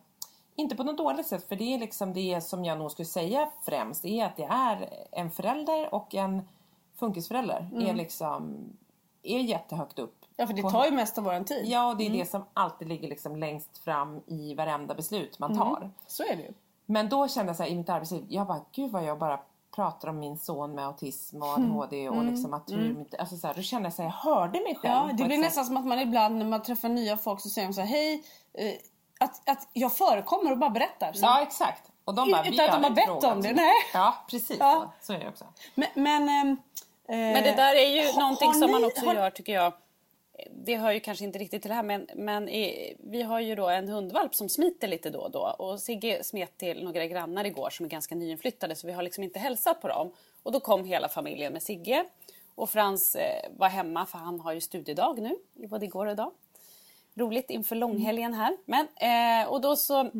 inte 0.55 0.75
på 0.75 0.83
något 0.83 0.97
dåligt 0.97 1.27
sätt, 1.27 1.47
för 1.49 1.55
det 1.55 1.73
är 1.73 1.79
liksom 1.79 2.13
det 2.13 2.41
som 2.41 2.65
jag 2.65 2.77
nog 2.77 2.91
skulle 2.91 3.05
säga 3.05 3.49
främst 3.65 4.05
är 4.05 4.25
att 4.25 4.35
det 4.37 4.43
är 4.49 4.89
en 5.11 5.31
förälder 5.31 5.93
och 5.93 6.15
en 6.15 6.41
funkisförälder 6.95 7.69
är 7.87 7.93
liksom 7.93 8.55
är 9.23 9.39
jättehögt 9.39 9.99
upp. 9.99 10.22
Ja 10.35 10.47
för 10.47 10.53
det 10.53 10.61
tar 10.61 10.85
ju 10.85 10.91
mest 10.91 11.17
av 11.17 11.23
våran 11.23 11.45
tid. 11.45 11.65
Ja, 11.67 11.87
och 11.89 11.97
det 11.97 12.05
är 12.05 12.09
det 12.09 12.25
som 12.29 12.45
alltid 12.53 12.87
ligger 12.87 13.07
liksom 13.07 13.35
längst 13.35 13.77
fram 13.77 14.21
i 14.27 14.55
varenda 14.55 14.93
beslut 14.95 15.39
man 15.39 15.57
tar. 15.57 15.91
Så 16.07 16.23
är 16.23 16.35
det 16.35 16.41
ju. 16.41 16.53
Men 16.85 17.09
då 17.09 17.27
kände 17.27 17.49
jag 17.49 17.57
så 17.57 17.63
här, 17.63 17.69
i 17.69 17.75
mitt 17.75 17.89
arbetsliv, 17.89 18.25
jag 18.29 18.47
bara, 18.47 18.61
gud 18.71 18.91
vad 18.91 19.03
jag 19.03 19.17
bara 19.19 19.39
pratar 19.75 20.07
om 20.07 20.19
min 20.19 20.37
son 20.37 20.75
med 20.75 20.85
autism 20.85 21.41
och 21.41 21.47
ADHD 21.49 22.09
och 22.09 22.23
liksom 22.23 22.53
att 22.53 22.71
hur 22.71 22.93
mitt, 22.93 23.15
alltså 23.15 23.37
så 23.37 23.47
här, 23.47 23.53
då 23.53 23.61
kände 23.61 23.85
jag 23.85 23.93
så 23.93 24.01
här, 24.01 24.09
jag 24.09 24.31
hörde 24.31 24.59
mig 24.61 24.75
själv. 24.75 24.93
Ja, 25.09 25.13
det 25.17 25.23
blir 25.23 25.37
nästan 25.37 25.65
som 25.65 25.77
att 25.77 25.85
man 25.85 25.99
ibland 25.99 26.37
när 26.37 26.45
man 26.45 26.61
träffar 26.63 26.89
nya 26.89 27.17
folk 27.17 27.41
så 27.41 27.49
säger 27.49 27.67
de 27.67 27.73
så 27.73 27.81
här, 27.81 27.87
hej, 27.87 28.23
eh, 28.53 28.73
att, 29.19 29.49
att 29.49 29.67
jag 29.73 29.93
förekommer 29.97 30.51
och 30.51 30.57
bara 30.57 30.69
berättar. 30.69 31.13
Så. 31.13 31.25
Ja, 31.25 31.41
exakt. 31.41 31.91
Och 32.05 32.13
de 32.15 32.31
bara, 32.31 32.45
Utan 32.47 32.65
att 32.69 32.71
de 32.81 32.83
har 32.83 32.89
bett 32.95 33.05
frågat. 33.05 33.23
om 33.35 33.41
det, 33.41 33.53
nej. 33.53 33.71
Ja, 33.93 34.13
precis 34.29 34.57
Ja. 34.59 34.91
Så. 35.01 35.05
så 35.05 35.13
är 35.13 35.19
det 35.19 35.27
också. 35.29 35.45
Men, 35.75 35.87
men, 35.95 36.29
eh, 36.29 36.55
Men 37.07 37.33
det 37.43 37.51
där 37.55 37.75
är 37.75 37.89
ju 37.89 38.11
har- 38.13 38.19
någonting 38.19 38.47
har 38.47 38.53
som 38.53 38.71
man 38.71 38.81
ni- 38.81 38.87
också 38.87 39.05
har- 39.05 39.15
gör 39.15 39.29
tycker 39.29 39.53
jag. 39.53 39.73
Det 40.51 40.77
hör 40.77 40.91
ju 40.91 40.99
kanske 40.99 41.25
inte 41.25 41.39
riktigt 41.39 41.61
till 41.61 41.69
det 41.69 41.75
här 41.75 41.83
men, 41.83 42.07
men 42.15 42.49
i, 42.49 42.95
vi 42.99 43.21
har 43.21 43.39
ju 43.39 43.55
då 43.55 43.69
en 43.69 43.89
hundvalp 43.89 44.35
som 44.35 44.49
smiter 44.49 44.87
lite 44.87 45.09
då 45.09 45.19
och 45.19 45.31
då. 45.31 45.55
Och 45.59 45.79
Sigge 45.79 46.23
smet 46.23 46.57
till 46.57 46.83
några 46.83 47.05
grannar 47.05 47.45
igår 47.45 47.69
som 47.69 47.85
är 47.85 47.89
ganska 47.89 48.15
nyinflyttade 48.15 48.75
så 48.75 48.87
vi 48.87 48.93
har 48.93 49.03
liksom 49.03 49.23
inte 49.23 49.39
hälsat 49.39 49.81
på 49.81 49.87
dem. 49.87 50.11
Och 50.43 50.51
då 50.51 50.59
kom 50.59 50.85
hela 50.85 51.09
familjen 51.09 51.53
med 51.53 51.63
Sigge. 51.63 52.05
Och 52.55 52.69
Frans 52.69 53.15
eh, 53.15 53.49
var 53.57 53.69
hemma 53.69 54.05
för 54.05 54.17
han 54.17 54.39
har 54.39 54.53
ju 54.53 54.61
studiedag 54.61 55.19
nu, 55.19 55.37
både 55.67 55.85
igår 55.85 56.05
och 56.05 56.11
idag. 56.11 56.31
Roligt 57.15 57.49
inför 57.49 57.75
långhelgen 57.75 58.33
här. 58.33 58.57
Men, 58.65 58.87
eh, 58.95 59.49
och 59.49 59.61
då 59.61 59.75
så 59.75 60.11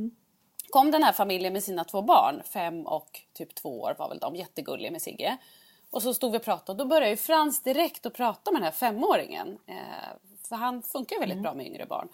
kom 0.69 0.91
den 0.91 1.04
här 1.04 1.13
familjen 1.13 1.54
med 1.54 1.63
sina 1.63 1.84
två 1.84 2.02
barn, 2.02 2.41
fem 2.45 2.88
och 2.88 3.21
typ 3.34 3.56
två 3.56 3.82
år 3.82 3.95
var 3.97 4.10
väl 4.10 4.19
de, 4.19 4.36
jättegulliga 4.36 4.91
med 4.91 5.02
Sigge. 5.02 5.38
Och 5.93 6.01
så 6.01 6.13
stod 6.13 6.32
vi 6.32 6.38
och 6.38 6.43
pratade 6.43 6.71
och 6.71 6.77
då 6.77 6.86
började 6.86 7.10
ju 7.10 7.17
Frans 7.17 7.62
direkt 7.62 8.06
att 8.06 8.13
prata 8.13 8.51
med 8.51 8.62
den 8.62 8.65
här 8.65 8.71
femåringen. 8.71 9.58
Eh, 9.67 9.75
för 10.49 10.56
han 10.56 10.82
funkar 10.82 11.19
väldigt 11.19 11.38
bra 11.41 11.53
med 11.53 11.65
yngre 11.65 11.86
barn. 11.86 12.08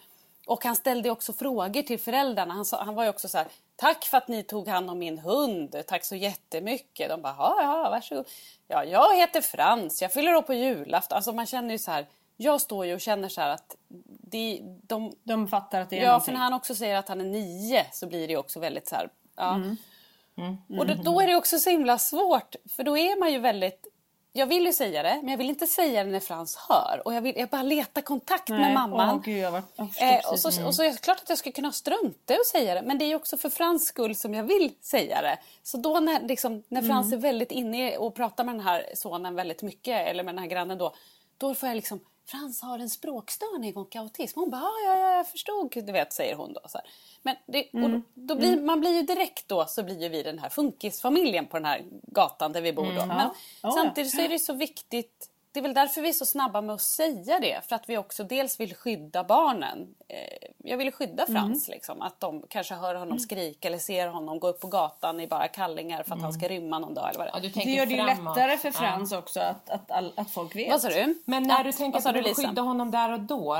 Och 0.47 0.63
han 0.63 0.75
ställde 0.75 1.09
också 1.09 1.33
frågor 1.33 1.81
till 1.81 1.99
föräldrarna. 1.99 2.53
Han, 2.53 2.65
sa, 2.65 2.83
han 2.83 2.95
var 2.95 3.03
ju 3.03 3.09
också 3.09 3.27
så 3.27 3.37
här, 3.37 3.47
tack 3.75 4.05
för 4.05 4.17
att 4.17 4.27
ni 4.27 4.43
tog 4.43 4.67
hand 4.67 4.89
om 4.89 4.99
min 4.99 5.19
hund, 5.19 5.75
tack 5.87 6.05
så 6.05 6.15
jättemycket. 6.15 7.09
De 7.09 7.21
bara, 7.21 7.35
ja, 7.37 7.55
ja, 7.61 7.89
varsågod. 7.89 8.27
Ja, 8.67 8.83
jag 8.83 9.15
heter 9.17 9.41
Frans, 9.41 10.01
jag 10.01 10.13
fyller 10.13 10.35
år 10.35 10.41
på 10.41 10.53
julafton. 10.53 11.15
Alltså 11.15 11.31
man 11.31 11.45
känner 11.45 11.71
ju 11.71 11.77
så 11.77 11.91
här, 11.91 12.05
jag 12.37 12.61
står 12.61 12.85
ju 12.85 12.93
och 12.93 13.01
känner 13.01 13.29
så 13.29 13.41
här 13.41 13.49
att 13.49 13.75
de, 14.21 14.61
de 14.81 15.13
De 15.23 15.47
fattar 15.47 15.81
att 15.81 15.89
det 15.89 15.97
är 15.97 16.01
Ja, 16.01 16.07
någonting. 16.07 16.25
för 16.25 16.31
när 16.33 16.39
han 16.39 16.53
också 16.53 16.75
säger 16.75 16.95
att 16.95 17.07
han 17.07 17.21
är 17.21 17.25
nio 17.25 17.85
så 17.91 18.07
blir 18.07 18.27
det 18.27 18.37
också 18.37 18.59
väldigt 18.59 18.87
så 18.87 18.95
här. 18.95 19.09
Ja. 19.35 19.59
Och 20.79 20.87
då, 20.87 20.93
då 20.93 21.21
är 21.21 21.27
det 21.27 21.35
också 21.35 21.59
så 21.59 21.69
himla 21.69 21.97
svårt 21.97 22.55
för 22.75 22.83
då 22.83 22.97
är 22.97 23.19
man 23.19 23.31
ju 23.31 23.39
väldigt 23.39 23.85
jag 24.33 24.45
vill 24.47 24.65
ju 24.65 24.73
säga 24.73 25.03
det, 25.03 25.19
men 25.21 25.29
jag 25.31 25.37
vill 25.37 25.49
inte 25.49 25.67
säga 25.67 26.03
det 26.03 26.09
när 26.09 26.19
Frans 26.19 26.55
hör. 26.69 27.01
Och 27.05 27.13
jag, 27.13 27.21
vill, 27.21 27.37
jag 27.37 27.49
bara 27.49 27.63
letar 27.63 28.01
kontakt 28.01 28.49
med 28.49 28.59
Nej, 28.61 28.73
mamman. 28.73 29.09
åh, 29.15 29.21
gud, 29.23 29.37
jag 29.37 29.51
var- 29.51 29.63
jag 29.75 30.15
eh, 30.15 30.31
och, 30.31 30.39
så, 30.39 30.65
och 30.67 30.75
så 30.75 30.83
är 30.83 30.91
det 30.91 31.01
klart 31.01 31.17
att 31.23 31.29
jag 31.29 31.37
skulle 31.37 31.53
kunna 31.53 31.71
strunta 31.71 32.33
att 32.33 32.45
säga 32.45 32.73
det. 32.73 32.81
Men 32.81 32.97
det 32.97 33.05
är 33.05 33.07
ju 33.07 33.15
också 33.15 33.37
för 33.37 33.49
Frans 33.49 33.85
skull 33.85 34.15
som 34.15 34.33
jag 34.33 34.43
vill 34.43 34.71
säga 34.81 35.21
det. 35.21 35.37
Så 35.63 35.77
då 35.77 35.99
när, 35.99 36.21
liksom, 36.21 36.63
när 36.67 36.81
Frans 36.81 37.07
Mm. 37.07 37.19
är 37.19 37.21
väldigt 37.21 37.51
inne 37.51 37.97
och 37.97 38.15
pratar 38.15 38.43
med 38.43 38.55
den 38.55 38.61
här 38.61 38.85
sonen 38.95 39.35
väldigt 39.35 39.61
mycket, 39.61 40.07
eller 40.07 40.23
med 40.23 40.35
den 40.35 40.39
här 40.39 40.49
grannen 40.49 40.77
då. 40.77 40.93
Då 41.37 41.55
får 41.55 41.69
jag 41.69 41.75
liksom, 41.75 41.99
Frans 42.31 42.61
har 42.61 42.79
en 42.79 42.89
språkstörning 42.89 43.75
och 43.75 43.95
autism. 43.95 44.39
Hon 44.39 44.49
bara, 44.49 44.61
"Ah, 44.61 44.79
ja, 44.85 44.97
ja, 44.99 45.15
jag 45.15 45.27
förstod, 45.27 45.71
du 45.85 45.91
vet, 45.91 46.13
säger 46.13 46.35
hon 46.35 46.53
då. 46.53 46.59
Så. 46.67 46.79
Men 47.21 47.35
det, 47.45 47.73
Mm. 47.73 47.91
då, 47.91 48.01
då 48.13 48.35
blir, 48.35 48.61
man 48.61 48.79
blir 48.79 48.91
ju 48.95 49.01
direkt 49.01 49.47
då 49.47 49.65
så 49.65 49.83
blir 49.83 50.01
ju 50.01 50.09
vi 50.09 50.23
den 50.23 50.39
här 50.39 50.49
funkisfamiljen 50.49 51.45
på 51.45 51.57
den 51.57 51.65
här 51.65 51.83
gatan 52.07 52.51
där 52.53 52.61
vi 52.61 52.73
bor 52.73 52.85
då. 52.85 53.05
Men 53.05 53.09
Ja. 53.09 53.15
Ja, 53.17 53.33
ja. 53.61 53.71
samtidigt 53.71 54.11
så 54.11 54.21
är 54.21 54.29
det 54.29 54.39
så 54.39 54.53
viktigt 54.53 55.29
det 55.51 55.59
är 55.59 55.61
väl 55.61 55.73
därför 55.73 56.01
vi 56.01 56.09
är 56.09 56.13
så 56.13 56.25
snabba 56.25 56.61
med 56.61 56.75
att 56.75 56.81
säga 56.81 57.39
det. 57.39 57.61
För 57.69 57.75
att 57.75 57.89
vi 57.89 57.97
också 57.97 58.23
dels 58.23 58.59
vill 58.59 58.75
skydda 58.75 59.23
barnen. 59.23 59.87
Eh, 60.07 60.49
jag 60.57 60.77
vill 60.77 60.91
skydda 60.91 61.25
Frans. 61.25 61.67
Mm. 61.67 61.75
Liksom, 61.75 62.01
att 62.01 62.19
de 62.19 62.43
kanske 62.49 62.73
hör 62.75 62.95
honom 62.95 63.19
skrika 63.19 63.67
eller 63.67 63.77
ser 63.77 64.07
honom 64.07 64.39
gå 64.39 64.47
upp 64.47 64.59
på 64.59 64.67
gatan 64.67 65.19
i 65.19 65.27
bara 65.27 65.47
kallingar 65.47 66.03
för 66.03 66.15
att 66.15 66.21
han 66.21 66.33
ska 66.33 66.47
rymma 66.47 66.79
någon 66.79 66.93
dag. 66.93 67.09
Eller 67.09 67.17
vad 67.19 67.27
det 67.27 67.31
Ja, 67.33 67.37
är. 67.37 67.41
du 67.41 67.49
Det 67.49 67.71
gör 67.71 67.85
det 67.85 67.93
ju 67.93 68.03
lättare 68.05 68.57
för 68.57 68.67
Ja. 68.67 68.71
Frans 68.71 69.11
också 69.11 69.39
att, 69.39 69.69
att, 69.69 69.91
all, 69.91 70.13
att 70.15 70.31
folk 70.31 70.55
vet. 70.55 70.71
Vad 70.71 70.81
sa 70.81 70.89
du? 70.89 71.21
Men 71.25 71.43
när 71.43 71.59
Att- 71.59 71.65
du 71.65 71.71
tänker 71.71 71.97
att 71.97 72.13
du 72.13 72.21
vill 72.21 72.35
skydda 72.35 72.61
honom 72.61 72.91
där 72.91 73.13
och 73.13 73.19
då. 73.19 73.53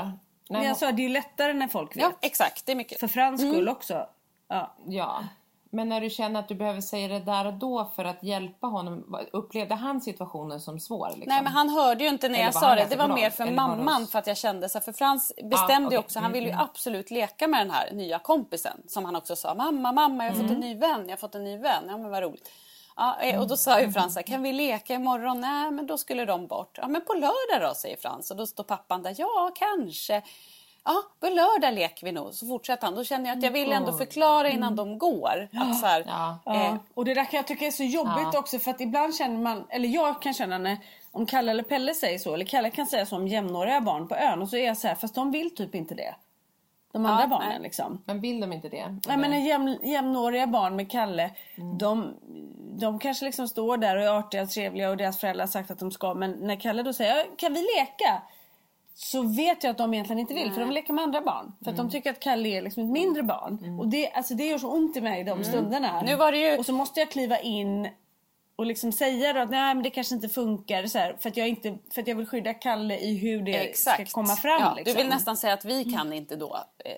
När 0.48 0.58
Men 0.58 0.68
jag 0.68 0.76
sa 0.76 0.92
det 0.92 1.02
är 1.02 1.04
ju 1.04 1.08
lättare 1.08 1.52
när 1.52 1.68
folk 1.68 1.96
vet. 1.96 2.02
Ja, 2.02 2.12
exakt. 2.20 2.66
Det 2.66 2.72
är 2.72 2.76
mycket. 2.76 3.00
För 3.00 3.08
Frans 3.08 3.40
Mm. 3.42 3.54
skull 3.54 3.68
också. 3.68 4.06
Ja. 4.48 4.74
Ja. 4.86 5.24
Men 5.72 5.88
när 5.88 6.00
du 6.00 6.10
känner 6.10 6.40
att 6.40 6.48
du 6.48 6.54
behöver 6.54 6.80
säga 6.80 7.08
det 7.08 7.20
där 7.20 7.46
och 7.46 7.54
då 7.54 7.90
för 7.96 8.04
att 8.04 8.22
hjälpa 8.22 8.66
honom. 8.66 9.16
Upplevde 9.32 9.74
han 9.74 10.00
situationen 10.00 10.60
som 10.60 10.80
svår? 10.80 11.08
Liksom? 11.08 11.24
Nej 11.26 11.42
men 11.42 11.52
han 11.52 11.68
hörde 11.68 12.04
ju 12.04 12.10
inte 12.10 12.28
när 12.28 12.34
Eller 12.34 12.44
jag 12.44 12.54
sa 12.54 12.74
det. 12.74 12.86
Det 12.90 12.96
var 12.96 13.08
mer 13.08 13.30
för 13.30 13.42
Eller 13.44 13.54
mamman 13.54 14.06
för 14.06 14.18
att 14.18 14.26
jag 14.26 14.36
kände 14.36 14.68
så 14.68 14.80
För 14.80 14.92
Frans 14.92 15.32
bestämde 15.50 15.80
ju 15.82 15.86
okej. 15.86 15.98
också, 15.98 16.18
han 16.18 16.24
Mm, 16.30 16.32
ville 16.32 16.46
ju 16.46 16.52
mm. 16.52 16.64
absolut 16.64 17.10
leka 17.10 17.48
med 17.48 17.60
den 17.60 17.70
här 17.70 17.92
nya 17.92 18.18
kompisen. 18.18 18.82
Som 18.86 19.04
han 19.04 19.16
också 19.16 19.36
sa, 19.36 19.54
mamma, 19.54 19.92
mamma 19.92 20.24
jag 20.24 20.32
har 20.32 20.42
fått 20.42 20.50
en 20.50 20.60
ny 20.60 20.74
vän, 20.74 21.00
jag 21.04 21.10
har 21.12 21.16
fått 21.16 21.34
en 21.34 21.44
ny 21.44 21.58
vän. 21.58 21.84
Ja 21.88 21.96
men 21.96 22.10
vad 22.10 22.22
roligt. 22.22 22.50
Ja, 22.96 23.16
eh, 23.20 23.40
och 23.40 23.48
då 23.48 23.56
sa 23.56 23.80
ju 23.80 23.92
Frans 23.92 24.18
kan 24.26 24.42
vi 24.42 24.52
leka 24.52 24.94
imorgon? 24.94 25.40
Nej 25.40 25.70
men 25.70 25.86
då 25.86 25.98
skulle 25.98 26.24
de 26.24 26.46
bort. 26.46 26.78
Ja 26.82 26.88
men 26.88 27.04
på 27.04 27.14
lördag 27.14 27.68
då 27.70 27.74
säger 27.74 27.96
Frans. 27.96 28.30
Och 28.30 28.36
då 28.36 28.46
står 28.46 28.64
pappan 28.64 29.02
där, 29.02 29.14
ja 29.18 29.50
kanske. 29.54 30.22
Ja, 30.84 31.02
på 31.20 31.26
lördag 31.28 31.74
leker 31.74 32.06
vi 32.06 32.12
nog. 32.12 32.34
Så 32.34 32.46
fortsätter 32.46 32.86
han. 32.86 32.94
Då 32.94 33.04
känner 33.04 33.28
jag 33.28 33.38
att 33.38 33.44
jag 33.44 33.50
vill 33.50 33.72
ändå 33.72 33.92
förklara 33.92 34.48
innan 34.48 34.76
de 34.76 34.98
går. 34.98 35.48
Att 35.52 35.80
så 35.80 35.86
här, 35.86 36.04
Ja. 36.06 36.38
eh, 36.46 36.54
Ja. 36.64 36.78
Och 36.94 37.04
det 37.04 37.14
där 37.14 37.24
kan 37.24 37.36
jag 37.36 37.46
tycka 37.46 37.66
är 37.66 37.70
så 37.70 37.84
jobbigt 37.84 38.28
Ja. 38.32 38.38
också 38.38 38.58
för 38.58 38.70
att 38.70 38.80
ibland 38.80 39.14
känner 39.16 39.38
man, 39.38 39.64
eller 39.68 39.88
jag 39.88 40.22
kan 40.22 40.34
känna 40.34 40.58
när 40.58 40.76
om 41.12 41.26
Kalle 41.26 41.50
eller 41.50 41.62
Pelle 41.62 41.94
säger 41.94 42.18
så, 42.18 42.34
eller 42.34 42.44
Kalle 42.44 42.70
kan 42.70 42.86
säga 42.86 43.06
så 43.06 43.16
om 43.16 43.28
jämnåriga 43.28 43.80
barn 43.80 44.08
på 44.08 44.14
ön 44.16 44.42
och 44.42 44.48
så 44.48 44.56
är 44.56 44.66
jag 44.66 44.76
så 44.76 44.88
här, 44.88 44.94
fast 44.94 45.14
de 45.14 45.30
vill 45.30 45.54
typ 45.54 45.74
inte 45.74 45.94
det. 45.94 46.14
De 46.92 47.06
andra 47.06 47.26
barnen 47.26 47.48
nej. 47.48 47.60
liksom. 47.62 48.02
Men 48.04 48.20
vill 48.20 48.40
de 48.40 48.52
inte 48.52 48.68
det? 48.68 48.98
Nej 49.08 49.16
men 49.16 49.32
en 49.32 49.44
jäm, 49.44 49.76
jämnåriga 49.82 50.46
barn 50.46 50.76
med 50.76 50.90
Kalle, 50.90 51.30
de, 51.78 52.14
de 52.80 52.98
kanske 52.98 53.24
liksom 53.24 53.48
står 53.48 53.76
där 53.76 53.96
och 53.96 54.02
är 54.02 54.08
artiga 54.18 54.42
och 54.42 54.50
trevliga 54.50 54.90
och 54.90 54.96
deras 54.96 55.18
föräldrar 55.18 55.44
har 55.44 55.50
sagt 55.50 55.70
att 55.70 55.78
de 55.78 55.90
ska. 55.90 56.14
Men 56.14 56.30
när 56.32 56.56
Kalle 56.60 56.82
då 56.82 56.92
säger, 56.92 57.16
"Ja, 57.16 57.24
kan 57.36 57.52
vi 57.54 57.60
leka? 57.60 58.22
Så 59.02 59.22
vet 59.22 59.64
jag 59.64 59.70
att 59.70 59.78
de 59.78 59.94
egentligen 59.94 60.18
inte 60.20 60.34
vill 60.34 60.52
för 60.52 60.60
de 60.60 60.64
vill 60.68 60.74
leka 60.74 60.92
med 60.92 61.04
andra 61.04 61.20
barn. 61.20 61.52
För 61.64 61.70
att 61.70 61.76
de 61.76 61.90
tycker 61.90 62.10
att 62.10 62.20
Kalle 62.20 62.48
är 62.48 62.62
liksom 62.62 62.82
ett 62.84 62.90
mindre 62.90 63.22
barn. 63.22 63.78
Och 63.80 63.88
det, 63.88 64.10
alltså 64.12 64.34
det 64.34 64.44
gör 64.46 64.58
så 64.58 64.68
ont 64.72 64.96
i 64.96 65.00
mig 65.00 65.24
de 65.24 65.44
stunderna. 65.44 66.02
Nu 66.02 66.16
var 66.16 66.32
det 66.32 66.38
ju- 66.38 66.58
Och 66.58 66.66
så 66.66 66.72
måste 66.72 67.00
jag 67.00 67.10
kliva 67.10 67.38
in 67.38 67.88
och 68.56 68.66
liksom 68.66 68.92
säga 68.92 69.32
då 69.32 69.40
att 69.40 69.50
nej 69.50 69.74
men 69.74 69.82
det 69.82 69.90
kanske 69.90 70.14
inte 70.14 70.28
funkar 70.28 70.86
så 70.86 70.98
här, 70.98 71.16
för, 71.20 71.28
att 71.28 71.36
jag 71.36 71.48
inte, 71.48 71.78
för 71.90 72.02
att 72.02 72.08
jag 72.08 72.14
vill 72.14 72.26
skydda 72.26 72.54
Kalle 72.54 72.98
i 72.98 73.16
hur 73.16 73.42
det 73.42 73.54
Exakt. 73.54 74.08
ska 74.10 74.20
komma 74.20 74.36
fram. 74.36 74.60
Ja, 74.62 74.74
liksom. 74.76 74.94
Du 74.94 75.02
vill 75.02 75.10
nästan 75.10 75.36
säga 75.36 75.54
att 75.54 75.64
vi 75.64 75.84
kan 75.84 76.12
inte 76.12 76.36
då. 76.36 76.56
Eh, 76.84 76.92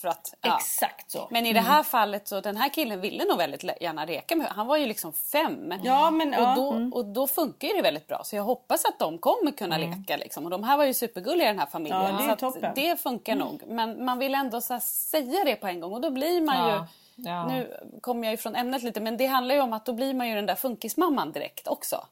för 0.00 0.08
att, 0.08 0.34
ja. 0.40 0.56
Exakt 0.56 1.10
så. 1.10 1.28
Men 1.30 1.46
i 1.46 1.52
det 1.52 1.60
här 1.60 1.82
fallet 1.82 2.28
så 2.28 2.40
den 2.40 2.56
här 2.56 2.68
killen 2.68 3.00
ville 3.00 3.24
nog 3.24 3.38
väldigt 3.38 3.64
gärna 3.80 4.04
leka 4.04 4.36
med 4.36 4.46
Han 4.46 4.66
var 4.66 4.76
ju 4.76 4.86
liksom 4.86 5.12
fem. 5.12 5.74
Ja, 5.82 6.10
men- 6.10 6.32
ja, 6.32 6.50
och, 6.50 6.56
då, 6.56 6.72
mm. 6.72 6.92
och 6.92 7.04
då 7.04 7.26
funkar 7.26 7.68
ju 7.68 7.74
det 7.74 7.82
väldigt 7.82 8.06
bra. 8.06 8.24
Så 8.24 8.36
jag 8.36 8.42
hoppas 8.42 8.84
att 8.84 8.98
de 8.98 9.18
kommer 9.18 9.52
kunna 9.52 9.78
leka. 9.78 10.16
Liksom. 10.16 10.44
Och 10.44 10.50
de 10.50 10.64
här 10.64 10.76
var 10.76 10.84
ju 10.84 10.94
supergulliga 10.94 11.46
i 11.46 11.50
den 11.50 11.58
här 11.58 11.66
familjen. 11.66 12.02
Ja, 12.02 12.18
det 12.18 12.32
är 12.32 12.36
toppen. 12.36 12.64
Mm. 12.64 12.74
det 12.74 13.00
funkar 13.00 13.36
nog. 13.36 13.62
Men 13.66 14.04
man 14.04 14.18
vill 14.18 14.34
ändå 14.34 14.60
här, 14.68 14.78
säga 14.80 15.44
det 15.44 15.56
på 15.56 15.66
en 15.66 15.80
gång. 15.80 15.92
Och 15.92 16.00
då 16.00 16.10
blir 16.10 16.40
man 16.40 16.68
ju... 16.68 16.84
ja. 17.16 17.46
Nu 17.46 17.76
kommer 18.00 18.24
jag 18.24 18.32
ju 18.32 18.36
från 18.36 18.56
ämnet 18.56 18.82
lite. 18.82 19.00
Men 19.00 19.16
det 19.16 19.26
handlar 19.26 19.54
ju 19.54 19.60
om 19.60 19.72
att 19.72 19.86
då 19.86 19.92
blir 19.92 20.14
man 20.14 20.28
ju 20.28 20.34
den 20.34 20.46
där 20.46 20.54
funkismamman 20.54 21.32
direkt 21.32 21.68
också. 21.68 22.06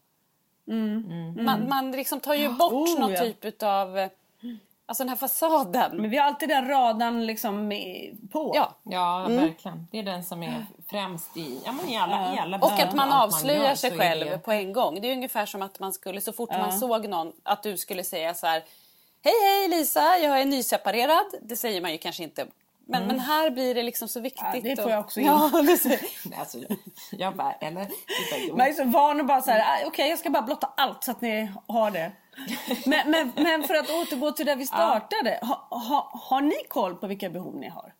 Man, 1.44 1.68
man 1.68 1.92
liksom 1.92 2.20
tar 2.20 2.34
ju 2.34 2.48
bort 2.48 2.72
Oh, 2.72 3.00
någon 3.00 3.12
ja. 3.12 3.20
typ 3.20 3.62
av... 3.62 4.08
Alltså 4.90 5.02
den 5.04 5.08
här 5.08 5.16
fasaden. 5.16 5.96
Men 5.96 6.10
vi 6.10 6.16
har 6.16 6.24
alltid 6.26 6.48
den 6.48 6.68
radan 6.68 7.26
liksom 7.26 7.68
på. 8.32 8.52
Ja. 8.54 8.74
Ja, 8.82 9.26
verkligen. 9.28 9.86
Det 9.90 9.98
är 9.98 10.02
den 10.02 10.24
som 10.24 10.42
är 10.42 10.66
främst 10.90 11.36
i, 11.36 11.60
ja, 11.64 11.72
men 11.72 11.88
i 11.88 11.96
alla, 11.98 12.34
i 12.34 12.38
alla 12.38 12.58
Och 12.58 12.72
att 12.72 12.94
man 12.94 13.12
avslöjar 13.12 13.64
gör 13.64 13.74
sig 13.74 13.90
så 13.90 13.96
själv 13.96 14.26
det- 14.30 14.38
på 14.38 14.52
en 14.52 14.72
gång. 14.72 15.00
Det 15.00 15.08
är 15.08 15.12
ungefär 15.12 15.46
som 15.46 15.62
att 15.62 15.80
man 15.80 15.92
skulle, 15.92 16.20
så 16.20 16.32
fort 16.32 16.50
man 16.50 16.78
såg 16.78 17.08
någon, 17.08 17.32
att 17.42 17.62
du 17.62 17.76
skulle 17.76 18.04
säga 18.04 18.34
så 18.34 18.46
här. 18.46 18.62
Hej 19.24 19.34
hej 19.44 19.68
Lisa, 19.68 20.18
jag 20.18 20.40
är 20.40 20.44
nyseparerad. 20.46 21.24
Det 21.42 21.56
säger 21.56 21.80
man 21.80 21.92
ju 21.92 21.98
kanske 21.98 22.22
inte. 22.22 22.46
Men, 22.86 23.06
men 23.06 23.20
här 23.20 23.50
blir 23.50 23.74
det 23.74 23.82
liksom 23.82 24.08
så 24.08 24.20
viktigt. 24.20 24.44
Ja, 24.54 24.60
det 24.62 24.76
får 24.76 24.84
och- 24.84 24.90
jag 24.90 25.00
också 25.00 25.20
in. 25.20 25.26
Ja, 25.26 25.50
det 25.66 25.76
ser- 25.76 26.00
Alltså, 26.40 26.58
jag 27.10 27.36
bara, 27.36 27.52
eller? 27.52 27.86
Man 28.56 28.66
är 28.66 28.72
så 28.72 28.84
van 28.84 29.20
att 29.20 29.26
bara 29.26 29.42
säga 29.42 29.64
"Ah, 29.64 29.86
okej 29.86 30.08
jag 30.10 30.18
ska 30.18 30.30
bara 30.30 30.42
blotta 30.42 30.70
allt 30.76 31.04
så 31.04 31.10
att 31.10 31.20
ni 31.20 31.50
har 31.66 31.90
det. 31.90 32.12
Men, 32.86 33.10
men, 33.10 33.32
men 33.36 33.62
för 33.62 33.74
att 33.74 33.90
återgå 33.90 34.32
till 34.32 34.46
där 34.46 34.56
vi 34.56 34.66
startade. 34.66 35.38
Ha, 35.42 35.66
ha, 35.70 36.10
har 36.14 36.40
ni 36.40 36.56
koll 36.68 36.94
på 36.94 37.06
vilka 37.06 37.30
behov 37.30 37.56
ni 37.56 37.68
har? 37.68 37.92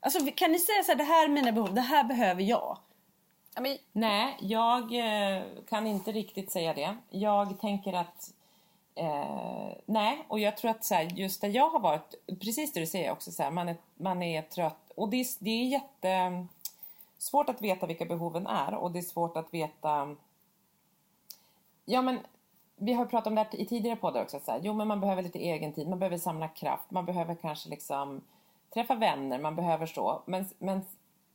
Alltså 0.00 0.30
kan 0.34 0.52
ni 0.52 0.58
säga 0.58 0.82
så 0.82 0.92
här, 0.92 0.98
det 0.98 1.04
här 1.04 1.24
är 1.24 1.28
mina 1.28 1.52
behov, 1.52 1.74
det 1.74 1.80
här 1.80 2.04
behöver 2.04 2.42
jag. 2.42 2.78
ja, 3.54 3.60
men, 3.60 3.78
Nej, 3.92 4.36
jag 4.40 4.82
eh, 4.82 5.42
kan 5.68 5.86
inte 5.86 6.12
riktigt 6.12 6.50
säga 6.52 6.74
det. 6.74 6.96
Jag 7.10 7.60
tänker 7.60 7.92
att 7.92 8.32
eh, 8.94 9.76
nej, 9.86 10.24
och 10.28 10.38
jag 10.40 10.56
tror 10.56 10.70
att 10.70 10.84
så 10.84 10.94
här, 10.94 11.02
just 11.02 11.40
där 11.40 11.48
jag 11.48 11.68
har 11.68 11.80
varit, 11.80 12.14
precis 12.40 12.72
det 12.72 12.80
du 12.80 12.86
säger 12.86 13.10
också, 13.10 13.32
så 13.32 13.42
här, 13.42 13.50
man, 13.50 13.68
är, 13.68 13.76
man 13.94 14.22
är 14.22 14.42
trött 14.42 14.92
och 14.96 15.08
det 15.08 15.16
är, 15.16 15.26
det 15.38 15.50
är 15.50 15.64
jätte 15.64 16.46
svårt 17.18 17.48
att 17.48 17.62
veta 17.62 17.86
vilka 17.86 18.04
behoven 18.04 18.46
är 18.46 18.74
och 18.74 18.90
det 18.90 18.98
är 18.98 19.02
svårt 19.02 19.36
att 19.36 19.54
veta 19.54 20.16
Ja 21.84 22.02
men 22.02 22.18
vi 22.76 22.92
har 22.92 23.06
pratat 23.06 23.26
om 23.26 23.34
det 23.34 23.40
här 23.40 23.60
i 23.60 23.66
tidigare 23.66 23.96
poddar 23.96 24.22
också. 24.22 24.40
Så 24.40 24.52
här, 24.52 24.60
jo 24.62 24.72
men 24.72 24.88
man 24.88 25.00
behöver 25.00 25.22
lite 25.22 25.38
egen 25.38 25.72
tid, 25.72 25.88
man 25.88 25.98
behöver 25.98 26.18
samla 26.18 26.48
kraft, 26.48 26.90
man 26.90 27.04
behöver 27.04 27.34
kanske 27.34 27.68
liksom 27.68 28.20
träffa 28.74 28.94
vänner, 28.94 29.38
man 29.38 29.56
behöver 29.56 29.86
så. 29.86 30.22
Men, 30.26 30.46
men 30.58 30.82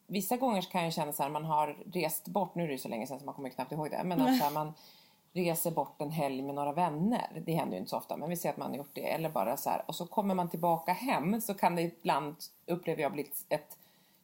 vissa 0.08 0.38
gånger 0.38 0.62
kan 0.62 0.84
jag 0.84 0.93
känna 0.93 1.13
så 1.13 1.23
här, 1.23 1.30
man 1.30 1.45
har 1.45 1.78
rest 1.93 2.28
bort, 2.28 2.56
nu 2.56 2.63
är 2.63 2.67
det 2.67 2.73
ju 2.73 2.80
så 2.80 2.89
länge 2.89 3.08
sedan 3.08 3.19
så 3.19 3.25
man 3.25 3.36
kommer 3.36 3.49
knappt 3.49 3.71
ihåg 3.71 3.91
det. 3.91 4.04
Men 4.04 4.21
att 4.21 4.39
här, 4.39 4.52
man 4.52 4.73
reser 5.34 5.71
bort 5.71 6.02
en 6.02 6.12
helg 6.12 6.41
med 6.41 6.56
några 6.56 6.73
vänner. 6.73 7.41
Det 7.45 7.54
händer 7.54 7.73
ju 7.73 7.80
inte 7.80 7.89
så 7.89 7.97
ofta 7.97 8.17
men 8.17 8.30
vi 8.30 8.36
ser 8.36 8.49
att 8.49 8.58
man 8.58 8.69
har 8.69 8.78
gjort 8.78 8.93
det. 8.93 9.12
Eller 9.12 9.30
bara 9.30 9.58
så 9.58 9.69
här, 9.69 9.84
och 9.86 9.95
så 9.95 10.06
kommer 10.06 10.36
man 10.36 10.49
tillbaka 10.49 10.93
hem 10.93 11.41
så 11.41 11.54
kan 11.54 11.75
det 11.75 11.82
ibland, 11.82 12.36
upplever 12.65 13.02
jag, 13.02 13.12
bli 13.12 13.32
ett 13.49 13.78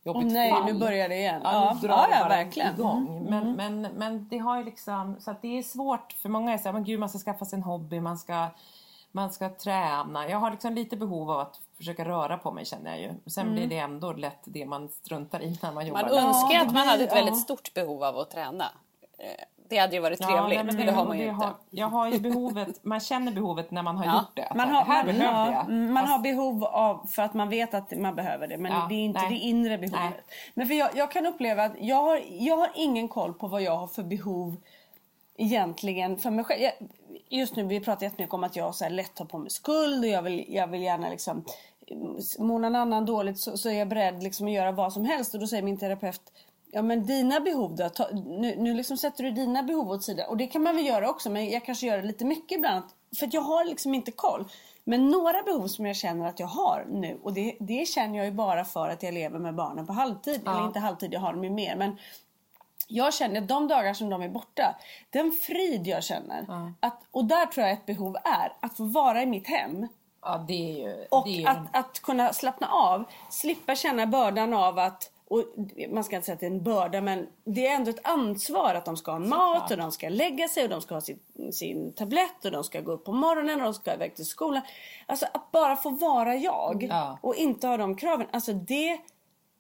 jobbigt 0.06 0.26
Åh 0.26 0.34
nej, 0.34 0.52
fall. 0.52 0.66
nu 0.66 0.74
börjar 0.74 1.10
det 1.10 1.16
igen. 1.16 1.42
Ja, 1.44 1.78
nu 1.82 1.88
drar 1.88 1.98
ja, 1.98 2.08
det 2.08 2.16
ja 2.16 2.28
verkligen. 2.28 2.74
igång. 2.74 3.28
Men, 3.30 3.52
men, 3.56 3.82
men 3.82 4.28
det 4.30 4.38
har 4.38 4.58
ju 4.58 4.64
liksom, 4.64 5.16
så 5.20 5.32
att 5.32 5.42
det 5.42 5.58
är 5.58 5.64
svårt 5.64 6.14
för 6.14 6.30
många 6.30 6.54
är 6.54 6.58
så 6.58 6.64
här, 6.64 6.74
men 6.74 6.84
gud 6.84 7.00
man 7.00 7.10
ska 7.10 7.20
skaffa 7.20 7.46
sig 7.46 7.58
en 7.58 7.64
hobby, 7.64 8.00
man 8.00 8.18
ska, 8.18 8.48
man 9.12 9.32
ska 9.32 9.50
träna. 9.50 10.30
Jag 10.30 10.38
har 10.38 10.52
liksom 10.52 10.74
lite 10.74 10.98
behov 10.98 11.32
av 11.32 11.40
att 11.40 11.62
försöka 11.78 12.06
röra 12.06 12.38
på 12.38 12.52
mig 12.52 12.66
känner 12.66 12.92
jag 12.92 13.00
ju. 13.00 13.12
Sen 13.26 13.54
blir 13.54 13.68
det 13.68 13.78
ändå 13.78 14.14
lätt 14.14 14.42
det 14.44 14.66
man 14.66 14.90
struntar 14.90 15.42
i 15.42 15.60
när 15.62 15.72
man 15.72 15.88
jobbar. 15.88 16.02
man 16.02 16.12
önskar 16.12 16.60
att 16.60 16.74
man 16.74 16.88
hade 16.88 17.04
ett 17.04 17.16
väldigt 17.16 17.40
stort 17.40 17.74
behov 17.74 18.04
av 18.04 18.18
att 18.18 18.32
träna. 18.32 18.66
Det 19.70 19.78
hade 19.78 19.96
ju 19.96 20.02
varit 20.02 20.20
Ja, 20.22 20.28
trevligt, 20.28 20.56
nej, 20.58 20.66
men, 20.66 20.76
men 20.76 20.86
det 20.86 20.92
har 20.92 21.06
man 21.06 21.20
ju 21.20 21.24
inte. 21.30 21.46
Har, 21.46 21.54
jag 21.70 21.88
har 21.88 22.10
ju 22.10 22.20
behovet, 22.20 22.84
man 22.84 23.00
känner 23.00 23.32
behovet 23.32 23.72
när 23.72 23.84
man 23.84 23.98
har 23.98 24.06
Ja. 24.06 24.14
gjort 24.16 24.36
det. 24.36 24.52
Man 24.56 24.70
har, 24.70 24.86
det 24.86 24.92
här 24.92 25.06
man, 25.06 25.06
behövde 25.06 25.26
ja, 25.38 25.52
jag. 25.52 25.66
mm, 25.66 25.94
man 25.94 26.04
Fast- 26.04 26.12
har 26.12 26.20
behov 26.20 26.64
av 26.66 27.08
för 27.08 27.22
att 27.24 27.34
man 27.34 27.50
vet 27.50 27.74
att 27.74 27.92
man 27.98 28.16
behöver 28.16 28.48
det 28.48 28.58
men 28.58 28.72
Ja, 28.72 28.86
det 28.90 28.96
är 28.96 29.06
inte 29.06 29.20
nej. 29.22 29.30
det 29.30 29.36
inre 29.36 29.78
behovet. 29.78 30.00
Nej. 30.00 30.24
Men 30.54 30.68
för 30.68 30.74
jag, 30.74 30.90
jag 30.96 31.12
kan 31.12 31.26
uppleva 31.26 31.64
att 31.64 31.74
jag 31.80 31.96
har, 32.04 32.22
jag 32.30 32.58
har 32.58 32.70
ingen 32.76 33.08
koll 33.08 33.34
på 33.34 33.48
vad 33.48 33.62
jag 33.62 33.78
har 33.78 33.88
för 33.88 34.04
behov 34.04 34.56
egentligen 35.38 36.18
för 36.18 36.30
mig 36.30 36.46
själv. 36.46 36.62
Jag, 36.62 36.72
just 37.30 37.56
nu 37.56 37.64
vi 37.64 37.80
pratar 37.80 38.04
jättemycket 38.06 38.34
om 38.34 38.44
att 38.44 38.56
jag 38.56 38.76
så 38.76 38.84
här 38.84 38.92
lätt 38.92 39.14
tar 39.16 39.26
på 39.26 39.38
mig 39.38 39.50
skuld 39.50 40.04
och 40.04 40.10
jag 40.10 40.22
vill, 40.22 40.46
jag 40.50 40.68
vill 40.68 40.82
gärna 40.82 41.10
liksom 41.10 41.46
mår 42.40 42.60
någon 42.60 42.76
annan 42.76 43.06
dåligt 43.06 43.40
så, 43.40 43.58
så 43.58 43.70
är 43.70 43.74
jag 43.74 43.88
beredd 43.88 44.24
liksom 44.24 44.48
att 44.48 44.54
göra 44.54 44.72
vad 44.72 44.94
som 44.94 45.06
helst 45.06 45.34
och 45.34 45.40
då 45.40 45.48
säger 45.48 45.64
min 45.64 45.78
terapeut 45.78 46.22
Ja 46.76 46.82
men 46.82 47.06
dina 47.06 47.40
behov 47.40 47.76
då? 47.76 47.90
Ta, 47.90 48.08
nu, 48.14 48.56
nu 48.58 48.74
liksom 48.74 48.98
sätter 48.98 49.24
du 49.24 49.32
dina 49.32 49.64
behov 49.64 49.90
åt 49.90 50.04
sidan. 50.04 50.30
Och 50.30 50.38
det 50.38 50.48
kan 50.48 50.64
man 50.64 50.76
väl 50.76 50.86
göra 50.86 51.10
också 51.10 51.30
men 51.30 51.50
jag 51.50 51.66
kanske 51.66 51.88
gör 51.88 51.98
det 51.98 52.04
lite 52.04 52.26
mycket 52.26 52.58
ibland. 52.58 52.84
För 53.20 53.28
att 53.28 53.34
jag 53.34 53.42
har 53.42 53.66
liksom 53.66 53.94
inte 53.94 54.12
koll. 54.12 54.46
Men 54.84 55.10
några 55.10 55.44
behov 55.44 55.68
som 55.68 55.86
jag 55.86 55.96
känner 55.96 56.28
att 56.28 56.40
jag 56.40 56.48
har 56.48 56.86
nu. 56.90 57.20
Och 57.24 57.34
det, 57.34 57.58
det 57.60 57.88
känner 57.88 58.18
jag 58.18 58.26
ju 58.26 58.32
bara 58.32 58.66
för 58.66 58.90
att 58.90 59.04
jag 59.04 59.14
lever 59.14 59.40
med 59.40 59.56
barnen 59.56 59.88
på 59.88 59.94
halvtid. 59.94 60.42
Eller 60.48 60.66
inte 60.66 60.80
halvtid, 60.80 61.14
jag 61.14 61.20
har 61.20 61.34
dem 61.34 61.44
ju 61.44 61.50
mer. 61.50 61.76
Men 61.76 61.98
jag 62.88 63.14
känner 63.14 63.42
att 63.42 63.48
de 63.48 63.68
dagar 63.68 63.94
som 63.94 64.10
de 64.10 64.22
är 64.22 64.30
borta. 64.30 64.76
Den 65.10 65.32
frid 65.32 65.88
jag 65.88 66.04
känner. 66.04 66.74
Att, 66.80 67.02
och 67.12 67.26
där 67.26 67.46
tror 67.46 67.66
jag 67.66 67.74
ett 67.74 67.86
behov 67.86 68.18
är. 68.24 68.54
Att 68.60 68.78
få 68.78 68.84
vara 68.84 69.22
i 69.22 69.26
mitt 69.26 69.48
hem. 69.48 69.88
Ja, 70.22 70.46
det 70.48 70.54
är 70.54 70.88
ju... 70.88 71.06
Och 71.12 71.28
ju 71.28 71.46
att, 71.46 71.76
att 71.76 72.00
kunna 72.00 72.34
slappna 72.34 72.68
av. 72.68 73.04
Slippa 73.30 73.76
känna 73.76 74.08
bördan 74.08 74.54
av 74.54 74.80
att 74.80 75.12
och 75.28 75.44
man 75.90 76.04
ska 76.04 76.16
inte 76.16 76.26
säga 76.26 76.34
att 76.34 76.40
det 76.40 76.46
är 76.46 76.52
en 76.52 76.64
börda 76.64 77.02
men 77.02 77.28
det 77.44 77.68
är 77.68 77.76
ändå 77.76 77.90
ett 77.90 78.08
ansvar 78.08 78.76
att 78.76 78.86
de 78.86 78.98
ska 78.98 79.12
ha 79.12 79.20
mat 79.20 79.72
och 79.72 79.78
de 79.78 79.92
ska 79.92 80.10
lägga 80.10 80.48
sig 80.48 80.64
och 80.64 80.70
de 80.70 80.82
ska 80.82 80.94
ha 80.94 81.02
sin, 81.02 81.20
sin 81.52 81.94
tablett 81.94 82.46
och 82.46 82.52
de 82.52 82.64
ska 82.64 82.82
gå 82.82 82.92
upp 82.92 83.06
på 83.06 83.12
morgonen 83.12 83.56
och 83.60 83.64
de 83.66 83.74
ska 83.74 83.94
iväg 83.94 84.16
till 84.16 84.26
skolan. 84.26 84.62
Alltså 85.06 85.26
att 85.34 85.52
bara 85.52 85.76
få 85.76 85.90
vara 85.90 86.36
jag 86.36 86.88
Ja. 86.90 87.18
och 87.22 87.36
inte 87.36 87.68
ha 87.68 87.78
de 87.78 87.96
kraven. 87.96 88.28
Alltså 88.32 88.54
det, 88.54 89.00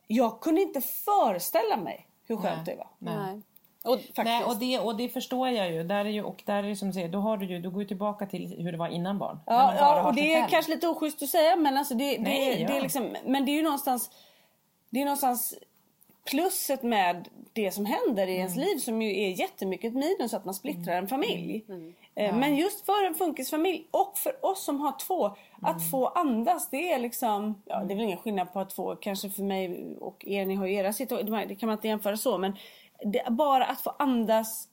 jag 0.08 0.40
kunde 0.42 0.62
inte 0.62 0.82
föreställa 0.82 1.78
mig 1.78 2.08
hur 2.28 2.38
skönt 2.38 2.66
det 2.66 2.76
var. 2.76 2.88
Nej. 3.00 3.42
Och, 3.84 4.00
Nej, 4.18 4.44
och, 4.44 4.58
det, 4.58 4.80
och 4.80 4.96
det 4.98 5.10
förstår 5.10 5.50
jag 5.50 5.72
ju. 5.72 5.84
Där 5.84 6.06
är 6.06 6.10
ju 6.10 6.24
och 6.24 6.44
där 6.46 6.64
är 6.64 6.70
det 6.70 6.76
som 6.76 6.88
du 6.88 6.94
säger, 6.94 7.10
då, 7.10 7.20
har 7.20 7.38
du 7.38 7.46
ju, 7.46 7.60
då 7.62 7.70
går 7.70 7.80
du 7.80 7.86
tillbaka 7.86 8.26
till 8.26 8.56
hur 8.58 8.72
det 8.72 8.78
var 8.78 8.88
innan 8.88 9.18
barn. 9.20 9.40
Ja, 9.46 9.76
ja 9.80 10.08
och 10.08 10.16
det 10.16 10.34
är 10.34 10.40
själv. 10.40 10.50
kanske 10.50 10.72
lite 10.72 10.88
oschysst 10.88 11.24
att 11.24 11.30
säga 11.30 11.56
men 11.56 11.78
alltså 11.78 11.94
det, 11.94 12.18
det, 12.18 12.22
Nej, 12.22 12.56
det 12.56 12.74
ja. 12.74 12.78
är 12.78 12.82
liksom, 12.82 13.16
men 13.26 13.46
det 13.46 13.52
är 13.52 13.56
ju 13.56 13.64
någonstans 13.64 14.12
det 14.96 15.02
är 15.02 15.06
någonstans 15.06 15.54
plusset 16.30 16.84
med 16.84 17.28
det 17.54 17.72
som 17.72 17.86
händer 17.86 18.28
i 18.28 18.32
Mm. 18.36 18.40
ens 18.40 18.56
liv 18.56 18.78
som 18.78 19.02
ju 19.02 19.22
är 19.24 19.30
jättemycket 19.30 19.88
ett 19.90 19.94
minus 19.98 20.34
att 20.34 20.46
man 20.46 20.54
splittrar 20.54 20.96
en 20.96 21.08
familj. 21.08 21.66
Mm. 21.70 21.94
Eh, 22.16 22.36
Men 22.36 22.56
just 22.56 22.86
för 22.86 23.06
en 23.06 23.16
funkisfamilj 23.16 23.88
och 23.92 24.18
för 24.18 24.46
oss 24.46 24.64
som 24.64 24.82
har 24.82 25.00
två, 25.08 25.26
Mm. 25.26 25.36
att 25.62 25.92
få 25.92 26.08
andas 26.08 26.70
det 26.70 26.92
är 26.94 27.00
liksom, 27.00 27.62
ja 27.66 27.80
det 27.84 27.94
är 27.94 27.96
väl 27.96 28.06
ingen 28.06 28.18
skillnad 28.18 28.54
på 28.54 28.60
att 28.60 28.74
få, 28.74 28.96
kanske 28.96 29.30
för 29.30 29.44
mig 29.44 29.96
och 30.00 30.26
er, 30.28 30.46
ni 30.46 30.56
har 30.56 30.66
ju 30.66 30.74
era 30.76 30.94
situationer, 30.94 31.46
det 31.46 31.56
kan 31.56 31.68
man 31.68 31.78
inte 31.78 31.88
jämföra 31.88 32.18
så 32.18 32.38
men 32.38 32.56
det, 33.06 33.24
bara 33.30 33.66
att 33.66 33.82
få 33.82 33.90
andas 34.00 34.68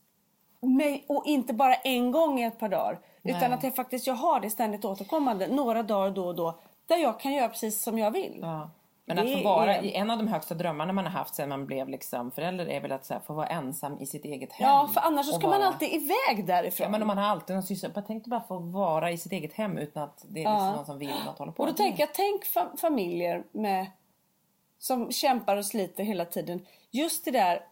mig, 0.61 1.05
och 1.09 1.27
inte 1.27 1.55
bara 1.55 1.75
en 1.75 2.11
gång 2.11 2.41
i 2.41 2.45
ett 2.45 2.59
par 2.59 2.69
dagar. 2.69 2.99
Utan 3.23 3.41
Nej. 3.41 3.53
att 3.53 3.63
jag 3.65 3.75
faktiskt 3.77 4.07
jag 4.07 4.15
har 4.15 4.41
det 4.41 4.51
ständigt 4.51 4.85
återkommande 4.85 5.47
några 5.47 5.83
dagar 5.83 6.11
då 6.11 6.27
och 6.27 6.35
då. 6.35 6.59
Där 6.87 6.97
jag 6.97 7.21
kan 7.21 7.33
göra 7.35 7.49
precis 7.49 7.83
som 7.83 7.99
jag 7.99 8.11
vill. 8.11 8.39
Ja. 8.41 8.71
Men 9.15 9.27
att 9.27 9.43
få 9.43 9.49
vara, 9.49 9.77
är- 9.77 9.93
en 9.95 10.11
av 10.11 10.19
de 10.19 10.29
högsta 10.29 10.55
drömmarna 10.55 10.93
man 10.93 11.05
har 11.05 11.13
haft 11.13 11.35
sen 11.35 11.49
man 11.49 11.67
blev 11.67 11.89
liksom 11.89 12.31
förälder 12.31 12.67
är 12.69 12.81
väl 12.81 12.93
att 12.93 13.09
här, 13.11 13.21
få 13.27 13.35
vara 13.35 13.47
ensam 13.47 13.99
i 14.01 14.07
sitt 14.07 14.25
eget 14.25 14.53
hem. 14.53 14.69
Ja, 14.69 14.89
för 14.95 15.01
annars 15.01 15.27
så 15.27 15.33
ska 15.33 15.49
man 15.49 15.59
vara- 15.59 15.69
alltid 15.69 15.89
iväg 15.93 16.47
därifrån. 16.47 16.85
Ja, 16.85 16.91
men 16.91 17.03
om 17.03 17.07
man 17.09 17.19
har 17.19 17.25
alltid 17.25 17.57
någon 17.57 17.63
syssla. 17.63 17.91
Jag 17.95 18.07
tänkte 18.07 18.29
bara 18.31 18.41
få 18.43 18.59
vara 18.59 19.11
i 19.11 19.19
sitt 19.19 19.33
eget 19.33 19.53
hem 19.55 19.79
utan 19.79 20.03
att 20.03 20.25
det 20.29 20.41
är 20.41 20.45
liksom 20.45 20.53
Ja. 20.67 20.73
någon 20.77 20.87
som 20.87 20.99
vill 20.99 21.15
något 21.27 21.39
hålla 21.39 21.53
på. 21.53 21.63
Och 21.63 21.69
då 21.69 21.75
tänker 21.75 22.01
jag, 22.01 22.15
tänk 22.15 22.45
fa- 22.45 22.77
familjer 22.77 23.45
med, 23.53 23.87
som 24.79 25.13
kämpar 25.13 25.57
och 25.57 25.67
sliter 25.67 26.05
hela 26.05 26.25
tiden. 26.25 26.67
Just 26.91 27.25
det 27.25 27.31
där 27.31 27.65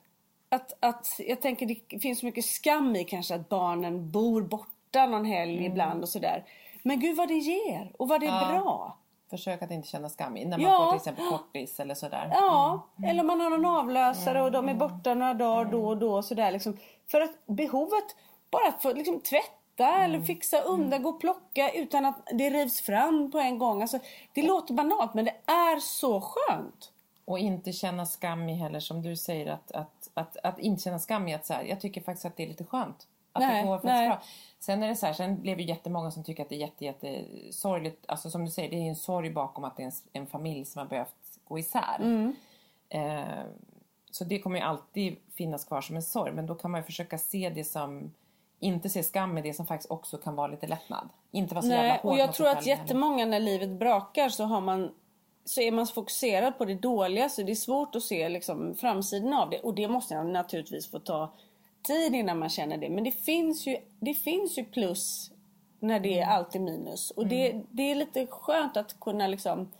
att, 0.48 0.72
att 0.80 1.06
jag 1.18 1.40
tänker 1.42 1.66
det 1.66 1.98
finns 1.98 2.20
så 2.20 2.26
mycket 2.26 2.44
skam 2.44 2.96
i 2.96 3.04
kanske 3.04 3.34
att 3.34 3.48
barnen 3.48 4.10
bor 4.10 4.42
borta 4.42 5.06
någon 5.06 5.24
helg 5.24 5.52
Mm. 5.58 5.72
ibland 5.72 6.02
och 6.02 6.08
sådär. 6.08 6.44
Men 6.82 7.00
gud 7.00 7.16
vad 7.16 7.28
det 7.28 7.34
ger 7.38 7.92
och 7.98 8.08
vad 8.08 8.20
det 8.20 8.26
är 8.26 8.52
bra. 8.52 8.96
Försök 9.30 9.62
att 9.62 9.70
inte 9.70 9.88
känna 9.88 10.08
skam 10.08 10.34
när 10.34 10.46
man 10.46 10.60
Ja. 10.60 10.76
får 10.76 10.90
till 10.90 10.96
exempel 10.96 11.24
kortis 11.28 11.80
eller 11.80 11.94
sådär. 11.94 12.28
Ja, 12.32 12.86
eller 13.06 13.20
om 13.20 13.26
man 13.26 13.40
har 13.40 13.50
någon 13.50 13.66
avlösare 13.66 14.42
och 14.42 14.52
de 14.52 14.68
är 14.68 14.74
borta 14.74 15.14
några 15.14 15.34
dagar 15.34 15.64
då 15.72 15.86
och 15.88 15.96
då. 15.96 16.22
Sådär, 16.22 16.50
liksom. 16.52 16.76
För 17.10 17.20
att 17.20 17.46
behovet, 17.46 18.16
bara 18.50 18.68
att 18.68 18.82
få 18.82 18.92
liksom, 18.92 19.20
tvätta 19.20 20.04
eller 20.04 20.20
fixa 20.20 20.60
undan, 20.60 21.02
gå 21.02 21.08
och 21.08 21.20
plocka 21.20 21.70
utan 21.70 22.06
att 22.06 22.16
det 22.32 22.50
rivs 22.50 22.80
fram 22.80 23.30
på 23.30 23.38
en 23.38 23.58
gång. 23.58 23.82
Alltså, 23.82 23.98
det 24.32 24.42
låter 24.42 24.74
banalt 24.74 25.14
men 25.14 25.24
det 25.24 25.36
är 25.46 25.80
så 25.80 26.20
skönt. 26.20 26.92
Och 27.24 27.38
inte 27.38 27.72
känna 27.72 28.06
skam 28.06 28.48
i 28.48 28.54
heller 28.54 28.80
som 28.80 29.02
du 29.02 29.16
säger 29.16 29.52
att, 29.52 29.72
att, 29.72 30.10
att, 30.14 30.36
att 30.42 30.58
inte 30.58 30.82
känna 30.82 30.98
skam 30.98 31.28
i 31.28 31.34
att 31.34 31.46
så 31.46 31.54
här, 31.54 31.62
jag 31.64 31.80
tycker 31.80 32.00
faktiskt 32.00 32.24
att 32.24 32.36
det 32.36 32.42
är 32.42 32.48
lite 32.48 32.64
skönt. 32.64 33.06
Bra. 34.06 34.22
Sen 34.58 34.82
är 34.82 34.88
det 34.88 34.96
så 34.96 35.06
här, 35.06 35.12
sen 35.12 35.40
blev 35.40 35.56
det 35.56 35.62
jättemånga 35.62 36.10
som 36.10 36.24
tycker 36.24 36.42
att 36.42 36.48
det 36.48 36.54
är 36.54 36.60
jätte, 36.60 36.84
jätte 36.84 37.24
sorgligt. 37.50 38.04
Alltså 38.08 38.30
som 38.30 38.44
du 38.44 38.50
säger, 38.50 38.70
det 38.70 38.76
är 38.76 38.88
en 38.88 38.96
sorg 38.96 39.30
bakom 39.30 39.64
att 39.64 39.76
det 39.76 39.82
är 39.82 39.86
en, 39.86 39.92
en 40.12 40.26
familj 40.26 40.64
som 40.64 40.78
har 40.78 40.86
behövt 40.86 41.38
gå 41.44 41.58
isär. 41.58 41.96
Mm. 41.98 42.34
Eh, 42.88 43.44
så 44.10 44.24
det 44.24 44.38
kommer 44.38 44.58
ju 44.58 44.64
alltid 44.64 45.16
finnas 45.34 45.64
kvar 45.64 45.80
som 45.80 45.96
en 45.96 46.02
sorg. 46.02 46.32
Men 46.32 46.46
då 46.46 46.54
kan 46.54 46.70
man 46.70 46.80
ju 46.80 46.84
försöka 46.84 47.18
se 47.18 47.50
det 47.54 47.64
som, 47.64 48.14
inte 48.58 48.88
se 48.88 49.02
skam 49.02 49.38
i 49.38 49.42
det 49.42 49.54
som 49.54 49.66
faktiskt 49.66 49.90
också 49.90 50.18
kan 50.18 50.36
vara 50.36 50.46
lite 50.46 50.66
lättnad. 50.66 51.08
Inte 51.30 51.54
vara 51.54 51.62
så 51.62 51.68
jävla 51.68 51.88
Nej, 51.88 52.00
hård 52.02 52.12
och 52.12 52.18
jag 52.18 52.34
tror 52.34 52.48
att 52.48 52.66
jättemånga 52.66 53.26
när 53.26 53.40
livet 53.40 53.70
brakar 53.70 54.28
så 54.28 54.44
har 54.44 54.60
man 54.60 54.94
så 55.44 55.60
är 55.60 55.72
man 55.72 55.86
så 55.86 55.94
fokuserad 55.94 56.58
på 56.58 56.64
det 56.64 56.74
dåliga 56.74 57.28
så 57.28 57.42
det 57.42 57.52
är 57.52 57.56
svårt 57.56 57.94
att 57.94 58.02
se 58.02 58.28
liksom, 58.28 58.74
framsidan 58.74 59.32
av 59.32 59.50
det. 59.50 59.60
Och 59.60 59.74
det 59.74 59.88
måste 59.88 60.14
jag 60.14 60.26
naturligtvis 60.26 60.90
få 60.90 60.98
ta 60.98 61.32
tid 61.82 62.14
innan 62.14 62.38
man 62.38 62.48
känner 62.48 62.76
det. 62.76 62.88
Men 62.88 63.04
det 63.04 63.10
finns 63.12 63.66
ju, 63.66 63.76
det 64.00 64.14
finns 64.14 64.58
ju 64.58 64.64
plus 64.64 65.30
när 65.80 66.00
det 66.00 66.18
är 66.20 66.26
alltid 66.26 66.60
minus. 66.60 67.10
Och 67.10 67.26
det, 67.26 67.60
det 67.70 67.90
är 67.90 67.94
lite 67.94 68.26
skönt 68.26 68.76
att 68.76 69.00
kunna 69.00 69.26
liksom 69.26 69.70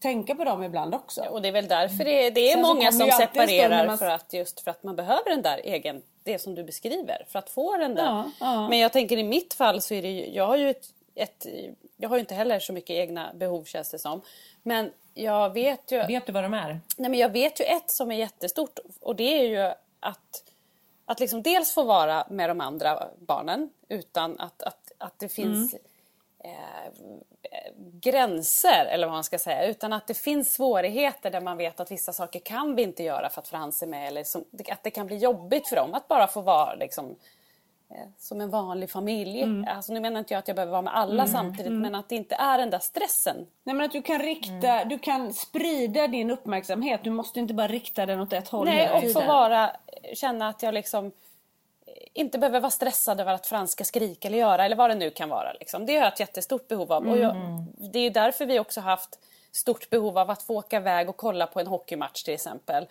tänka 0.00 0.34
på 0.34 0.44
dem 0.44 0.62
ibland 0.62 0.94
också. 0.94 1.20
Och 1.22 1.42
det 1.42 1.48
är 1.48 1.52
väl 1.52 1.68
därför 1.68 2.04
det, 2.04 2.30
det 2.30 2.40
är 2.50 2.52
Sen 2.52 2.62
många 2.62 2.92
som 2.92 3.10
separerar 3.10 3.86
man- 3.86 3.98
för 3.98 4.06
att 4.10 4.32
just 4.32 4.60
för 4.60 4.70
att 4.70 4.82
man 4.82 4.96
behöver 4.96 5.30
den 5.30 5.42
där 5.42 5.60
egen, 5.64 6.02
det 6.22 6.38
som 6.38 6.54
du 6.54 6.64
beskriver, 6.64 7.26
för 7.28 7.38
att 7.38 7.50
få 7.50 7.76
den 7.76 7.94
där. 7.94 8.04
Ja, 8.04 8.30
ja. 8.40 8.68
Men 8.68 8.78
jag 8.78 8.92
tänker 8.92 9.16
i 9.16 9.24
mitt 9.24 9.54
fall 9.54 9.80
så 9.80 9.94
är 9.94 10.02
det 10.02 10.10
ju, 10.10 10.26
jag 10.30 10.46
har 10.46 10.56
ju 10.56 10.70
ett, 10.70 10.86
ett 11.14 11.46
jag 11.96 12.08
har 12.08 12.16
ju 12.16 12.20
inte 12.20 12.34
heller 12.34 12.60
så 12.60 12.72
mycket 12.72 12.90
egna 12.90 13.32
behov 13.34 13.64
känns 13.64 13.90
det 13.90 13.98
som. 13.98 14.20
Men 14.62 14.90
jag 15.14 15.50
vet 15.54 15.92
ju, 15.92 16.06
Vet 16.06 16.26
du 16.26 16.32
vad 16.32 16.44
de 16.44 16.54
är? 16.54 16.80
nej 16.96 17.10
men 17.10 17.20
jag 17.20 17.28
vet 17.28 17.60
ju 17.60 17.64
ett 17.64 17.90
som 17.90 18.10
är 18.12 18.16
jättestort 18.16 18.78
och 19.00 19.16
det 19.16 19.38
är 19.40 19.44
ju 19.44 19.72
att, 20.00 20.44
att 21.12 21.20
liksom 21.20 21.42
dels 21.42 21.74
få 21.74 21.82
vara 21.82 22.26
med 22.30 22.50
de 22.50 22.60
andra 22.60 23.08
barnen 23.18 23.70
utan 23.88 24.40
att, 24.40 24.62
att, 24.62 24.92
att 24.98 25.18
det 25.18 25.28
finns 25.28 25.74
eh, 26.38 26.92
gränser 27.76 28.84
eller 28.84 29.06
vad 29.06 29.14
man 29.14 29.24
ska 29.24 29.38
säga 29.38 29.66
utan 29.66 29.92
att 29.92 30.06
det 30.06 30.14
finns 30.14 30.54
svårigheter 30.54 31.30
där 31.30 31.40
man 31.40 31.56
vet 31.56 31.80
att 31.80 31.90
vissa 31.90 32.12
saker 32.12 32.40
kan 32.40 32.74
vi 32.74 32.82
inte 32.82 33.02
göra 33.02 33.28
för 33.28 33.40
att 33.40 33.48
Frans 33.48 33.82
är 33.82 33.86
med 33.86 34.08
eller 34.08 34.24
som, 34.24 34.44
att 34.70 34.82
det 34.82 34.90
kan 34.90 35.06
bli 35.06 35.16
jobbigt 35.16 35.68
för 35.68 35.76
dem 35.76 35.94
att 35.94 36.08
bara 36.08 36.26
få 36.26 36.40
vara 36.40 36.74
liksom 36.74 37.16
eh, 37.90 37.96
som 38.18 38.40
en 38.40 38.50
vanlig 38.50 38.90
familj. 38.90 39.66
Alltså 39.68 39.92
nu 39.92 40.00
menar 40.00 40.18
inte 40.18 40.34
jag 40.34 40.38
att 40.38 40.48
jag 40.48 40.54
behöver 40.54 40.72
vara 40.72 40.82
med 40.82 40.96
alla 40.96 41.26
samtidigt 41.26 41.72
men 41.72 41.94
att 41.94 42.08
det 42.08 42.14
inte 42.14 42.34
är 42.34 42.58
den 42.58 42.70
där 42.70 42.78
stressen. 42.78 43.46
Nej 43.64 43.74
men 43.74 43.86
att 43.86 43.92
du 43.92 44.02
kan 44.02 44.18
rikta, 44.18 44.84
du 44.84 44.98
kan 44.98 45.32
sprida 45.32 46.08
din 46.08 46.30
uppmärksamhet. 46.30 47.00
Du 47.04 47.10
måste 47.10 47.40
inte 47.40 47.54
bara 47.54 47.68
rikta 47.68 48.06
den 48.06 48.20
åt 48.20 48.32
ett 48.32 48.48
håll 48.48 48.64
Nej, 48.64 48.78
hela 48.78 48.94
och 48.94 49.02
få 49.02 49.08
tiden. 49.08 49.28
vara, 49.28 49.70
känna 50.14 50.48
att 50.48 50.62
jag 50.62 50.74
liksom 50.74 51.12
inte 52.12 52.38
behöver 52.38 52.60
vara 52.60 52.70
stressad 52.70 53.20
över 53.20 53.32
att 53.32 53.46
Frans 53.46 53.72
ska 53.72 53.84
skrika 53.84 54.28
eller 54.28 54.38
göra 54.38 54.64
eller 54.64 54.76
vad 54.76 54.90
det 54.90 54.94
nu 54.94 55.10
kan 55.10 55.28
vara. 55.28 55.52
Liksom. 55.52 55.86
Det 55.86 55.96
har 55.96 56.04
jag 56.04 56.12
ett 56.12 56.20
jättestort 56.20 56.68
behov 56.68 56.92
av. 56.92 57.08
Och 57.08 57.18
jag, 57.18 57.36
det 57.92 57.98
är 57.98 58.10
därför 58.10 58.46
vi 58.46 58.58
också 58.58 58.80
haft 58.80 59.18
stort 59.52 59.90
behov 59.90 60.18
av 60.18 60.30
att 60.30 60.42
få 60.42 60.58
åka 60.58 60.76
iväg 60.76 61.08
och 61.08 61.16
kolla 61.16 61.46
på 61.46 61.60
en 61.60 61.66
hockeymatch 61.66 62.22
till 62.22 62.34
exempel. 62.34 62.86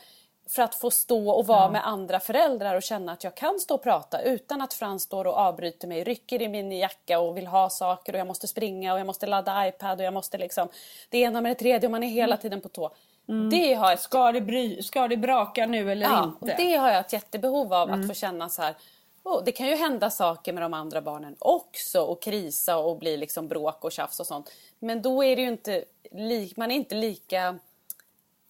För 0.49 0.61
att 0.61 0.75
få 0.75 0.91
stå 0.91 1.29
och 1.29 1.47
vara 1.47 1.71
med 1.71 1.87
andra 1.87 2.19
föräldrar 2.19 2.75
och 2.75 2.83
känna 2.83 3.11
att 3.11 3.23
jag 3.23 3.35
kan 3.35 3.59
stå 3.59 3.75
och 3.75 3.83
prata 3.83 4.21
utan 4.21 4.61
att 4.61 4.73
Frans 4.73 5.03
står 5.03 5.27
och 5.27 5.37
avbryter 5.37 5.87
mig, 5.87 6.03
rycker 6.03 6.41
i 6.41 6.47
min 6.47 6.71
jacka 6.71 7.19
och 7.19 7.37
vill 7.37 7.47
ha 7.47 7.69
saker 7.69 8.13
och 8.13 8.19
jag 8.19 8.27
måste 8.27 8.47
springa 8.47 8.93
och 8.93 8.99
jag 8.99 9.07
måste 9.07 9.27
ladda 9.27 9.67
iPad 9.67 9.99
och 9.99 10.05
jag 10.05 10.13
måste 10.13 10.37
liksom 10.37 10.67
det 11.09 11.17
ena 11.17 11.41
med 11.41 11.51
det 11.51 11.55
tredje 11.55 11.87
och 11.87 11.91
man 11.91 12.03
är 12.03 12.07
hela 12.07 12.37
tiden 12.37 12.61
på 12.61 12.69
tå. 12.69 12.91
Det 13.25 13.73
har 13.73 13.85
jag 13.85 13.93
ett 13.93 13.99
Ska 14.01 14.31
det, 14.31 14.41
bry, 14.41 14.83
ska 14.83 15.07
det 15.07 15.17
braka 15.17 15.65
nu 15.65 15.91
eller 15.91 16.05
Ja, 16.05 16.31
och 16.39 16.49
inte? 16.49 16.63
det 16.63 16.75
har 16.75 16.89
jag 16.89 16.99
ett 16.99 17.13
jättebehov 17.13 17.73
av 17.73 17.91
att 17.91 18.07
få 18.07 18.13
känna 18.13 18.49
så 18.49 18.61
här. 18.61 18.75
Oh, 19.23 19.43
det 19.43 19.51
kan 19.51 19.67
ju 19.67 19.75
hända 19.75 20.09
saker 20.09 20.53
med 20.53 20.63
de 20.63 20.73
andra 20.73 21.01
barnen 21.01 21.35
också 21.39 22.01
och 22.01 22.21
krisa 22.21 22.77
och 22.77 22.97
bli 22.97 23.17
liksom 23.17 23.47
bråk 23.47 23.83
och 23.83 23.91
tjafs 23.91 24.19
och 24.19 24.27
sånt. 24.27 24.51
Men 24.79 25.01
då 25.01 25.23
är 25.23 25.35
det 25.35 25.41
ju 25.41 25.47
inte, 25.47 25.85
li- 26.11 26.53
man 26.57 26.71
är 26.71 26.75
inte 26.75 26.95
lika... 26.95 27.59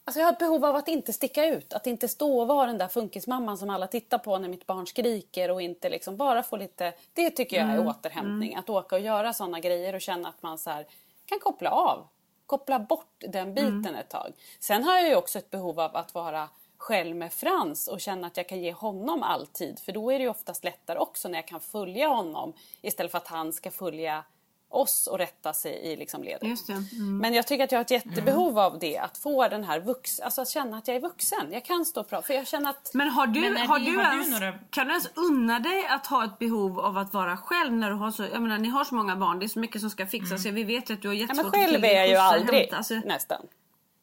Alltså 0.05 0.19
jag 0.19 0.27
har 0.27 0.33
ett 0.33 0.39
behov 0.39 0.65
av 0.65 0.75
att 0.75 0.87
inte 0.87 1.13
sticka 1.13 1.45
ut, 1.45 1.73
att 1.73 1.87
inte 1.87 2.07
stå 2.07 2.39
och 2.41 2.47
vara 2.47 2.67
den 2.67 2.77
där 2.77 2.87
funkismamman 2.87 3.57
som 3.57 3.69
alla 3.69 3.87
tittar 3.87 4.17
på 4.17 4.37
när 4.37 4.49
mitt 4.49 4.65
barn 4.67 4.87
skriker 4.87 5.51
och 5.51 5.61
inte 5.61 5.89
liksom 5.89 6.17
bara 6.17 6.43
få 6.43 6.57
lite... 6.57 6.93
Det 7.13 7.29
tycker 7.29 7.57
jag 7.57 7.69
är 7.69 7.87
återhämtning, 7.87 8.55
att 8.55 8.69
åka 8.69 8.95
och 8.95 9.01
göra 9.01 9.33
sådana 9.33 9.59
grejer 9.59 9.95
och 9.95 10.01
känna 10.01 10.29
att 10.29 10.41
man 10.43 10.57
så 10.57 10.69
här, 10.69 10.85
kan 11.25 11.39
koppla 11.39 11.69
av. 11.69 12.07
Koppla 12.51 12.79
bort 12.79 13.23
den 13.27 13.53
biten 13.53 13.95
ett 13.95 14.09
tag. 14.09 14.33
Sen 14.59 14.83
har 14.83 14.97
jag 14.97 15.09
ju 15.09 15.15
också 15.15 15.39
ett 15.39 15.49
behov 15.51 15.79
av 15.79 15.95
att 15.95 16.13
vara 16.13 16.49
själv 16.77 17.15
med 17.15 17.33
Frans 17.33 17.87
och 17.87 18.01
känna 18.01 18.27
att 18.27 18.37
jag 18.37 18.49
kan 18.49 18.61
ge 18.61 18.73
honom 18.73 19.23
all 19.23 19.47
tid. 19.47 19.79
För 19.79 19.91
då 19.91 20.11
är 20.11 20.19
det 20.19 20.23
ju 20.23 20.29
oftast 20.29 20.63
lättare 20.63 20.99
också 20.99 21.29
när 21.29 21.37
jag 21.37 21.47
kan 21.47 21.59
följa 21.59 22.07
honom 22.07 22.53
istället 22.81 23.11
för 23.11 23.17
att 23.17 23.27
han 23.27 23.53
ska 23.53 23.71
följa 23.71 24.23
oss 24.71 25.07
och 25.07 25.17
rätta 25.17 25.53
sig 25.53 25.73
i 25.73 25.95
liksom 25.95 26.23
ledet. 26.23 26.43
Just 26.49 26.67
det. 26.67 26.73
Mm. 26.73 27.17
Men 27.17 27.33
jag 27.33 27.47
tycker 27.47 27.63
att 27.63 27.71
jag 27.71 27.79
har 27.79 27.83
ett 27.83 27.91
jättebehov 27.91 28.59
av 28.59 28.79
det, 28.79 28.97
att 28.97 29.17
få 29.17 29.47
den 29.47 29.63
här 29.63 29.79
vux, 29.79 30.19
alltså 30.19 30.41
att 30.41 30.49
känna 30.49 30.77
att 30.77 30.87
jag 30.87 30.97
är 30.97 31.01
vuxen. 31.01 31.51
Jag 31.51 31.65
kan 31.65 31.85
stå 31.85 32.03
prata, 32.03 32.27
för 32.27 32.33
jag 32.33 32.47
känner 32.47 32.69
att 32.69 32.91
Men 32.93 33.09
har 33.09 33.27
du, 33.27 33.41
Men 33.41 33.57
har 33.57 33.79
du, 33.79 33.97
har 33.97 34.03
du 34.03 34.09
ens, 34.17 34.29
några- 34.31 34.53
kan 34.69 34.85
du 34.87 34.91
ens 34.91 35.09
unna 35.15 35.59
dig 35.59 35.85
att 35.87 36.07
ha 36.07 36.25
ett 36.25 36.39
behov 36.39 36.79
av 36.79 36.97
att 36.97 37.13
vara 37.13 37.37
själv 37.37 37.73
när 37.73 37.89
du 37.89 37.95
har 37.95 38.11
så, 38.11 38.23
jag 38.23 38.41
menar 38.41 38.57
ni 38.57 38.67
har 38.69 38.83
så 38.83 38.95
många 38.95 39.15
barn, 39.15 39.39
det 39.39 39.45
är 39.45 39.47
så 39.47 39.59
mycket 39.59 39.81
som 39.81 39.89
ska 39.89 40.07
fixas. 40.07 40.45
Vi 40.45 40.63
vet 40.63 40.89
ju 40.89 40.93
att 40.93 41.01
du 41.01 41.07
har 41.07 41.15
ja, 41.15 41.21
jättesvårt 41.21 41.51
men 41.53 41.61
själv 41.65 41.83
är 41.85 41.93
jag 41.95 42.07
ju 42.07 42.15
aldrig, 42.15 42.59
hämta, 42.59 42.77
alltså, 42.77 42.93
nästan. 42.93 43.41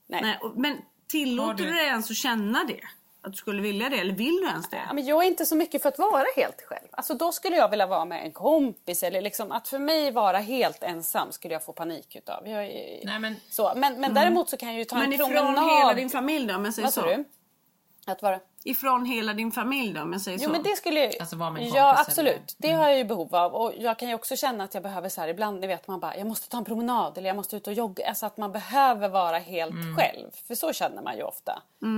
Nej. 0.09 0.23
nej, 0.23 0.39
och- 0.43 0.57
men 0.57 0.77
tillåter 1.07 1.55
du- 1.55 1.65
du 1.65 1.71
dig 1.77 1.87
ens 1.87 2.11
att 2.11 2.17
känna 2.17 2.65
det? 2.65 2.81
Att 3.29 3.33
du 3.33 3.39
skulle 3.39 3.63
vilja 3.63 3.89
det? 3.89 3.97
Eller 3.97 4.13
vill 4.15 4.37
du 4.37 4.47
ens 4.47 4.69
det? 4.71 4.83
Ja, 4.89 4.93
men 4.93 5.07
jag 5.07 5.25
är 5.25 5.29
inte 5.29 5.47
så 5.47 5.57
mycket 5.57 5.83
för 5.83 5.89
att 5.89 5.99
vara 5.99 6.25
helt 6.37 6.63
själv. 6.63 6.89
Alltså 6.91 7.15
då 7.15 7.33
skulle 7.33 7.57
jag 7.57 7.69
vilja 7.69 7.87
vara 7.87 8.05
med 8.05 8.25
en 8.25 8.33
kompis 8.33 9.03
eller 9.03 9.23
liksom 9.23 9.53
att 9.53 9.69
för 9.69 9.79
mig 9.79 10.11
vara 10.11 10.39
helt 10.39 10.83
ensam 10.83 11.33
skulle 11.33 11.55
jag 11.55 11.65
få 11.65 11.73
panik 11.73 12.17
utav. 12.17 12.49
Jag. 12.49 12.59
Nej, 13.05 13.19
men- 13.19 13.37
så, 13.51 13.73
men, 13.77 14.01
men 14.01 14.15
däremot 14.15 14.51
så 14.51 14.57
kan 14.57 14.69
jag 14.69 14.79
ju 14.79 14.85
ta 14.85 14.97
Men 14.97 15.05
en 15.07 15.13
ifrån 15.13 15.31
promenad. 15.31 15.79
hela 15.79 15.95
din 15.95 16.11
familj 16.11 16.47
då 16.47 16.55
om 16.55 16.65
jag 16.65 16.75
säger 16.75 16.87
Vad 16.87 16.95
så? 16.95 17.03
du? 17.07 17.25
Att 18.07 18.23
vara... 18.23 18.41
Ifrån 18.65 19.05
hela 19.05 19.33
din 19.35 19.53
familj 19.53 19.95
då 20.13 20.19
säger 20.19 20.39
Jo 20.39 20.45
så? 20.45 20.51
men 20.51 20.63
det 20.63 20.77
skulle 20.77 21.01
jag... 21.05 21.15
Alltså 21.21 21.37
vara 21.37 21.51
med 21.51 21.63
en 21.63 21.69
Ja 21.69 21.95
kompis 21.97 22.19
eller- 22.19 22.31
absolut, 22.31 22.55
det 22.59 22.73
har 22.73 22.89
jag 22.89 22.99
ju 22.99 23.05
behov 23.05 23.35
av. 23.35 23.55
Och 23.55 23.73
jag 23.79 23.99
kan 23.99 24.09
ju 24.09 24.15
också 24.15 24.37
känna 24.37 24.65
att 24.65 24.75
jag 24.75 24.83
behöver 24.83 25.09
så 25.09 25.21
här 25.21 25.29
ibland, 25.29 25.61
ni 25.61 25.67
vet 25.67 25.89
man 25.89 26.01
bara 26.01 26.17
jag 26.17 26.27
måste 26.27 26.49
ta 26.49 26.59
en 26.59 26.65
promenad 26.65 27.19
eller 27.19 27.29
jag 27.29 27.37
måste 27.37 27.57
ut 27.57 27.67
och 27.67 27.73
jogga. 27.73 28.09
Alltså 28.09 28.27
att 28.27 28.37
man 28.37 28.53
behöver 28.53 29.09
vara 29.09 29.39
helt 29.39 29.73
Mm. 29.75 29.97
själv. 29.97 30.31
För 30.49 30.55
så 30.55 30.73
känner 30.73 31.03
man 31.03 31.17
ju 31.17 31.23
ofta. 31.23 31.63
Eh, 31.83 31.89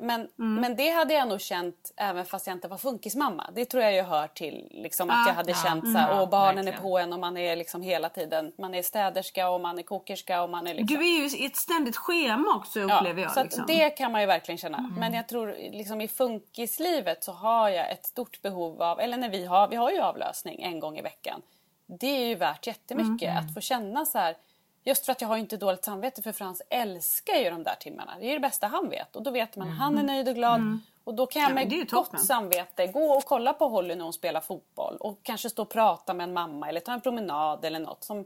Men, 0.00 0.28
Mm. 0.38 0.54
men 0.60 0.76
det 0.76 0.90
hade 0.90 1.14
jag 1.14 1.28
nog 1.28 1.40
känt 1.40 1.92
även 1.96 2.24
fast 2.24 2.46
jag 2.46 2.56
inte 2.56 2.68
var 2.68 2.76
funkismamma. 2.76 3.50
Det 3.54 3.64
tror 3.64 3.82
jag 3.82 3.92
ju 3.94 4.02
hör 4.02 4.26
till 4.28 4.68
liksom, 4.70 5.10
att 5.10 5.16
Ja. 5.16 5.24
jag 5.26 5.34
hade 5.34 5.50
Ja. 5.50 5.56
känt 5.64 5.84
så 5.84 5.88
Mm. 5.90 6.02
här, 6.02 6.14
Ja, 6.14 6.20
och 6.22 6.28
barnen 6.28 6.58
är 6.58 6.62
verkligen. 6.64 6.82
på 6.82 6.98
en 6.98 7.12
och 7.12 7.18
man 7.18 7.36
är 7.36 7.56
liksom 7.56 7.82
hela 7.82 8.08
tiden, 8.08 8.52
man 8.58 8.74
är 8.74 8.82
städerska 8.82 9.48
och 9.50 9.60
man 9.60 9.78
är 9.78 9.82
kokerska 9.82 10.42
och 10.42 10.50
man 10.50 10.66
är 10.66 10.74
liksom... 10.74 10.96
Du 10.98 11.04
är 11.04 11.18
ju 11.30 11.38
i 11.38 11.46
ett 11.46 11.56
ständigt 11.56 11.96
schema 11.96 12.54
också 12.56 12.80
upplever 12.80 13.22
jag. 13.22 13.32
så 13.32 13.42
liksom. 13.42 13.64
det 13.66 13.90
kan 13.90 14.12
man 14.12 14.20
ju 14.20 14.26
verkligen 14.26 14.58
känna. 14.58 14.78
Mm. 14.78 14.94
Men 14.94 15.14
jag 15.14 15.28
tror 15.28 15.56
liksom 15.72 16.00
i 16.00 16.08
funkislivet 16.08 17.24
så 17.24 17.32
har 17.32 17.68
jag 17.68 17.90
ett 17.90 18.06
stort 18.06 18.42
behov 18.42 18.82
av, 18.82 19.00
eller 19.00 19.16
när 19.16 19.28
vi 19.28 19.44
har, 19.46 19.68
vi 19.68 19.76
har 19.76 19.90
ju 19.90 20.00
avlösning 20.00 20.62
en 20.62 20.80
gång 20.80 20.98
i 20.98 21.02
veckan. 21.02 21.42
Det 21.86 22.06
är 22.06 22.26
ju 22.26 22.34
värt 22.34 22.66
jättemycket 22.66 23.28
Mm. 23.30 23.44
att 23.44 23.54
få 23.54 23.60
känna 23.60 24.04
så 24.06 24.18
här. 24.18 24.36
Just 24.84 25.04
för 25.06 25.12
att 25.12 25.20
jag 25.20 25.28
har 25.28 25.36
inte 25.36 25.56
dåligt 25.56 25.84
samvete 25.84 26.22
för 26.22 26.32
Frans 26.32 26.62
älskar 26.70 27.34
ju 27.34 27.50
de 27.50 27.62
där 27.62 27.74
timmarna. 27.80 28.16
Det 28.20 28.26
är 28.26 28.34
det 28.34 28.40
bästa 28.40 28.66
han 28.66 28.88
vet. 28.88 29.16
Och 29.16 29.22
då 29.22 29.30
vet 29.30 29.56
man 29.56 29.68
han 29.68 29.98
är 29.98 30.02
nöjd 30.02 30.28
och 30.28 30.34
glad. 30.34 30.78
Och 31.04 31.14
då 31.14 31.26
kan 31.26 31.42
jag 31.42 31.50
Mm. 31.50 31.62
Ja, 31.62 31.68
med 31.68 31.72
ju 31.72 31.80
gott 31.84 31.88
toppen. 31.90 32.20
samvete 32.20 32.86
gå 32.86 33.12
och 33.12 33.24
kolla 33.24 33.52
på 33.52 33.68
Holly 33.68 33.94
när 33.94 34.04
hon 34.04 34.12
spelar 34.12 34.40
fotboll. 34.40 34.96
Och 34.96 35.18
kanske 35.22 35.50
stå 35.50 35.62
och 35.62 35.68
prata 35.68 36.14
med 36.14 36.24
en 36.24 36.32
mamma 36.32 36.68
eller 36.68 36.80
ta 36.80 36.92
en 36.92 37.00
promenad 37.00 37.64
eller 37.64 37.78
något. 37.78 38.04
Som, 38.04 38.24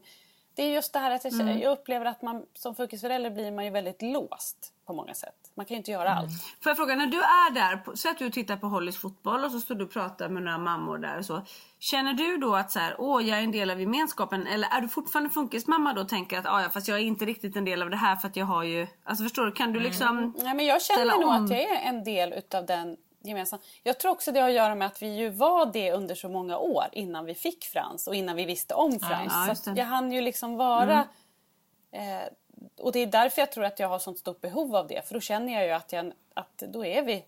det 0.55 0.63
är 0.63 0.69
just 0.75 0.93
det 0.93 0.99
här 0.99 1.11
att 1.11 1.25
jag, 1.25 1.33
Mm. 1.35 1.61
jag 1.61 1.73
upplever 1.73 2.07
att 2.07 2.23
man 2.23 2.43
som 2.55 2.75
funkisförälder 2.75 3.31
blir 3.31 3.51
man 3.53 3.65
ju 3.65 3.71
väldigt 3.71 4.03
låst 4.03 4.73
på 4.87 4.93
många 4.93 5.15
sätt. 5.15 5.35
Man 5.55 5.67
kan 5.67 5.75
ju 5.75 5.79
inte 5.79 5.91
göra 5.91 6.11
Mm. 6.11 6.19
allt. 6.19 6.31
Får 6.63 6.71
jag 6.71 6.77
fråga, 6.77 6.95
när 6.97 7.07
du 7.07 7.19
är 7.19 7.55
där, 7.55 7.97
säg 7.97 8.11
att 8.11 8.19
du 8.19 8.31
tittar 8.31 8.57
på 8.57 8.67
Hollys 8.67 8.97
fotboll 8.97 9.45
och 9.45 9.51
så 9.53 9.61
står 9.61 9.75
du 9.75 9.85
och 9.85 9.91
pratar 9.91 10.29
med 10.29 10.43
några 10.43 10.59
mammor 10.59 10.99
där 10.99 11.19
och 11.19 11.25
så. 11.25 11.43
Känner 11.79 12.13
du 12.15 12.37
då 12.37 12.55
att 12.57 12.71
så 12.71 12.79
här, 12.79 12.95
åh 12.99 13.29
jag 13.29 13.39
är 13.39 13.43
en 13.43 13.53
del 13.53 13.71
av 13.71 13.81
gemenskapen 13.81 14.47
eller 14.47 14.69
är 14.69 14.81
du 14.81 14.89
fortfarande 14.89 15.31
funkismamma 15.31 15.93
då 15.93 16.01
och 16.01 16.09
tänker 16.09 16.39
att 16.39 16.47
"Ah, 16.47 16.63
ja 16.63 16.69
fast 16.69 16.89
jag 16.89 16.99
är 16.99 17.03
inte 17.03 17.25
riktigt 17.25 17.57
en 17.57 17.65
del 17.65 17.83
av 17.83 17.91
det 17.91 17.97
här 17.97 18.17
för 18.17 18.29
att 18.29 18.37
jag 18.37 18.47
har 18.47 18.63
ju, 18.63 18.87
alltså 19.05 19.25
förstår 19.25 19.47
du, 19.47 19.53
kan 19.53 19.73
du 19.73 19.81
liksom 19.81 20.35
Nej, 20.39 20.55
men 20.55 20.67
jag 20.67 20.83
känner 20.83 21.05
nog 21.19 21.23
om? 21.29 21.45
att 21.45 21.51
jag 21.51 21.61
är 21.61 21.77
en 21.89 22.05
del 22.05 22.33
utav 22.33 22.67
den 22.67 22.97
gemensamma. 23.25 23.63
Jag 23.83 23.99
tror 23.99 24.13
också 24.13 24.33
det 24.33 24.41
har 24.41 24.49
att 24.49 24.55
göra 24.55 24.75
med 24.75 24.87
att 24.87 25.03
vi 25.03 25.17
ju 25.17 25.29
var 25.29 25.67
det 25.67 25.93
under 25.93 26.15
så 26.15 26.29
många 26.29 26.59
år 26.59 26.85
innan 26.93 27.25
vi 27.25 27.35
fick 27.35 27.65
Frans 27.65 28.07
och 28.07 28.15
innan 28.15 28.37
vi 28.37 28.45
visste 28.45 28.75
om 28.75 29.01
Frans. 29.01 29.33
ja, 29.49 29.55
så 29.55 29.73
jag 29.77 29.85
hann 29.85 30.13
ju 30.13 30.21
liksom 30.21 30.57
vara... 30.57 31.09
Eh, 31.91 32.29
och 32.81 32.93
det 32.93 32.99
är 32.99 33.07
därför 33.07 33.43
jag 33.43 33.53
tror 33.53 33.65
att 33.65 33.79
jag 33.79 33.89
har 33.89 33.99
sånt 33.99 34.19
stort 34.19 34.41
behov 34.41 34.77
av 34.77 34.87
det. 34.87 35.07
För 35.09 35.15
då 35.15 35.21
känner 35.21 35.53
jag 35.53 35.65
ju 35.65 35.71
att, 35.71 35.93
jag, 35.93 36.13
att 36.35 36.59
då 36.59 36.85
är 36.85 37.03
vi 37.03 37.25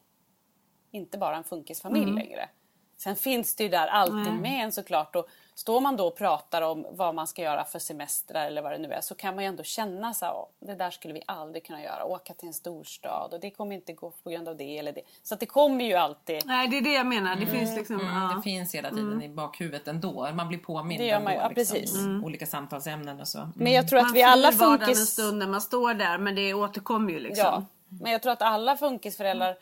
inte 0.90 1.18
bara 1.18 1.36
en 1.36 1.44
funkisfamilj 1.44 2.02
Mm. 2.04 2.14
längre. 2.16 2.48
Sen 2.96 3.16
finns 3.16 3.54
det 3.56 3.62
ju 3.64 3.68
där 3.70 3.86
alltid 3.86 4.32
med 4.32 4.64
en 4.64 4.72
såklart. 4.72 5.16
Och 5.16 5.28
står 5.58 5.80
man 5.80 5.96
då 5.96 6.06
och 6.06 6.16
pratar 6.16 6.62
om 6.62 6.86
vad 6.90 7.14
man 7.14 7.26
ska 7.26 7.42
göra 7.42 7.64
för 7.64 7.78
semestrar 7.78 8.46
eller 8.46 8.62
vad 8.62 8.72
det 8.72 8.78
nu 8.78 8.92
är 8.92 9.00
så 9.00 9.14
kan 9.14 9.34
man 9.34 9.44
ju 9.44 9.48
ändå 9.48 9.62
känna 9.62 10.14
så 10.14 10.24
här, 10.24 10.34
"Åh, 10.34 10.46
det 10.60 10.74
där 10.74 10.90
skulle 10.90 11.14
vi 11.14 11.22
aldrig 11.26 11.66
kunna 11.66 11.82
göra. 11.82 12.04
Åka 12.04 12.34
till 12.34 12.48
en 12.48 12.54
storstad 12.54 13.34
och 13.34 13.40
det 13.40 13.50
kommer 13.50 13.74
inte 13.74 13.92
gå 13.92 14.12
på 14.22 14.30
grund 14.30 14.48
av 14.48 14.56
det 14.56 14.78
eller 14.78 14.92
det. 14.92 15.00
Så 15.22 15.34
att 15.34 15.40
det 15.40 15.46
kommer 15.46 15.84
ju 15.84 15.94
alltid. 15.94 16.46
Nej 16.46 16.68
det 16.68 16.76
är 16.78 16.82
det 16.82 16.92
jag 16.92 17.06
menar, 17.06 17.36
det 17.36 17.46
finns 17.46 17.76
liksom, 17.76 18.00
Mm, 18.00 18.22
ja. 18.22 18.36
Det 18.36 18.42
finns 18.42 18.74
hela 18.74 18.90
tiden 18.90 19.22
i 19.22 19.28
bakhuvudet 19.28 19.88
ändå. 19.88 20.28
Man 20.32 20.48
blir 20.48 20.58
påmind 20.58 21.00
Det 21.00 21.06
gör 21.06 21.20
man 21.20 21.32
ändå, 21.32 21.44
ja, 21.44 21.54
precis. 21.54 21.72
Liksom, 21.80 22.24
Olika 22.24 22.46
samtalsämnen 22.46 23.20
och 23.20 23.28
så. 23.28 23.38
Mm. 23.38 23.52
Men 23.54 23.72
jag 23.72 23.88
tror 23.88 23.98
att 23.98 24.04
man 24.04 24.12
vi 24.14 24.22
alla 24.22 24.50
vardagen 24.50 24.80
en 24.80 24.86
funkis... 24.86 25.08
stund 25.12 25.38
när 25.38 25.46
man 25.46 25.60
står 25.60 25.94
där 25.94 26.18
men 26.18 26.34
det 26.34 26.54
återkommer 26.54 27.12
ju 27.12 27.18
liksom. 27.20 27.44
Ja, 27.44 27.64
men 28.00 28.12
jag 28.12 28.22
tror 28.22 28.32
att 28.32 28.42
alla 28.42 28.76
funkisföräldrar 28.76 29.56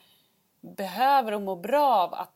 behöver 0.60 1.32
och 1.32 1.42
mår 1.42 1.56
bra 1.56 1.94
av 1.94 2.14
att, 2.14 2.33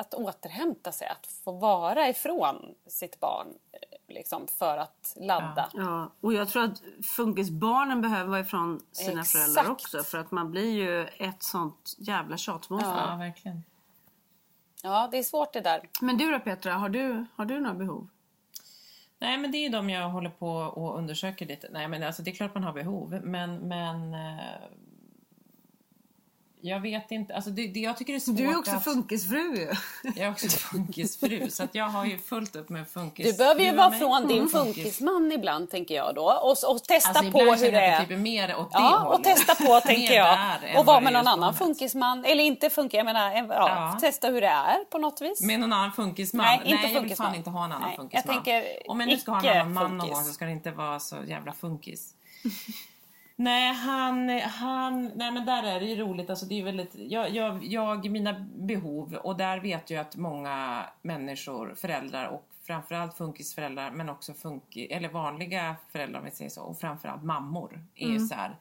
att 0.00 0.14
återhämta 0.14 0.92
sig. 0.92 1.08
Att 1.08 1.26
få 1.26 1.52
vara 1.52 2.08
ifrån 2.08 2.74
sitt 2.86 3.20
barn 3.20 3.48
eh, 3.72 4.14
liksom, 4.14 4.46
för 4.48 4.76
att 4.76 5.14
ladda. 5.16 5.68
Ja, 5.74 6.12
och 6.20 6.32
jag 6.32 6.48
tror 6.48 6.64
att 6.64 6.82
funkisbarnen 7.16 8.00
behöver 8.00 8.30
vara 8.30 8.40
ifrån 8.40 8.80
sina 8.92 9.20
Exakt. 9.20 9.32
föräldrar 9.32 9.70
också 9.70 10.02
för 10.02 10.18
att 10.18 10.30
man 10.30 10.50
blir 10.50 10.70
ju 10.70 11.06
ett 11.06 11.42
sånt 11.42 11.94
jävla 11.98 12.36
tjatmonster. 12.36 13.06
Ja, 13.08 13.16
verkligen. 13.16 13.62
Ja, 14.82 15.08
det 15.10 15.18
är 15.18 15.22
svårt 15.22 15.52
det 15.52 15.60
där. 15.60 15.88
Men 16.00 16.16
du 16.16 16.30
då 16.30 16.38
Petra, 16.38 16.74
har 16.74 16.88
du, 16.88 17.26
har 17.34 17.44
du 17.44 17.60
några 17.60 17.74
behov? 17.74 18.08
Nej, 19.18 19.38
men 19.38 19.52
det 19.52 19.58
är 19.58 19.62
ju 19.62 19.68
de 19.68 19.90
jag 19.90 20.08
håller 20.08 20.30
på 20.30 20.50
och 20.50 20.98
undersöker 20.98 21.46
lite. 21.46 21.68
Nej, 21.72 21.88
men 21.88 22.02
alltså 22.02 22.22
det 22.22 22.30
är 22.30 22.34
klart 22.34 22.54
man 22.54 22.64
har 22.64 22.72
behov, 22.72 23.20
men, 23.24 23.56
men 23.56 24.14
eh, 24.14 24.40
jag 26.62 26.80
vet 26.80 27.10
inte. 27.10 27.34
Alltså 27.34 27.50
det, 27.50 27.66
det, 27.66 27.80
jag 27.80 27.96
tycker 27.96 28.12
det 28.12 28.16
är 28.16 28.20
svårt 28.20 28.36
Du 28.36 28.44
är 28.50 28.58
också 28.58 28.76
att... 28.76 28.84
funkisfru 28.84 29.56
ju. 29.56 29.72
Jag 30.02 30.18
är 30.26 30.30
också 30.30 30.48
funkisfru, 30.48 31.50
så 31.50 31.62
att 31.62 31.74
jag 31.74 31.84
har 31.84 32.04
ju 32.06 32.18
fullt 32.18 32.56
upp 32.56 32.68
med 32.68 32.88
funkis. 32.88 33.26
Du 33.32 33.38
behöver 33.38 33.62
ju 33.64 33.72
vara 33.74 33.90
från 33.90 34.26
din 34.28 34.48
funkis. 34.48 34.74
funkisman 34.82 35.32
ibland 35.32 35.70
tänker 35.70 35.94
jag 35.94 36.14
då. 36.14 36.24
Och, 36.24 36.70
och 36.74 36.84
testa 36.84 37.08
Alltså, 37.08 37.32
på 37.32 37.38
hur 37.38 37.72
det 37.72 37.80
är. 37.80 38.00
typ 38.00 38.10
är 38.10 38.16
mer 38.16 38.56
åt 38.56 38.70
det 38.72 38.78
Ja, 38.78 38.98
hållet. 38.98 39.18
och 39.18 39.24
testa 39.24 39.54
på 39.54 39.80
tänker 39.86 40.14
jag. 40.14 40.38
Och 40.78 40.86
vara 40.86 41.00
med 41.00 41.12
någon 41.12 41.28
annan 41.28 41.54
funkisman. 41.54 42.24
Eller 42.24 42.44
inte 42.44 42.70
funkis, 42.70 42.96
jag 42.96 43.04
menar 43.06 43.32
en, 43.34 43.46
ja, 43.48 43.90
Ja. 43.92 43.98
testa 44.00 44.28
hur 44.28 44.40
det 44.40 44.46
är 44.46 44.84
på 44.90 44.98
något 44.98 45.20
vis. 45.20 45.42
Med 45.42 45.60
någon 45.60 45.72
annan 45.72 45.92
funkisman? 45.92 46.46
Nej, 46.46 46.60
inte 46.64 46.70
jag 46.70 46.88
vill 46.88 46.98
funkisman. 46.98 47.26
fan 47.28 47.36
inte 47.36 47.50
ha 47.50 47.64
en 47.64 47.72
annan 47.72 47.88
Nej, 47.88 47.96
funkisman. 47.96 48.34
jag 48.36 48.44
tänker 48.44 48.90
Om 48.90 49.00
jag 49.00 49.08
nu 49.08 49.16
ska 49.16 49.32
ha 49.32 49.40
en 49.42 49.48
annan 49.60 49.72
man 49.72 49.98
någon 49.98 50.08
gång 50.10 50.24
så 50.24 50.32
ska 50.32 50.44
det 50.44 50.50
inte 50.52 50.70
vara 50.70 51.00
så 51.00 51.16
jävla 51.26 51.52
funkis. 51.52 52.14
nej, 53.40 53.74
han, 53.74 54.28
han, 54.40 55.10
nej 55.14 55.32
men 55.32 55.46
där 55.46 55.62
är 55.62 55.80
det 55.80 55.86
ju 55.86 55.96
roligt. 55.96 56.30
Alltså 56.30 56.46
det 56.46 56.60
är 56.60 56.64
väldigt, 56.64 56.94
jag, 56.94 57.30
jag, 57.30 57.64
jag, 57.64 58.10
mina 58.10 58.46
behov 58.54 59.14
och 59.14 59.36
där 59.36 59.60
vet 59.60 59.90
jag 59.90 60.00
att 60.00 60.16
många 60.16 60.86
människor, 61.02 61.74
föräldrar 61.74 62.26
och 62.26 62.48
framförallt 62.62 63.16
funkisföräldrar 63.16 63.90
men 63.90 64.08
också 64.08 64.34
funki, 64.34 64.86
eller 64.86 65.08
vanliga 65.08 65.76
föräldrar 65.92 66.18
om 66.18 66.24
vi 66.24 66.30
säger 66.30 66.50
så 66.50 66.62
och 66.62 66.78
framförallt 66.78 67.22
mammor 67.22 67.84
är 67.94 68.08
ju 68.08 68.18
så 68.18 68.34
här 68.34 68.56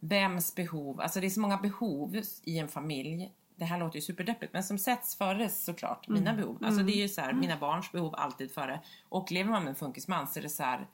vems 0.00 0.54
behov, 0.54 1.00
alltså 1.00 1.20
det 1.20 1.26
är 1.26 1.30
så 1.30 1.40
många 1.40 1.56
behov 1.56 2.20
i 2.44 2.58
en 2.58 2.68
familj. 2.68 3.32
Det 3.56 3.64
här 3.64 3.78
låter 3.78 3.96
ju 3.96 4.02
superdeppigt 4.02 4.52
men 4.52 4.64
som 4.64 4.78
sätts 4.78 5.18
före 5.18 5.48
såklart 5.48 6.08
mina 6.08 6.34
behov. 6.34 6.58
Alltså 6.64 6.82
det 6.82 6.92
är 6.92 7.02
ju 7.02 7.08
så 7.08 7.20
här, 7.20 7.32
mina 7.32 7.56
barns 7.56 7.92
behov 7.92 8.14
alltid 8.18 8.52
före. 8.52 8.80
Och 9.08 9.32
lever 9.32 9.50
man 9.50 9.62
med 9.62 9.70
en 9.70 9.76
funkisman 9.76 10.26
så 10.28 10.38
är 10.38 10.42
det 10.42 10.48
så 10.48 10.62
här 10.62 10.86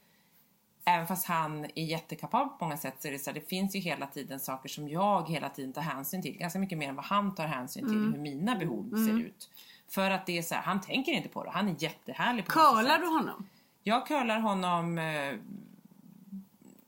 Även 0.84 1.06
fast 1.06 1.26
han 1.26 1.64
är 1.64 1.84
jättekapabel 1.84 2.48
på 2.48 2.64
många 2.64 2.76
sätt 2.76 2.94
så 2.98 3.08
är 3.08 3.12
det 3.12 3.18
så 3.18 3.30
här, 3.30 3.34
det 3.34 3.48
finns 3.48 3.76
ju 3.76 3.80
hela 3.80 4.06
tiden 4.06 4.40
saker 4.40 4.68
som 4.68 4.88
jag 4.88 5.28
hela 5.28 5.48
tiden 5.48 5.72
tar 5.72 5.82
hänsyn 5.82 6.22
till. 6.22 6.38
Ganska 6.38 6.58
mycket 6.58 6.78
mer 6.78 6.88
än 6.88 6.96
vad 6.96 7.04
han 7.04 7.34
tar 7.34 7.46
hänsyn 7.46 7.88
till 7.88 7.98
hur 7.98 8.18
mina 8.18 8.56
behov 8.56 8.90
ser 9.06 9.20
ut. 9.20 9.50
För 9.88 10.10
att 10.10 10.26
det 10.26 10.38
är 10.38 10.42
så 10.42 10.54
här, 10.54 10.62
han 10.62 10.80
tänker 10.80 11.12
inte 11.12 11.28
på 11.28 11.44
det. 11.44 11.50
Han 11.50 11.68
är 11.68 11.74
jättehärlig 11.78 12.46
på 12.46 12.52
Curlar 12.52 12.98
du 12.98 13.06
honom? 13.06 13.48
Jag 13.82 14.06
curlar 14.06 14.40
honom 14.40 14.98
eh, 14.98 15.34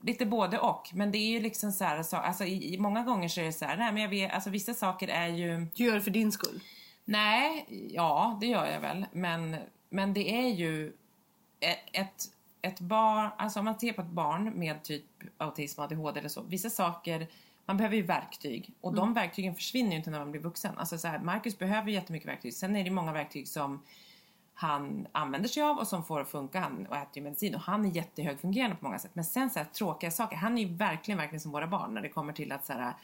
lite 0.03 0.27
både 0.27 0.59
och. 0.59 0.91
Men 0.95 1.13
det 1.13 1.19
är 1.19 1.31
ju 1.31 1.41
liksom 1.41 1.73
så 1.73 1.85
här, 1.85 2.03
så, 2.03 2.17
alltså, 2.17 2.45
i, 2.45 2.75
i, 2.75 2.79
många 2.79 3.03
gånger 3.03 3.29
så 3.29 3.41
är 3.41 3.45
det 3.45 3.53
så 3.53 3.65
här, 3.65 3.77
nej 3.77 3.93
men 3.93 4.03
jag 4.03 4.09
vet, 4.09 4.33
alltså 4.33 4.51
vissa 4.51 4.75
saker 4.75 5.09
är 5.09 5.29
ju, 5.29 5.67
Du 5.75 5.85
gör 5.85 5.95
det 5.95 6.01
för 6.01 6.11
din 6.11 6.33
skull? 6.33 6.61
nej, 7.05 7.67
ja 7.91 8.39
det 8.41 8.47
gör 8.47 8.67
jag 8.67 8.81
väl. 8.81 9.07
Men, 9.13 9.57
men 9.89 10.15
det 10.15 10.31
är 10.31 10.49
ju 10.49 10.93
ett, 11.93 12.25
ett, 12.63 12.81
barn, 12.81 13.31
alltså 13.39 13.59
om 13.59 13.65
man 13.65 13.79
ser 13.79 13.93
på 13.93 14.03
ett 14.03 14.09
barn 14.09 14.59
med 14.59 14.83
typ 14.83 15.05
autism, 15.39 15.81
ADHD 15.81 16.19
eller 16.19 16.29
så, 16.29 16.43
vissa 16.43 16.71
saker 16.71 17.29
man 17.67 17.77
behöver 17.77 17.97
ju 17.97 18.03
verktyg 18.03 18.75
och 18.81 18.95
de 18.95 19.15
verktygen 19.15 19.55
försvinner 19.55 19.91
ju 19.91 19.97
inte 19.97 20.11
när 20.11 20.19
man 20.19 20.31
blir 20.31 20.41
vuxen. 20.41 20.79
Alltså 20.79 20.99
så 20.99 21.09
här, 21.09 21.19
Marcus 21.19 21.59
behöver 21.59 21.91
jättemycket 21.91 22.29
verktyg. 22.29 22.55
Sen 22.55 22.77
är 22.77 22.85
det 22.85 22.91
många 22.91 23.13
verktyg 23.13 23.49
som 23.49 23.83
han 24.55 25.07
använder 25.13 25.49
sig 25.49 25.63
av 25.63 25.79
och 25.79 25.89
som 25.89 26.05
får 26.05 26.21
att 26.21 26.29
funka. 26.29 26.61
Han 26.61 26.87
och 26.87 26.97
äter 26.97 27.11
ju 27.15 27.23
medicin 27.23 27.55
och 27.55 27.61
han 27.61 27.85
är 27.85 27.91
jättehögfungerande 27.91 28.77
på 28.77 28.85
många 28.85 28.99
sätt. 28.99 29.15
Men 29.15 29.25
sen 29.25 29.51
så 29.51 29.59
här, 29.59 29.67
tråkiga 29.67 30.11
saker. 30.11 30.37
Han 30.37 30.59
är 30.59 30.63
ju 30.63 30.75
verkligen, 30.75 31.19
verkligen 31.19 31.41
som 31.41 31.53
våra 31.53 31.67
barn 31.67 31.95
när 31.95 32.03
det 32.03 32.09
kommer 32.09 32.33
till 32.33 32.53
att 32.53 32.67
så 32.67 32.73
här, 32.73 32.95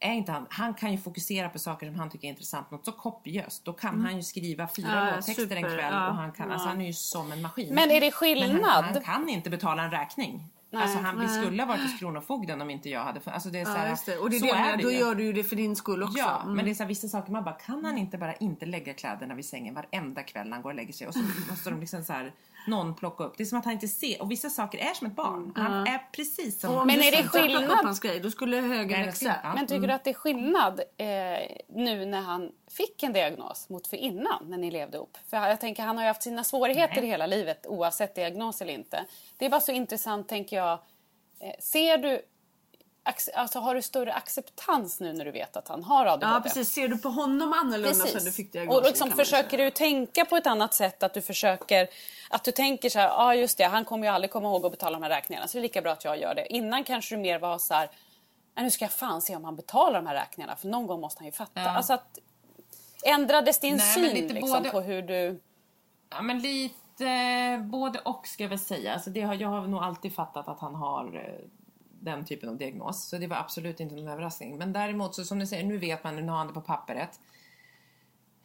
är 0.00 0.12
inte 0.12 0.32
han, 0.32 0.46
han 0.50 0.74
kan 0.74 0.92
ju 0.92 0.98
fokusera 0.98 1.48
på 1.48 1.58
saker 1.58 1.86
som 1.86 1.98
han 1.98 2.10
tycker 2.10 2.26
är 2.26 2.30
intressant. 2.30 2.70
Något 2.70 2.84
så 2.84 2.92
kopiöst. 2.92 3.64
Då 3.64 3.72
kan 3.72 4.00
han 4.04 4.16
ju 4.16 4.22
skriva 4.22 4.68
fyra 4.76 4.88
Ja, 5.10 5.16
låttexter 5.16 5.56
en 5.56 5.62
kväll 5.62 5.78
ja, 5.92 6.08
och 6.08 6.14
han 6.14 6.32
kan, 6.32 6.52
alltså 6.52 6.68
han 6.68 6.80
är 6.80 6.86
ju 6.86 6.92
som 6.92 7.32
en 7.32 7.42
maskin. 7.42 7.74
Men 7.74 7.90
är 7.90 7.94
det 7.94 8.00
Men 8.00 8.12
skillnad? 8.12 8.60
han, 8.84 8.84
han 8.94 9.02
kan 9.02 9.28
inte 9.28 9.50
betala 9.50 9.82
en 9.82 9.90
räkning. 9.90 10.44
alltså 10.76 10.98
han, 10.98 11.20
vi 11.20 11.26
nej. 11.26 11.40
skulle 11.42 11.62
ha 11.62 11.68
varit 11.68 11.82
hos 11.82 11.98
Kronofogden 11.98 12.60
om 12.60 12.70
inte 12.70 12.90
jag 12.90 13.00
hade... 13.04 13.20
Alltså 13.24 13.48
det 13.48 13.58
är 13.60 13.64
så 13.64 13.70
Ja, 13.70 13.74
här, 13.76 13.90
just 13.90 14.06
det. 14.06 14.18
Och 14.18 14.30
det 14.30 14.36
är 14.36 14.40
så 14.40 14.46
det, 14.46 14.52
är 14.52 14.76
det 14.76 14.82
då 14.82 14.90
gör 14.92 15.14
du 15.14 15.24
ju 15.24 15.32
det 15.32 15.44
för 15.44 15.56
din 15.56 15.76
skull 15.76 16.02
också. 16.02 16.18
Ja, 16.18 16.40
Mm. 16.42 16.54
men 16.56 16.64
det 16.64 16.70
är 16.70 16.74
så 16.74 16.82
här, 16.82 16.88
vissa 16.88 17.08
saker 17.08 17.32
man 17.32 17.44
bara, 17.44 17.54
kan 17.54 17.84
han 17.84 17.98
inte 17.98 18.18
bara 18.18 18.34
inte 18.34 18.66
lägga 18.66 18.94
kläderna 18.94 19.34
vid 19.34 19.44
sängen 19.44 19.74
varenda 19.74 20.22
kväll 20.22 20.46
när 20.48 20.52
han 20.52 20.62
går 20.62 20.70
och 20.70 20.76
lägger 20.76 20.92
sig 20.92 21.06
och 21.08 21.14
så 21.14 21.20
måste 21.50 21.70
de 21.70 21.80
liksom 21.80 22.04
så 22.04 22.12
här, 22.12 22.32
någon 22.68 22.94
plocka 22.94 23.24
upp. 23.24 23.34
Det 23.36 23.42
är 23.42 23.44
som 23.44 23.58
att 23.58 23.64
han 23.64 23.74
inte 23.74 23.88
ser, 23.88 24.22
och 24.22 24.30
vissa 24.30 24.50
saker 24.50 24.78
är 24.78 24.94
som 24.94 25.06
ett 25.06 25.16
barn. 25.16 25.52
Han 25.56 25.86
är 25.86 26.10
precis 26.12 26.60
som... 26.60 26.74
Och 26.76 26.86
Men 26.86 27.00
är 27.00 27.10
det 27.10 27.28
skillnad? 27.28 27.78
hans 27.84 28.00
grej, 28.00 28.20
då 28.20 28.30
skulle 28.30 28.56
högen 28.56 29.06
växa. 29.06 29.34
ja. 29.42 29.54
Men 29.54 29.66
tycker 29.66 29.88
du 29.88 29.92
att 29.94 30.04
det 30.04 30.10
är 30.10 30.14
skillnad 30.14 30.80
eh, 30.96 31.06
nu 31.68 32.06
när 32.06 32.20
han 32.20 32.52
fick 32.70 33.02
en 33.02 33.12
diagnos 33.12 33.68
mot 33.68 33.86
för 33.86 33.96
innan 33.96 34.50
när 34.50 34.58
ni 34.58 34.70
levde 34.70 34.96
ihop? 34.96 35.18
För 35.30 35.36
jag 35.36 35.60
tänker 35.60 35.82
han 35.82 35.96
har 35.96 36.04
ju 36.04 36.08
haft 36.08 36.22
sina 36.22 36.44
svårigheter 36.44 37.00
Nej. 37.00 37.10
hela 37.10 37.26
livet 37.26 37.66
oavsett 37.66 38.14
diagnos 38.14 38.62
eller 38.62 38.72
inte. 38.72 39.04
Det 39.36 39.46
är 39.46 39.50
bara 39.50 39.60
så 39.60 39.72
intressant 39.72 40.28
tänker 40.28 40.56
jag. 40.56 40.78
Eh, 41.40 41.52
ser 41.60 41.98
du, 41.98 42.22
alltså 43.34 43.58
har 43.58 43.74
du 43.74 43.82
större 43.82 44.12
acceptans 44.12 45.00
nu 45.00 45.12
när 45.12 45.24
du 45.24 45.30
vet 45.30 45.56
att 45.56 45.68
han 45.68 45.84
har 45.84 46.06
ADHD? 46.06 46.26
Ja 46.26 46.40
precis, 46.40 46.68
ser 46.72 46.88
du 46.88 46.98
på 46.98 47.08
honom 47.08 47.52
annorlunda 47.52 47.94
sen 48.06 48.24
du 48.24 48.32
fick 48.32 48.52
diagnosen? 48.52 48.82
Och 48.82 48.88
liksom 48.88 49.10
försöker 49.10 49.58
du 49.58 49.70
tänka 49.70 50.24
på 50.24 50.36
ett 50.36 50.46
annat 50.46 50.74
sätt? 50.74 51.02
Att 51.02 51.14
du 51.14 51.22
försöker, 51.22 51.88
att 52.30 52.44
du 52.44 52.52
tänker 52.52 52.90
så 52.90 52.98
här, 52.98 53.06
ja 53.06 53.14
ah, 53.16 53.34
just 53.34 53.58
det, 53.58 53.64
han 53.64 53.84
kommer 53.84 54.06
ju 54.06 54.12
aldrig 54.12 54.30
komma 54.30 54.48
ihåg 54.48 54.66
att 54.66 54.72
betala 54.72 54.98
de 54.98 55.02
här 55.02 55.10
räkningarna 55.10 55.48
så 55.48 55.52
det 55.52 55.60
är 55.60 55.62
lika 55.62 55.82
bra 55.82 55.92
att 55.92 56.04
jag 56.04 56.20
gör 56.20 56.34
det. 56.34 56.52
Innan 56.52 56.84
kanske 56.84 57.14
du 57.14 57.20
mer 57.22 57.38
var 57.38 57.58
så 57.58 57.74
här, 57.74 57.90
"Nej, 58.54 58.64
nu 58.64 58.70
ska 58.70 58.84
jag 58.84 58.92
fan 58.92 59.22
se 59.22 59.36
om 59.36 59.44
han 59.44 59.56
betalar 59.56 59.94
de 60.02 60.06
här 60.06 60.14
räkningarna 60.14 60.56
för 60.56 60.68
någon 60.68 60.86
gång 60.86 61.00
måste 61.00 61.20
han 61.20 61.26
ju 61.26 61.32
fatta. 61.32 61.60
Ja. 61.60 61.68
Alltså 61.68 61.92
att 61.92 62.18
ändrades 63.02 63.60
din 63.60 63.76
Nej, 63.76 63.94
syn 63.94 64.14
lite 64.14 64.34
liksom, 64.34 64.50
både- 64.62 64.70
på 64.70 64.80
hur 64.80 65.02
du... 65.02 65.40
Ja, 66.10 66.22
men 66.22 66.38
lite 66.38 67.64
både 67.64 67.98
och 67.98 68.26
ska 68.26 68.42
jag 68.42 68.48
väl 68.48 68.58
säga. 68.58 68.94
Alltså 68.94 69.10
det 69.10 69.20
har, 69.22 69.34
jag 69.34 69.48
har 69.48 69.66
nog 69.66 69.82
alltid 69.82 70.14
fattat 70.14 70.48
att 70.48 70.60
han 70.60 70.74
har 70.74 71.04
eh, 71.16 71.48
den 72.00 72.24
typen 72.24 72.48
av 72.48 72.56
diagnos. 72.56 73.08
Så 73.08 73.18
det 73.18 73.26
var 73.26 73.36
absolut 73.36 73.80
inte 73.80 73.94
någon 73.94 74.08
överraskning. 74.08 74.58
Men 74.58 74.72
däremot 74.72 75.14
så 75.14 75.24
som 75.24 75.38
du 75.38 75.46
säger, 75.46 75.64
nu 75.64 75.78
vet 75.78 76.04
man, 76.04 76.16
nu 76.16 76.28
har 76.28 76.38
han 76.38 76.46
det 76.46 76.52
på 76.52 76.60
pappret. 76.60 77.20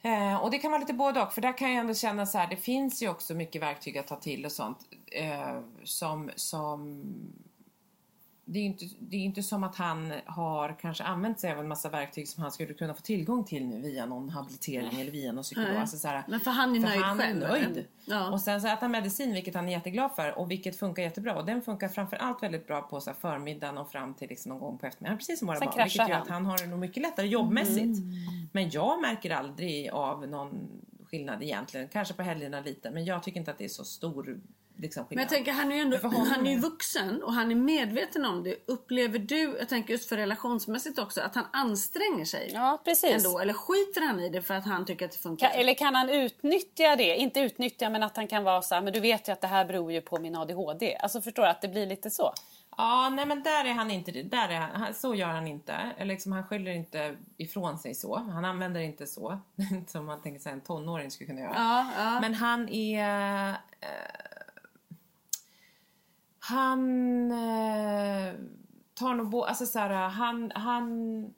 Eh, 0.02 0.36
och 0.42 0.50
det 0.50 0.58
kan 0.58 0.70
vara 0.70 0.80
lite 0.80 0.94
både 0.94 1.22
och. 1.22 1.32
För 1.32 1.40
där 1.40 1.58
kan 1.58 1.70
jag 1.70 1.80
ändå 1.80 1.94
känna 1.94 2.26
så 2.26 2.38
här, 2.38 2.46
det 2.46 2.56
finns 2.56 3.02
ju 3.02 3.08
också 3.08 3.34
mycket 3.34 3.62
verktyg 3.62 3.98
att 3.98 4.06
ta 4.06 4.16
till 4.16 4.44
och 4.44 4.52
sånt. 4.52 4.78
Eh, 5.06 5.60
som, 5.84 6.30
som 6.36 7.04
det 8.46 8.58
är 8.58 8.62
ju 8.62 8.68
inte, 8.68 8.84
det 8.98 9.16
är 9.16 9.20
inte 9.20 9.42
som 9.42 9.64
att 9.64 9.76
han 9.76 10.12
har 10.26 10.76
kanske 10.80 11.04
använt 11.04 11.40
sig 11.40 11.52
av 11.52 11.58
en 11.58 11.68
massa 11.68 11.88
verktyg 11.88 12.28
som 12.28 12.42
han 12.42 12.52
skulle 12.52 12.74
kunna 12.74 12.94
få 12.94 13.00
tillgång 13.00 13.44
till 13.44 13.66
nu 13.66 13.80
via 13.80 14.06
någon 14.06 14.30
habilitering 14.30 15.00
eller 15.00 15.10
via 15.10 15.32
någon 15.32 15.42
psykolog. 15.42 15.68
Nej. 15.68 15.78
Alltså 15.78 15.96
så 15.96 16.08
här, 16.08 16.24
Men 16.28 16.40
för 16.40 16.50
han 16.50 16.76
är 16.76 16.80
nöjd 16.80 17.00
han 17.00 17.18
själv, 17.18 17.42
Är 17.42 17.48
nöjd. 17.48 17.84
Ja. 18.04 18.30
Och 18.30 18.40
sen 18.40 18.60
så 18.60 18.68
äter 18.68 18.80
han 18.80 18.90
medicin 18.90 19.32
vilket 19.32 19.54
han 19.54 19.68
är 19.68 19.72
jätteglad 19.72 20.10
för 20.16 20.38
och 20.38 20.50
vilket 20.50 20.76
funkar 20.76 21.02
jättebra. 21.02 21.38
Och 21.38 21.46
den 21.46 21.62
funkar 21.62 21.88
framförallt 21.88 22.42
väldigt 22.42 22.66
bra 22.66 22.82
på 22.82 23.00
så 23.00 23.10
här, 23.10 23.16
förmiddagen 23.16 23.78
och 23.78 23.90
fram 23.90 24.14
till 24.14 24.28
liksom 24.28 24.48
någon 24.48 24.60
gång 24.60 24.78
på 24.78 24.86
eftermiddagen. 24.86 25.18
Precis 25.18 25.38
som 25.38 25.48
våra 25.48 25.58
Sen 25.58 25.66
barn. 25.66 25.76
Vilket 25.76 26.08
gör 26.08 26.14
han. 26.14 26.22
att 26.22 26.28
han 26.28 26.46
har 26.46 26.58
det 26.58 26.66
nog 26.66 26.78
mycket 26.78 27.02
lättare 27.02 27.26
jobbmässigt. 27.26 27.98
Men 28.52 28.70
jag 28.70 29.00
märker 29.00 29.30
aldrig 29.30 29.90
av 29.90 30.28
någon 30.28 30.68
skillnad 31.04 31.42
egentligen. 31.42 31.88
Kanske 31.88 32.14
på 32.14 32.22
helgerna 32.22 32.60
lite 32.60 32.90
men 32.90 33.04
jag 33.04 33.22
tycker 33.22 33.40
inte 33.40 33.50
att 33.50 33.58
det 33.58 33.64
är 33.64 33.68
så 33.68 33.84
stor 33.84 34.40
liksom, 34.84 35.00
Men 35.00 35.08
skillnad. 35.08 35.22
jag 35.22 35.28
tänker 35.28 35.52
han 35.52 35.72
är 35.72 35.76
ju 35.76 35.82
ändå 35.82 35.96
han 36.08 36.46
är 36.46 36.50
ju 36.50 36.58
vuxen 36.58 37.22
och 37.22 37.32
han 37.32 37.50
är 37.50 37.54
medveten 37.54 38.24
om 38.24 38.42
det. 38.42 38.56
Upplever 38.66 39.18
du, 39.18 39.56
jag 39.58 39.68
tänker 39.68 39.92
just 39.92 40.08
för 40.08 40.16
relationsmässigt 40.16 40.98
också, 40.98 41.20
att 41.20 41.34
han 41.34 41.46
anstränger 41.52 42.24
sig? 42.24 42.50
Ja, 42.54 42.82
precis. 42.84 43.24
Ändå, 43.26 43.38
eller 43.38 43.52
skiter 43.52 44.00
han 44.00 44.20
i 44.20 44.28
det 44.28 44.42
för 44.42 44.54
att 44.54 44.66
han 44.66 44.84
tycker 44.84 45.04
att 45.04 45.12
det 45.12 45.18
funkar? 45.18 45.48
Kan, 45.48 45.60
eller 45.60 45.74
kan 45.74 45.94
han 45.94 46.08
utnyttja 46.10 46.96
det? 46.96 47.16
Inte 47.16 47.40
utnyttja 47.40 47.90
men 47.90 48.02
att 48.02 48.16
han 48.16 48.26
kan 48.26 48.44
vara 48.44 48.62
så 48.62 48.74
här, 48.74 48.82
men 48.82 48.92
du 48.92 49.00
vet 49.00 49.28
ju 49.28 49.32
att 49.32 49.40
det 49.40 49.46
här 49.46 49.64
beror 49.64 49.92
ju 49.92 50.00
på 50.00 50.18
min 50.18 50.36
ADHD. 50.36 50.96
Alltså 50.96 51.20
förstår 51.20 51.42
du 51.42 51.48
att 51.48 51.60
det 51.60 51.68
blir 51.68 51.86
lite 51.86 52.10
så? 52.10 52.34
Ja, 52.76 53.08
nej 53.08 53.26
men 53.26 53.42
där 53.42 53.64
är 53.64 53.72
han 53.72 53.90
inte. 53.90 54.12
Där 54.12 54.48
är 54.48 54.60
han, 54.60 54.94
så 54.94 55.14
gör 55.14 55.28
han 55.28 55.46
inte. 55.46 55.72
Eller 55.98 56.14
Liksom, 56.14 56.32
han 56.32 56.44
skyller 56.44 56.70
inte 56.70 57.16
ifrån 57.36 57.78
sig 57.78 57.94
så. 57.94 58.16
Han 58.16 58.44
använder 58.44 58.80
inte 58.80 59.06
så. 59.06 59.38
Som 59.86 60.06
man 60.06 60.22
tänker 60.22 60.40
sig 60.40 60.52
en 60.52 60.60
tonåring 60.60 61.10
skulle 61.10 61.28
kunna 61.28 61.40
göra. 61.40 61.52
Ja, 61.54 61.90
ja. 61.98 62.20
Men 62.20 62.34
han 62.34 62.68
är... 62.68 63.54
Han 66.48 67.30
eh, 67.32 68.34
tar 68.94 69.14
nog 69.14 69.30
bo, 69.30 69.42
Alltså 69.42 69.66
så 69.66 69.78
här, 69.78 70.08
han... 70.08 70.52
han 70.54 71.34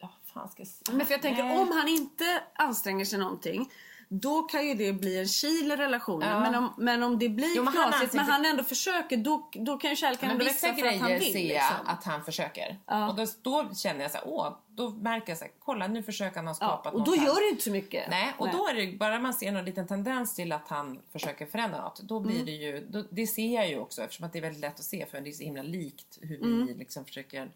ja, 0.00 0.10
fan 0.34 0.48
ska 0.48 0.62
jag? 0.62 0.96
Men 0.96 1.06
för 1.06 1.12
jag 1.12 1.22
tänker 1.22 1.42
Nej. 1.42 1.58
om 1.58 1.68
han 1.72 1.88
inte 1.88 2.42
anstränger 2.54 3.04
sig 3.04 3.18
någonting 3.18 3.70
då 4.12 4.42
kan 4.42 4.68
ju 4.68 4.74
det 4.74 4.92
bli 4.92 5.18
en 5.18 5.26
kil 5.26 5.72
i 5.72 5.76
relationen. 5.76 6.28
Ja. 6.28 6.40
Men, 6.40 6.54
om, 6.54 6.74
men 6.76 7.02
om 7.02 7.18
det 7.18 7.28
blir 7.28 7.56
Jo, 7.56 7.62
men 7.62 7.74
han 7.74 7.88
knasigt 7.88 8.02
anstränger 8.02 8.24
men 8.26 8.32
han 8.32 8.44
ändå 8.44 8.64
försöker 8.64 9.16
då, 9.16 9.50
då 9.52 9.76
kan 9.78 9.90
ju 9.90 9.96
kärleken 9.96 10.30
ändå 10.30 10.44
vissa 10.44 10.66
växa 10.66 10.82
för 10.82 10.88
att 10.88 11.00
han 11.00 11.08
grejer 11.08 11.20
vill. 11.20 11.32
ser 11.32 11.38
jag 11.54 11.70
liksom. 11.70 11.86
att 11.86 12.04
han 12.04 12.24
försöker. 12.24 12.78
Ja. 12.86 13.08
Och 13.08 13.14
då, 13.16 13.26
då 13.42 13.74
känner 13.74 14.00
jag 14.00 14.10
så 14.10 14.16
här, 14.16 14.28
åh, 14.28 14.56
då 14.68 14.90
märker 14.90 15.30
jag 15.30 15.38
så 15.38 15.44
här, 15.44 15.52
kolla 15.58 15.86
nu 15.86 16.02
försöker 16.02 16.36
han 16.36 16.46
ha 16.46 16.50
ja, 16.60 16.66
skapat 16.66 16.94
och 16.94 17.04
då 17.04 17.16
gör 17.16 17.46
det 17.46 17.50
inte 17.50 17.62
så 17.62 17.70
mycket. 17.70 18.10
Nej, 18.10 18.34
och 18.38 18.48
då 18.48 18.66
är 18.68 18.74
det 18.74 18.98
bara 18.98 19.18
man 19.18 19.34
ser 19.34 19.52
någon 19.52 19.64
liten 19.64 19.86
tendens 19.86 20.34
till 20.34 20.52
att 20.52 20.68
han 20.68 20.98
försöker 21.12 21.46
förändra 21.46 21.82
något. 21.82 22.00
Då 22.00 22.20
blir 22.20 22.34
Mm. 22.34 22.46
det 22.46 22.52
ju, 22.52 22.86
då, 22.90 23.04
det 23.10 23.26
ser 23.26 23.54
jag 23.54 23.68
ju 23.68 23.78
också 23.78 24.02
eftersom 24.02 24.26
att 24.26 24.32
det 24.32 24.38
är 24.38 24.42
väldigt 24.42 24.60
lätt 24.60 24.78
att 24.78 24.84
se 24.84 25.06
för 25.06 25.20
det 25.20 25.30
är 25.30 25.32
så 25.32 25.42
himla 25.44 25.62
likt 25.62 26.18
hur 26.20 26.38
vi 26.38 26.62
Mm. 26.62 26.78
liksom 26.78 27.04
försöker 27.04 27.50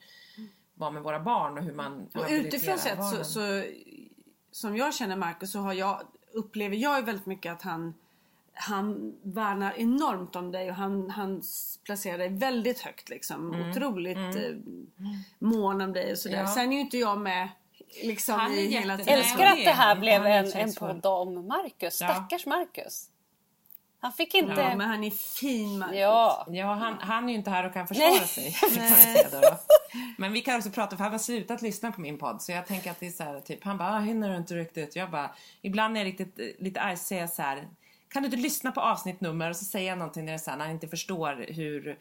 vara 0.75 0.91
med 0.91 1.03
våra 1.03 1.21
barn 1.21 1.59
och 1.59 1.65
hur 1.65 1.73
man 1.75 2.09
Och 2.15 2.27
utifrån 2.31 2.79
sett 2.79 2.99
så, 3.05 3.25
så 3.25 3.65
som 4.51 4.77
jag 4.77 4.95
känner 4.95 5.17
Marcus 5.17 5.53
så 5.53 5.59
har 5.59 5.73
jag, 5.73 6.01
upplever 6.35 6.77
jag 6.77 6.99
ju 6.99 7.05
väldigt 7.05 7.27
mycket 7.27 7.53
att 7.53 7.63
han 7.63 7.95
han 8.57 9.15
värnar 9.23 9.75
enormt 9.77 10.37
om 10.37 10.53
dig 10.53 10.71
och 10.71 10.77
han, 10.77 11.11
han 11.11 11.43
placerar 11.85 12.19
dig 12.19 12.29
väldigt 12.29 12.81
högt 12.81 13.09
liksom. 13.09 13.71
Otroligt 13.71 14.17
eh, 14.17 14.57
mån 15.39 15.81
om 15.81 15.93
dig 15.93 16.13
och 16.13 16.19
sådär. 16.19 16.37
Mm. 16.37 16.47
Ja. 16.47 16.55
Sen 16.55 16.73
är 16.73 16.77
ju 16.77 16.81
inte 16.81 16.99
jag 16.99 17.19
med 17.19 17.49
liksom 18.03 18.41
Han 18.41 18.53
är 18.53 18.57
i 18.57 18.67
hela 18.67 18.97
tiden. 18.97 19.13
Nej, 19.13 19.19
Älskar 19.19 19.47
att 19.47 19.57
det 19.57 19.65
det 19.65 19.71
är 19.71 19.75
här 19.75 19.97
blev 19.97 20.27
en, 20.27 20.53
en 20.53 20.75
podd 20.75 21.07
om 21.07 21.47
Marcus. 21.47 22.01
Ja. 22.01 22.09
Stackars 22.09 22.47
Marcus. 22.47 23.11
Han 24.05 24.13
fick 24.13 24.35
inte... 24.35 24.61
Ja, 24.61 24.77
men 24.77 24.89
han 24.89 25.05
är 25.05 25.11
fin 25.11 25.79
Marcus. 25.79 25.97
Ja. 25.99 26.47
Ja, 26.51 26.75
han, 26.75 26.99
han 27.01 27.25
är 27.25 27.29
ju 27.29 27.35
inte 27.35 27.51
här 27.51 27.67
och 27.67 27.73
kan 27.73 27.89
försvara 27.89 28.11
Nej. 28.11 28.27
sig. 28.27 29.27
då. 29.33 29.59
Men 30.19 30.33
vi 30.33 30.41
kan 30.41 30.57
också 30.57 30.71
prata, 30.71 30.97
för 30.97 31.05
han 31.05 31.13
har 31.13 31.19
slutat 31.19 31.63
lyssna 31.63 31.93
på 31.93 32.01
min 32.01 32.19
podd. 32.19 32.43
Så 32.43 32.53
jag 32.53 32.67
tänker 32.67 32.91
att 32.91 33.01
det 33.01 33.07
är 33.07 33.11
så 33.11 33.23
här, 33.23 33.41
typ, 33.41 33.65
han 33.65 33.79
bara, 33.79 33.89
ah, 33.89 33.99
hinner 33.99 34.31
du 34.31 34.37
inte 34.37 34.55
riktigt? 34.55 34.97
Jag 34.97 35.11
bara, 35.11 35.31
ibland 35.63 35.97
är 35.97 36.01
jag 36.01 36.07
riktigt, 36.07 36.39
eh, 36.39 36.47
lite 36.59 36.81
arg 36.81 36.97
så 36.97 37.05
säger 37.05 37.23
jag 37.23 37.31
så 37.31 37.43
här, 37.43 37.69
kan 38.09 38.23
du 38.23 38.27
inte 38.27 38.39
lyssna 38.39 38.73
på 38.73 38.81
avsnittnummer? 38.81 39.51
Och 39.51 39.57
så 39.57 39.65
säger 39.65 39.89
jag 39.89 39.99
någonting 39.99 40.25
när, 40.25 40.33
det 40.33 40.37
är 40.37 40.39
så 40.39 40.51
här, 40.51 40.59
när 40.59 40.65
han 40.65 40.75
inte 40.75 40.89
förstår 40.89 41.47
hur 41.49 41.99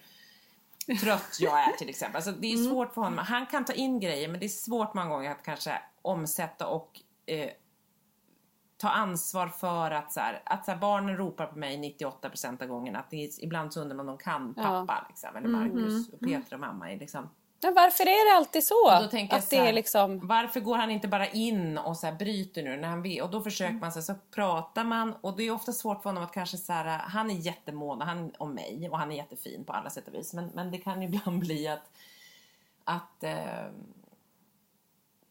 trött 1.02 1.38
jag 1.40 1.60
är 1.60 1.78
till 1.78 1.90
exempel. 1.90 2.16
Alltså, 2.16 2.32
det 2.32 2.54
är 2.54 2.58
svårt 2.58 2.94
för 2.94 3.02
honom. 3.02 3.18
Han 3.18 3.46
kan 3.46 3.66
ta 3.66 3.74
in 3.74 4.00
grejer 4.00 4.28
men 4.28 4.40
det 4.40 4.46
är 4.46 4.50
svårt 4.50 4.94
många 4.94 5.10
gånger 5.10 5.32
att 5.32 5.44
kanske 5.44 5.82
omsätta 6.02 6.68
och 6.68 7.00
eh, 7.26 7.50
ta 8.84 8.90
ansvar 8.90 9.48
för 9.48 9.92
att, 9.92 10.14
så 10.14 10.20
här, 10.20 10.42
att 10.46 10.66
så 10.66 10.72
här, 10.72 10.78
barnen 10.78 11.18
ropar 11.18 11.46
på 11.46 11.58
mig 11.58 11.96
98% 12.02 12.62
av 12.62 12.68
gångerna. 12.68 13.00
Att 13.00 13.14
är, 13.14 13.44
ibland 13.44 13.74
så 13.74 13.82
undrar 13.82 13.96
man 13.96 14.10
om 14.10 14.18
de 14.18 14.24
kan 14.24 14.54
pappa 14.54 15.06
liksom, 15.10 15.36
eller 15.36 15.48
Marcus 15.48 16.10
och 16.14 16.20
Petra 16.20 16.56
och 16.56 16.60
mamma. 16.60 16.92
Är, 16.92 17.00
liksom. 17.00 17.30
Men 17.64 17.74
varför 17.74 18.04
är 18.04 18.32
det 18.32 18.38
alltid 18.38 18.64
så? 18.64 19.00
Då 19.02 19.08
tänker 19.08 19.34
jag 19.34 19.40
att 19.40 19.50
så 19.50 19.56
det 19.56 19.62
här, 19.62 19.70
är 19.70 19.74
liksom... 19.74 20.28
Varför 20.28 20.60
går 20.60 20.78
han 20.78 20.92
inte 20.92 21.08
bara 21.08 21.28
in 21.28 21.78
och 21.78 21.98
så 21.98 22.08
här 22.08 22.14
bryter 22.14 22.64
nu 22.64 22.78
när 22.78 22.88
han 22.88 23.02
vill? 23.02 23.22
Och 23.22 23.32
då 23.32 23.42
försöker 23.42 23.74
man 23.74 23.92
så, 23.92 24.02
så 24.02 24.14
pratar 24.32 24.84
man 24.84 25.14
och 25.22 25.38
det 25.38 25.44
är 25.44 25.52
ofta 25.52 25.72
svårt 25.72 26.02
för 26.02 26.10
honom 26.10 26.24
att 26.24 26.32
kanske 26.32 26.58
så 26.58 26.74
här, 26.74 26.98
han 27.00 27.32
är 27.32 27.36
jättemån 27.36 28.02
han, 28.02 28.32
om 28.38 28.54
mig 28.54 28.90
och 28.92 29.00
han 29.00 29.12
är 29.12 29.16
jättefin 29.16 29.64
på 29.64 29.74
alla 29.74 29.90
sätt 29.90 30.08
och 30.08 30.14
vis. 30.14 30.34
Men, 30.34 30.52
men 30.54 30.72
det 30.72 30.78
kan 30.78 31.04
ibland 31.04 31.40
bli 31.46 31.68
att, 31.68 31.92
att 32.84 33.24
eh, 33.24 33.66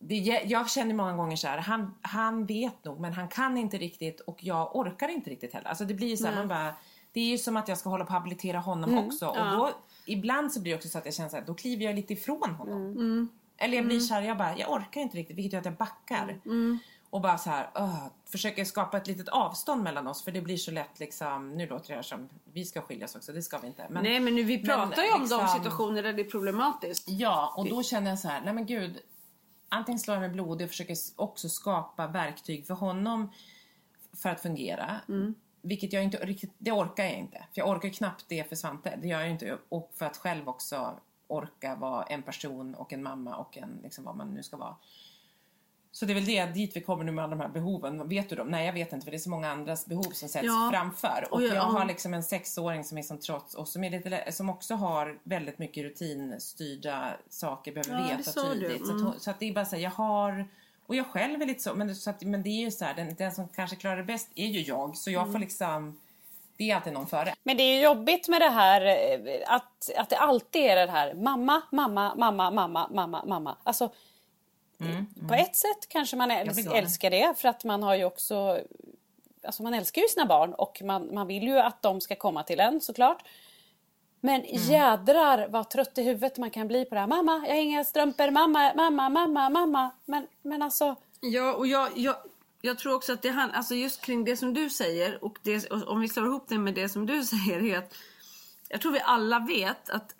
det, 0.04 0.16
jag 0.44 0.70
känner 0.70 0.94
många 0.94 1.12
gånger 1.12 1.36
så 1.36 1.48
här, 1.48 1.58
han, 1.58 1.94
han 2.02 2.46
vet 2.46 2.84
nog 2.84 3.00
men 3.00 3.12
han 3.12 3.28
kan 3.28 3.56
inte 3.56 3.78
riktigt 3.78 4.20
och 4.20 4.44
jag 4.44 4.76
orkar 4.76 5.08
inte 5.08 5.30
riktigt 5.30 5.54
heller. 5.54 5.68
Alltså 5.68 5.84
det 5.84 5.94
blir 5.94 6.16
så 6.16 6.26
här, 6.26 6.34
man 6.36 6.48
bara, 6.48 6.74
det 7.12 7.20
är 7.20 7.24
ju 7.24 7.38
som 7.38 7.56
att 7.56 7.68
jag 7.68 7.78
ska 7.78 7.90
hålla 7.90 8.04
på 8.04 8.12
att 8.12 8.18
habilitera 8.18 8.58
honom 8.58 8.98
också. 8.98 9.26
Och 9.26 9.36
då, 9.52 9.70
ibland 10.06 10.52
så 10.52 10.60
blir 10.60 10.72
det 10.72 10.76
också 10.76 10.88
så 10.88 10.98
att 10.98 11.04
jag 11.04 11.14
känner 11.14 11.28
så 11.30 11.36
här, 11.36 11.44
då 11.46 11.54
kliver 11.54 11.84
jag 11.84 11.94
lite 11.94 12.12
ifrån 12.12 12.50
honom. 12.50 13.28
Eller 13.58 13.76
jag 13.76 13.86
blir 13.86 14.00
så 14.00 14.14
här, 14.14 14.22
jag 14.22 14.38
bara, 14.38 14.58
jag 14.58 14.70
orkar 14.70 15.00
inte 15.00 15.16
riktigt 15.16 15.36
vilket 15.36 15.52
gör 15.52 15.60
att 15.60 15.66
jag 15.66 15.74
backar. 15.74 16.40
Och 17.10 17.20
bara 17.20 17.38
så 17.38 17.50
här, 17.50 17.70
öh, 17.74 18.06
försöker 18.24 18.64
skapa 18.64 18.96
ett 18.96 19.06
litet 19.06 19.28
avstånd 19.28 19.82
mellan 19.82 20.06
oss 20.06 20.24
för 20.24 20.32
det 20.32 20.40
blir 20.40 20.56
så 20.56 20.70
lätt 20.70 21.00
liksom, 21.00 21.54
nu 21.54 21.66
låter 21.66 21.88
det 21.88 21.94
här 21.94 22.02
som 22.02 22.28
vi 22.52 22.64
ska 22.64 22.80
skiljas 22.80 23.16
också, 23.16 23.32
det 23.32 23.42
ska 23.42 23.58
vi 23.58 23.66
inte. 23.66 23.86
Men, 23.90 24.02
Nej 24.02 24.20
men 24.20 24.34
nu, 24.34 24.42
vi 24.42 24.56
men 24.56 24.66
pratar 24.66 25.02
ju 25.02 25.12
om 25.12 25.18
de 25.18 25.22
liksom- 25.22 25.48
situationer 25.48 26.02
där 26.02 26.12
det 26.12 26.22
är 26.22 26.30
problematiskt. 26.30 27.08
Ja, 27.08 27.54
och 27.56 27.68
då 27.68 27.82
känner 27.82 28.10
jag 28.10 28.18
så 28.18 28.28
här, 28.28 28.40
nej 28.44 28.54
men 28.54 28.66
gud. 28.66 28.98
Antingen 29.74 29.98
slår 29.98 30.14
jag 30.14 30.20
mig 30.20 30.30
blodig 30.30 30.64
och 30.64 30.70
försöker 30.70 30.96
också 31.16 31.48
skapa 31.48 32.06
verktyg 32.06 32.66
för 32.66 32.74
honom 32.74 33.32
för 34.12 34.28
att 34.28 34.40
fungera. 34.40 35.00
Vilket 35.62 35.92
jag 35.92 36.04
inte 36.04 36.16
riktigt, 36.16 36.52
det 36.58 36.72
orkar 36.72 37.04
jag 37.04 37.12
inte. 37.12 37.38
För 37.38 37.60
jag 37.60 37.68
orkar 37.68 37.88
knappt 37.88 38.24
det 38.28 38.48
för 38.48 38.56
Svante. 38.56 38.98
Det 39.02 39.08
gör 39.08 39.20
jag 39.20 39.30
inte. 39.30 39.58
Och 39.68 39.92
för 39.94 40.06
att 40.06 40.16
själv 40.16 40.48
också 40.48 41.00
orka 41.26 41.74
vara 41.74 42.04
en 42.04 42.22
person 42.22 42.74
och 42.74 42.92
en 42.92 43.02
mamma 43.02 43.36
och 43.36 43.58
en, 43.58 43.80
liksom 43.82 44.04
vad 44.04 44.16
man 44.16 44.28
nu 44.34 44.42
ska 44.42 44.56
vara. 44.56 44.76
Så 45.94 46.06
det 46.06 46.12
är 46.12 46.14
väl 46.14 46.24
det, 46.24 46.44
dit 46.46 46.76
vi 46.76 46.80
kommer 46.80 47.04
nu 47.04 47.12
med 47.12 47.24
alla 47.24 47.30
de 47.36 47.40
här 47.40 47.48
behoven. 47.48 48.08
Vet 48.08 48.28
du 48.28 48.36
dem? 48.36 48.48
Nej, 48.48 48.66
jag 48.66 48.72
vet 48.72 48.92
inte 48.92 49.04
för 49.04 49.10
det 49.10 49.16
är 49.16 49.18
så 49.18 49.30
många 49.30 49.50
andras 49.50 49.86
behov 49.86 50.02
som 50.12 50.28
sätts 50.28 50.44
Ja. 50.46 50.68
framför. 50.72 51.24
Och 51.30 51.36
Och 51.36 51.42
jag- 51.42 51.56
jag 51.56 51.62
har 51.62 51.84
liksom 51.84 52.14
en 52.14 52.22
sexåring 52.22 52.84
som 52.84 52.98
är 52.98 53.02
som 53.02 53.18
trots 53.18 53.54
och 53.54 53.68
som, 53.68 53.84
är 53.84 53.90
lite, 53.90 54.32
som 54.32 54.50
också 54.50 54.74
har 54.74 55.18
väldigt 55.22 55.58
mycket 55.58 55.84
rutinstyrda 55.84 57.10
saker, 57.28 57.72
behöver 57.72 58.10
Ja, 58.10 58.16
veta. 58.16 58.30
Så, 58.32 58.52
Mm. 58.52 58.74
att, 58.82 58.88
hon- 59.02 59.20
så 59.20 59.30
att 59.30 59.38
det 59.38 59.48
är 59.48 59.52
bara 59.52 59.64
så 59.64 59.76
här, 59.76 59.82
jag 59.82 59.90
har 59.90 60.48
och 60.86 60.94
jag 60.96 61.06
själv 61.06 61.42
är 61.42 61.46
lite 61.46 61.62
så, 61.62 61.74
men, 61.74 61.96
så 61.96 62.10
att, 62.10 62.22
men 62.22 62.42
det 62.42 62.48
är 62.48 62.60
ju 62.60 62.70
så 62.70 62.84
här, 62.84 62.94
den, 62.94 63.14
den 63.14 63.32
som 63.32 63.48
kanske 63.48 63.76
klarar 63.76 63.96
det 63.96 64.02
bäst 64.04 64.28
är 64.34 64.46
ju 64.46 64.60
jag. 64.60 64.96
Så 64.96 65.10
jag 65.10 65.22
får 65.22 65.28
Mm. 65.28 65.40
liksom, 65.40 65.98
det 66.56 66.70
är 66.70 66.76
alltid 66.76 66.92
någon 66.92 67.06
före. 67.06 67.34
Men 67.44 67.56
det 67.56 67.62
är 67.62 67.74
ju 67.76 67.80
jobbigt 67.82 68.28
med 68.28 68.40
det 68.40 68.48
här 68.50 68.86
eh, 68.86 69.54
att, 69.54 69.90
att 69.96 70.10
det 70.10 70.16
alltid 70.18 70.62
är 70.62 70.86
det 70.86 70.92
här 70.92 71.14
mamma, 71.14 71.62
mamma, 71.72 72.14
mamma, 72.16 72.50
mamma, 72.50 72.88
mamma, 72.92 73.24
mamma. 73.24 73.56
Alltså, 73.62 73.90
på 75.28 75.34
ett 75.34 75.56
sätt 75.56 75.88
kanske 75.88 76.16
man 76.16 76.30
äls- 76.30 76.74
älskar 76.74 77.10
det 77.10 77.38
för 77.38 77.48
att 77.48 77.64
man 77.64 77.82
har 77.82 77.94
ju 77.94 78.04
också 78.04 78.60
Alltså 79.46 79.62
man 79.62 79.74
älskar 79.74 80.02
ju 80.02 80.08
sina 80.08 80.26
barn 80.26 80.54
och 80.54 80.82
man, 80.84 81.14
man 81.14 81.26
vill 81.26 81.42
ju 81.42 81.58
att 81.58 81.82
de 81.82 82.00
ska 82.00 82.16
komma 82.16 82.42
till 82.42 82.60
en 82.60 82.80
såklart. 82.80 83.24
Men 84.20 84.44
jädrar 84.48 85.48
vad 85.48 85.70
trött 85.70 85.98
i 85.98 86.02
huvudet 86.02 86.38
man 86.38 86.50
kan 86.50 86.68
bli 86.68 86.84
på 86.84 86.94
det 86.94 87.00
här. 87.00 87.06
Mamma, 87.06 87.44
jag 87.46 87.54
har 87.54 87.62
inga 87.62 87.84
strumpor. 87.84 88.30
Mamma, 88.30 88.72
mamma, 88.76 89.08
mamma, 89.08 89.50
mamma. 89.50 89.90
Men, 90.04 90.26
men 90.42 90.62
alltså. 90.62 90.96
Ja, 91.20 91.54
och 91.54 91.66
jag, 91.66 91.88
jag, 91.96 92.16
jag 92.60 92.78
tror 92.78 92.94
också 92.94 93.12
att 93.12 93.22
det 93.22 93.28
han, 93.28 93.50
alltså 93.50 93.74
just 93.74 94.00
kring 94.00 94.24
det 94.24 94.36
som 94.36 94.54
du 94.54 94.70
säger 94.70 95.24
och, 95.24 95.38
det, 95.42 95.70
och 95.70 95.88
om 95.88 96.00
vi 96.00 96.08
slår 96.08 96.26
ihop 96.26 96.44
det 96.48 96.58
med 96.58 96.74
det 96.74 96.88
som 96.88 97.06
du 97.06 97.24
säger 97.24 97.64
är 97.64 97.78
att 97.78 97.94
jag 98.68 98.80
tror 98.80 98.92
vi 98.92 99.00
alla 99.04 99.38
vet 99.38 99.90
att 99.90 100.14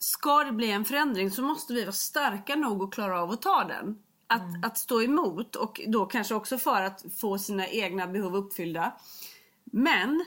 ska 0.00 0.44
det 0.44 0.52
bli 0.52 0.70
en 0.70 0.84
förändring 0.84 1.30
så 1.30 1.42
måste 1.42 1.72
vi 1.72 1.84
vara 1.84 1.92
starka 1.92 2.56
nog 2.56 2.82
att 2.82 2.90
klara 2.90 3.22
av 3.22 3.30
att 3.30 3.42
ta 3.42 3.64
den. 3.64 3.98
Att, 4.26 4.64
att 4.64 4.78
stå 4.78 5.02
emot 5.02 5.56
och 5.56 5.80
då 5.86 6.06
kanske 6.06 6.34
också 6.34 6.58
för 6.58 6.82
att 6.82 7.04
få 7.20 7.38
sina 7.38 7.66
egna 7.66 8.06
behov 8.06 8.36
uppfyllda. 8.36 8.92
Men 9.64 10.24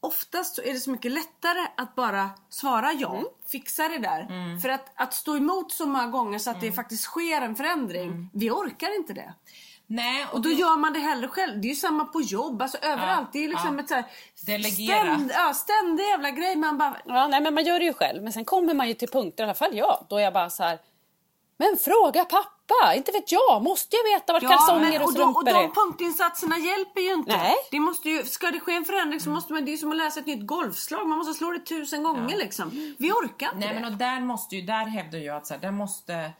oftast 0.00 0.54
så 0.54 0.62
är 0.62 0.72
det 0.72 0.80
så 0.80 0.90
mycket 0.90 1.12
lättare 1.12 1.66
att 1.76 1.94
bara 1.94 2.30
svara 2.48 2.92
ja, 2.92 3.22
fixa 3.46 3.88
det 3.88 3.98
där. 3.98 4.26
För 4.60 4.68
att, 4.68 4.92
att 4.94 5.14
stå 5.14 5.36
emot 5.36 5.72
så 5.72 5.86
många 5.86 6.06
gånger 6.06 6.38
så 6.38 6.50
att 6.50 6.60
det 6.60 6.72
faktiskt 6.72 7.02
sker 7.02 7.40
en 7.40 7.56
förändring, 7.56 8.30
vi 8.32 8.50
orkar 8.50 8.96
inte 8.96 9.12
det. 9.12 9.34
Nej, 9.92 10.24
och, 10.28 10.34
Och 10.34 10.40
då 10.40 10.48
det- 10.48 10.54
gör 10.54 10.76
man 10.76 10.92
det 10.92 10.98
hellre 10.98 11.28
själv. 11.28 11.60
Det 11.60 11.66
är 11.66 11.70
ju 11.70 11.74
samma 11.76 12.04
på 12.04 12.20
jobb, 12.20 12.62
alltså 12.62 12.78
överallt. 12.82 13.28
det 13.32 13.38
är 13.38 13.42
ju 13.42 13.48
liksom 13.48 13.74
ja. 13.74 13.80
ett 13.82 13.88
så 13.88 13.94
här 13.94 14.04
ständ, 14.70 15.30
ja, 15.34 15.54
ständig 15.54 16.04
jävla 16.04 16.30
grej. 16.30 16.56
Man 16.56 16.78
bara, 16.78 16.96
Ja, 17.04 17.26
nej, 17.28 17.40
men 17.40 17.54
man 17.54 17.64
gör 17.64 17.78
det 17.78 17.84
ju 17.84 17.92
själv. 17.94 18.22
Men 18.22 18.32
sen 18.32 18.44
kommer 18.44 18.74
man 18.74 18.88
ju 18.88 18.94
till 18.94 19.08
punkter, 19.10 19.42
i 19.42 19.46
alla 19.46 19.54
fall 19.54 19.76
jag, 19.76 20.06
då 20.10 20.20
jag 20.20 20.32
bara 20.32 20.50
så 20.50 20.62
här. 20.62 20.78
Men 21.58 21.76
fråga 21.84 22.24
pappa! 22.24 22.94
Inte 22.94 23.12
vet 23.12 23.32
jag! 23.32 23.62
Måste 23.62 23.96
jag 23.96 24.18
veta 24.18 24.32
vart 24.32 24.42
kalsonger 24.42 24.90
men- 24.92 25.02
och 25.02 25.08
och, 25.08 25.14
de, 25.14 25.22
och 25.36 25.42
strumpor 25.42 25.44
de 25.44 25.50
är? 25.50 25.68
punktinsatserna 25.68 26.58
hjälper 26.58 27.00
ju 27.00 27.12
inte. 27.14 27.36
Nej. 27.36 27.54
Det 27.70 27.80
måste 27.80 28.08
ju, 28.10 28.24
ska 28.24 28.50
det 28.50 28.60
ske 28.60 28.72
en 28.76 28.84
förändring 28.84 29.20
så 29.20 29.30
måste 29.30 29.52
man, 29.52 29.64
det 29.64 29.70
är 29.70 29.72
ju 29.72 29.78
som 29.78 29.90
att 29.90 29.96
läsa 29.96 30.20
ett 30.20 30.26
nytt 30.26 30.46
golfslag. 30.46 31.06
Man 31.08 31.18
måste 31.18 31.34
slå 31.34 31.50
det 31.50 31.58
tusen 31.60 32.02
gånger 32.02 32.36
liksom. 32.36 32.94
Vi 32.98 33.12
orkar 33.12 33.46
inte 33.46 33.58
Nej 33.58 33.68
det. 33.68 33.74
men 33.80 33.84
och 33.92 33.98
där 33.98 34.20
måste 34.20 34.56
ju, 34.56 34.62
där 34.62 34.84
hävdar 34.84 35.18
jag 35.18 35.36
att 35.36 35.46
så 35.46 35.54
här, 35.54 35.60
där 35.60 35.70
måste 35.70 36.30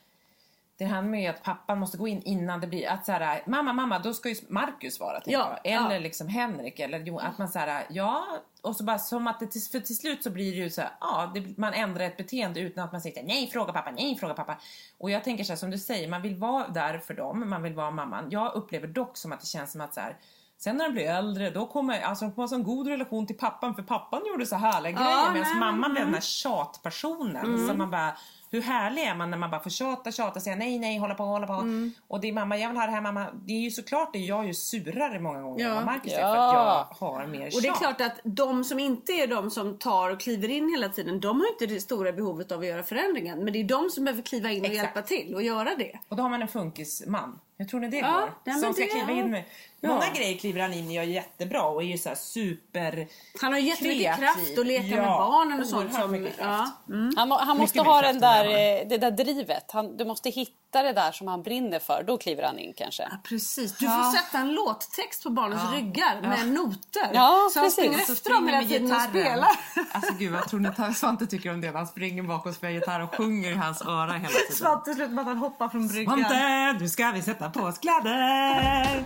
det 0.80 0.86
här 0.86 1.02
med 1.02 1.30
att 1.30 1.42
pappan 1.42 1.78
måste 1.78 1.98
gå 1.98 2.08
in 2.08 2.22
innan 2.22 2.60
det 2.60 2.66
blir 2.66 2.88
att 2.88 3.06
så 3.06 3.12
här, 3.12 3.42
mamma 3.46 3.72
mamma 3.72 3.98
då 3.98 4.14
ska 4.14 4.28
ju 4.28 4.34
Marcus 4.48 4.94
svara 4.94 5.20
tänker 5.20 5.32
Ja, 5.32 5.58
jag. 5.64 5.72
Eller 5.72 5.94
ja. 5.94 6.00
liksom 6.00 6.28
Henrik 6.28 6.80
eller 6.80 6.98
Jo, 6.98 7.18
att 7.18 7.38
man 7.38 7.48
så 7.48 7.58
här, 7.58 7.86
ja 7.90 8.24
och 8.62 8.76
så 8.76 8.84
bara 8.84 8.98
som 8.98 9.26
att 9.26 9.40
det 9.40 9.46
till, 9.46 9.62
för 9.62 9.80
till 9.80 9.96
slut 9.96 10.22
så 10.22 10.30
blir 10.30 10.52
det 10.52 10.58
ju 10.58 10.70
så 10.70 10.80
här, 10.80 10.90
ja 11.00 11.30
det, 11.34 11.58
man 11.58 11.74
ändrar 11.74 12.04
ett 12.04 12.16
beteende 12.16 12.60
utan 12.60 12.84
att 12.84 12.92
man 12.92 13.00
säger 13.00 13.22
nej 13.22 13.50
fråga 13.50 13.72
pappa, 13.72 13.90
nej 13.90 14.16
fråga 14.16 14.34
pappa. 14.34 14.56
Och 14.98 15.10
jag 15.10 15.24
tänker 15.24 15.44
så 15.44 15.52
här 15.52 15.56
som 15.56 15.70
du 15.70 15.78
säger, 15.78 16.08
man 16.08 16.22
vill 16.22 16.36
vara 16.36 16.68
där 16.68 16.98
för 16.98 17.14
dem, 17.14 17.50
man 17.50 17.62
vill 17.62 17.74
vara 17.74 17.90
mamman. 17.90 18.28
Jag 18.30 18.54
upplever 18.54 18.88
dock 18.88 19.16
som 19.16 19.32
att 19.32 19.40
det 19.40 19.46
känns 19.46 19.72
som 19.72 19.80
att 19.80 19.94
så 19.94 20.00
här 20.00 20.16
Sen 20.58 20.76
när 20.76 20.84
de 20.84 20.92
blir 20.92 21.06
äldre 21.06 21.50
då 21.50 21.66
kommer 21.66 22.00
alltså, 22.00 22.24
de 22.24 22.34
får 22.34 22.42
en 22.42 22.48
sån 22.48 22.62
god 22.62 22.88
relation 22.88 23.26
till 23.26 23.36
pappan 23.36 23.74
för 23.74 23.82
pappan 23.82 24.22
gjorde 24.28 24.46
så 24.46 24.56
härliga 24.56 24.92
grejer 24.92 25.32
medan 25.32 25.58
mamman 25.58 25.90
blev 25.90 26.02
mm. 26.02 26.12
den 26.12 26.14
här 26.14 26.20
tjatpersonen 26.20 27.68
som 27.68 27.78
man 27.78 27.90
bara 27.90 28.16
hur 28.52 28.62
härlig 28.62 29.02
är 29.02 29.14
man 29.14 29.30
när 29.30 29.38
man 29.38 29.50
bara 29.50 29.60
får 29.62 29.70
tjata, 29.70 30.12
tjata, 30.12 30.40
säga 30.40 30.56
nej, 30.56 30.78
nej, 30.78 30.98
hålla 30.98 31.14
på, 31.14 31.22
hålla 31.24 31.46
på. 31.46 31.52
Mm. 31.52 31.92
Och 32.08 32.20
det 32.20 32.28
är 32.28 32.32
mamma, 32.32 32.56
jag 32.56 32.68
vill 32.68 32.78
ha 32.78 32.86
det 32.86 32.92
här 32.92 33.00
mamma. 33.00 33.26
Det 33.46 33.52
är 33.52 33.60
ju 33.60 33.70
såklart 33.70 34.12
det 34.12 34.18
jag 34.18 34.40
är 34.40 34.44
ju 34.46 34.54
surare 34.54 35.20
många 35.20 35.42
gånger 35.42 35.64
Ja. 35.64 35.68
än 35.70 35.74
vad 35.76 35.84
Marcus 35.84 36.12
är 36.12 36.20
Ja. 36.20 36.26
för 36.34 36.36
att 36.36 36.54
jag 37.00 37.06
har 37.08 37.26
mer 37.26 37.38
tjat. 37.50 37.54
Och 37.54 37.62
det 37.62 37.68
är 37.68 37.74
klart 37.74 38.00
att 38.00 38.20
de 38.24 38.64
som 38.64 38.78
inte 38.78 39.12
är 39.12 39.26
de 39.26 39.50
som 39.50 39.78
tar 39.78 40.10
och 40.10 40.20
kliver 40.20 40.48
in 40.48 40.70
hela 40.70 40.88
tiden, 40.88 41.20
de 41.20 41.40
har 41.40 41.48
inte 41.48 41.66
det 41.66 41.80
stora 41.80 42.12
behovet 42.12 42.52
av 42.52 42.60
att 42.60 42.66
göra 42.66 42.82
förändringen. 42.82 43.44
Men 43.44 43.52
det 43.52 43.60
är 43.60 43.64
de 43.64 43.90
som 43.90 44.04
behöver 44.04 44.22
kliva 44.22 44.50
in 44.50 44.60
och 44.60 44.66
Exakt. 44.66 44.84
hjälpa 44.84 45.02
till 45.02 45.34
och 45.34 45.42
göra 45.42 45.74
det. 45.78 45.98
Och 46.08 46.16
då 46.16 46.22
har 46.22 46.30
man 46.30 46.42
en 46.42 46.48
funkisman. 46.48 47.38
Hur 47.60 47.66
tror 47.66 47.80
ni 47.80 47.88
det 47.88 47.96
Ja, 47.96 48.20
går? 48.20 48.30
nej, 48.44 48.60
som 48.60 48.72
ska 48.74 48.82
det- 48.82 48.88
kliva 48.88 49.12
in 49.12 49.30
med... 49.30 49.44
Ja. 49.80 49.88
Många 49.88 50.10
grejer 50.14 50.38
kliver 50.38 50.60
han 50.60 50.72
in 50.72 50.86
och 50.86 50.92
gör 50.92 51.02
jättebra 51.02 51.62
och 51.62 51.82
är 51.82 51.86
ju 51.86 51.98
så 51.98 52.08
här 52.08 52.16
super 52.16 53.06
Han 53.40 53.52
har 53.52 53.58
jättemycket 53.60 54.00
kreativ. 54.16 54.22
kraft 54.22 54.58
att 54.58 54.66
leka 54.66 54.86
med 54.96 54.98
Ja, 54.98 55.04
barnen 55.30 55.60
och 55.60 55.66
sånt. 55.66 55.94
Som, 55.94 56.28
ja. 56.38 56.70
mm. 56.88 57.12
Han, 57.16 57.28
må- 57.28 57.38
han 57.38 57.56
måste 57.58 57.78
Mycket 57.78 57.92
ha 57.92 58.02
den 58.02 58.20
där, 58.20 58.44
eh, 58.44 58.88
det 58.88 58.98
där 58.98 59.10
drivet. 59.10 59.70
Han, 59.72 59.96
du 59.96 60.04
måste 60.04 60.30
hitta 60.30 60.69
det 60.72 60.92
där 60.92 61.12
som 61.12 61.28
han 61.28 61.42
brinner 61.42 61.78
för. 61.78 62.02
Då 62.02 62.18
kliver 62.18 62.42
han 62.42 62.58
in 62.58 62.72
kanske. 62.76 63.02
Ja, 63.02 63.16
precis. 63.24 63.78
Du 63.78 63.86
får 63.86 64.12
sätta 64.16 64.38
en 64.38 64.52
låttext 64.54 65.22
på 65.22 65.30
barnens 65.30 65.72
ryggar 65.72 66.20
med 66.20 66.48
noter. 66.48 67.10
Ja, 67.12 67.48
så 67.52 67.60
han 67.60 67.70
springer 67.70 67.98
Så 67.98 68.12
efter 68.12 68.30
dem 68.30 68.48
hela 68.48 68.68
tiden 68.68 68.92
och 68.92 69.02
spelar. 69.02 69.48
Alltså 69.92 70.14
gud 70.18 70.32
vad 70.32 70.48
tror 70.48 70.60
ni 70.60 70.94
Svante 70.94 71.26
tycker 71.26 71.54
om 71.54 71.60
det? 71.60 71.68
Han 71.68 71.86
springer 71.86 72.22
bakom 72.22 72.50
och 72.50 72.56
spelar 72.56 72.74
gitarr 72.74 73.00
och 73.00 73.14
sjunger 73.14 73.50
i 73.50 73.54
hans 73.54 73.82
öra 73.82 74.12
hela 74.12 74.28
tiden. 74.28 74.56
Svante 74.56 74.94
slutar 74.94 75.12
med 75.12 75.22
att 75.22 75.28
han 75.28 75.36
hoppar 75.36 75.68
från 75.68 75.88
bryggan. 75.88 76.18
Svante, 76.18 76.76
nu 76.80 76.88
ska 76.88 77.10
vi 77.10 77.22
sätta 77.22 77.50
på 77.50 77.60
oss 77.60 77.78
kläder! 77.78 79.04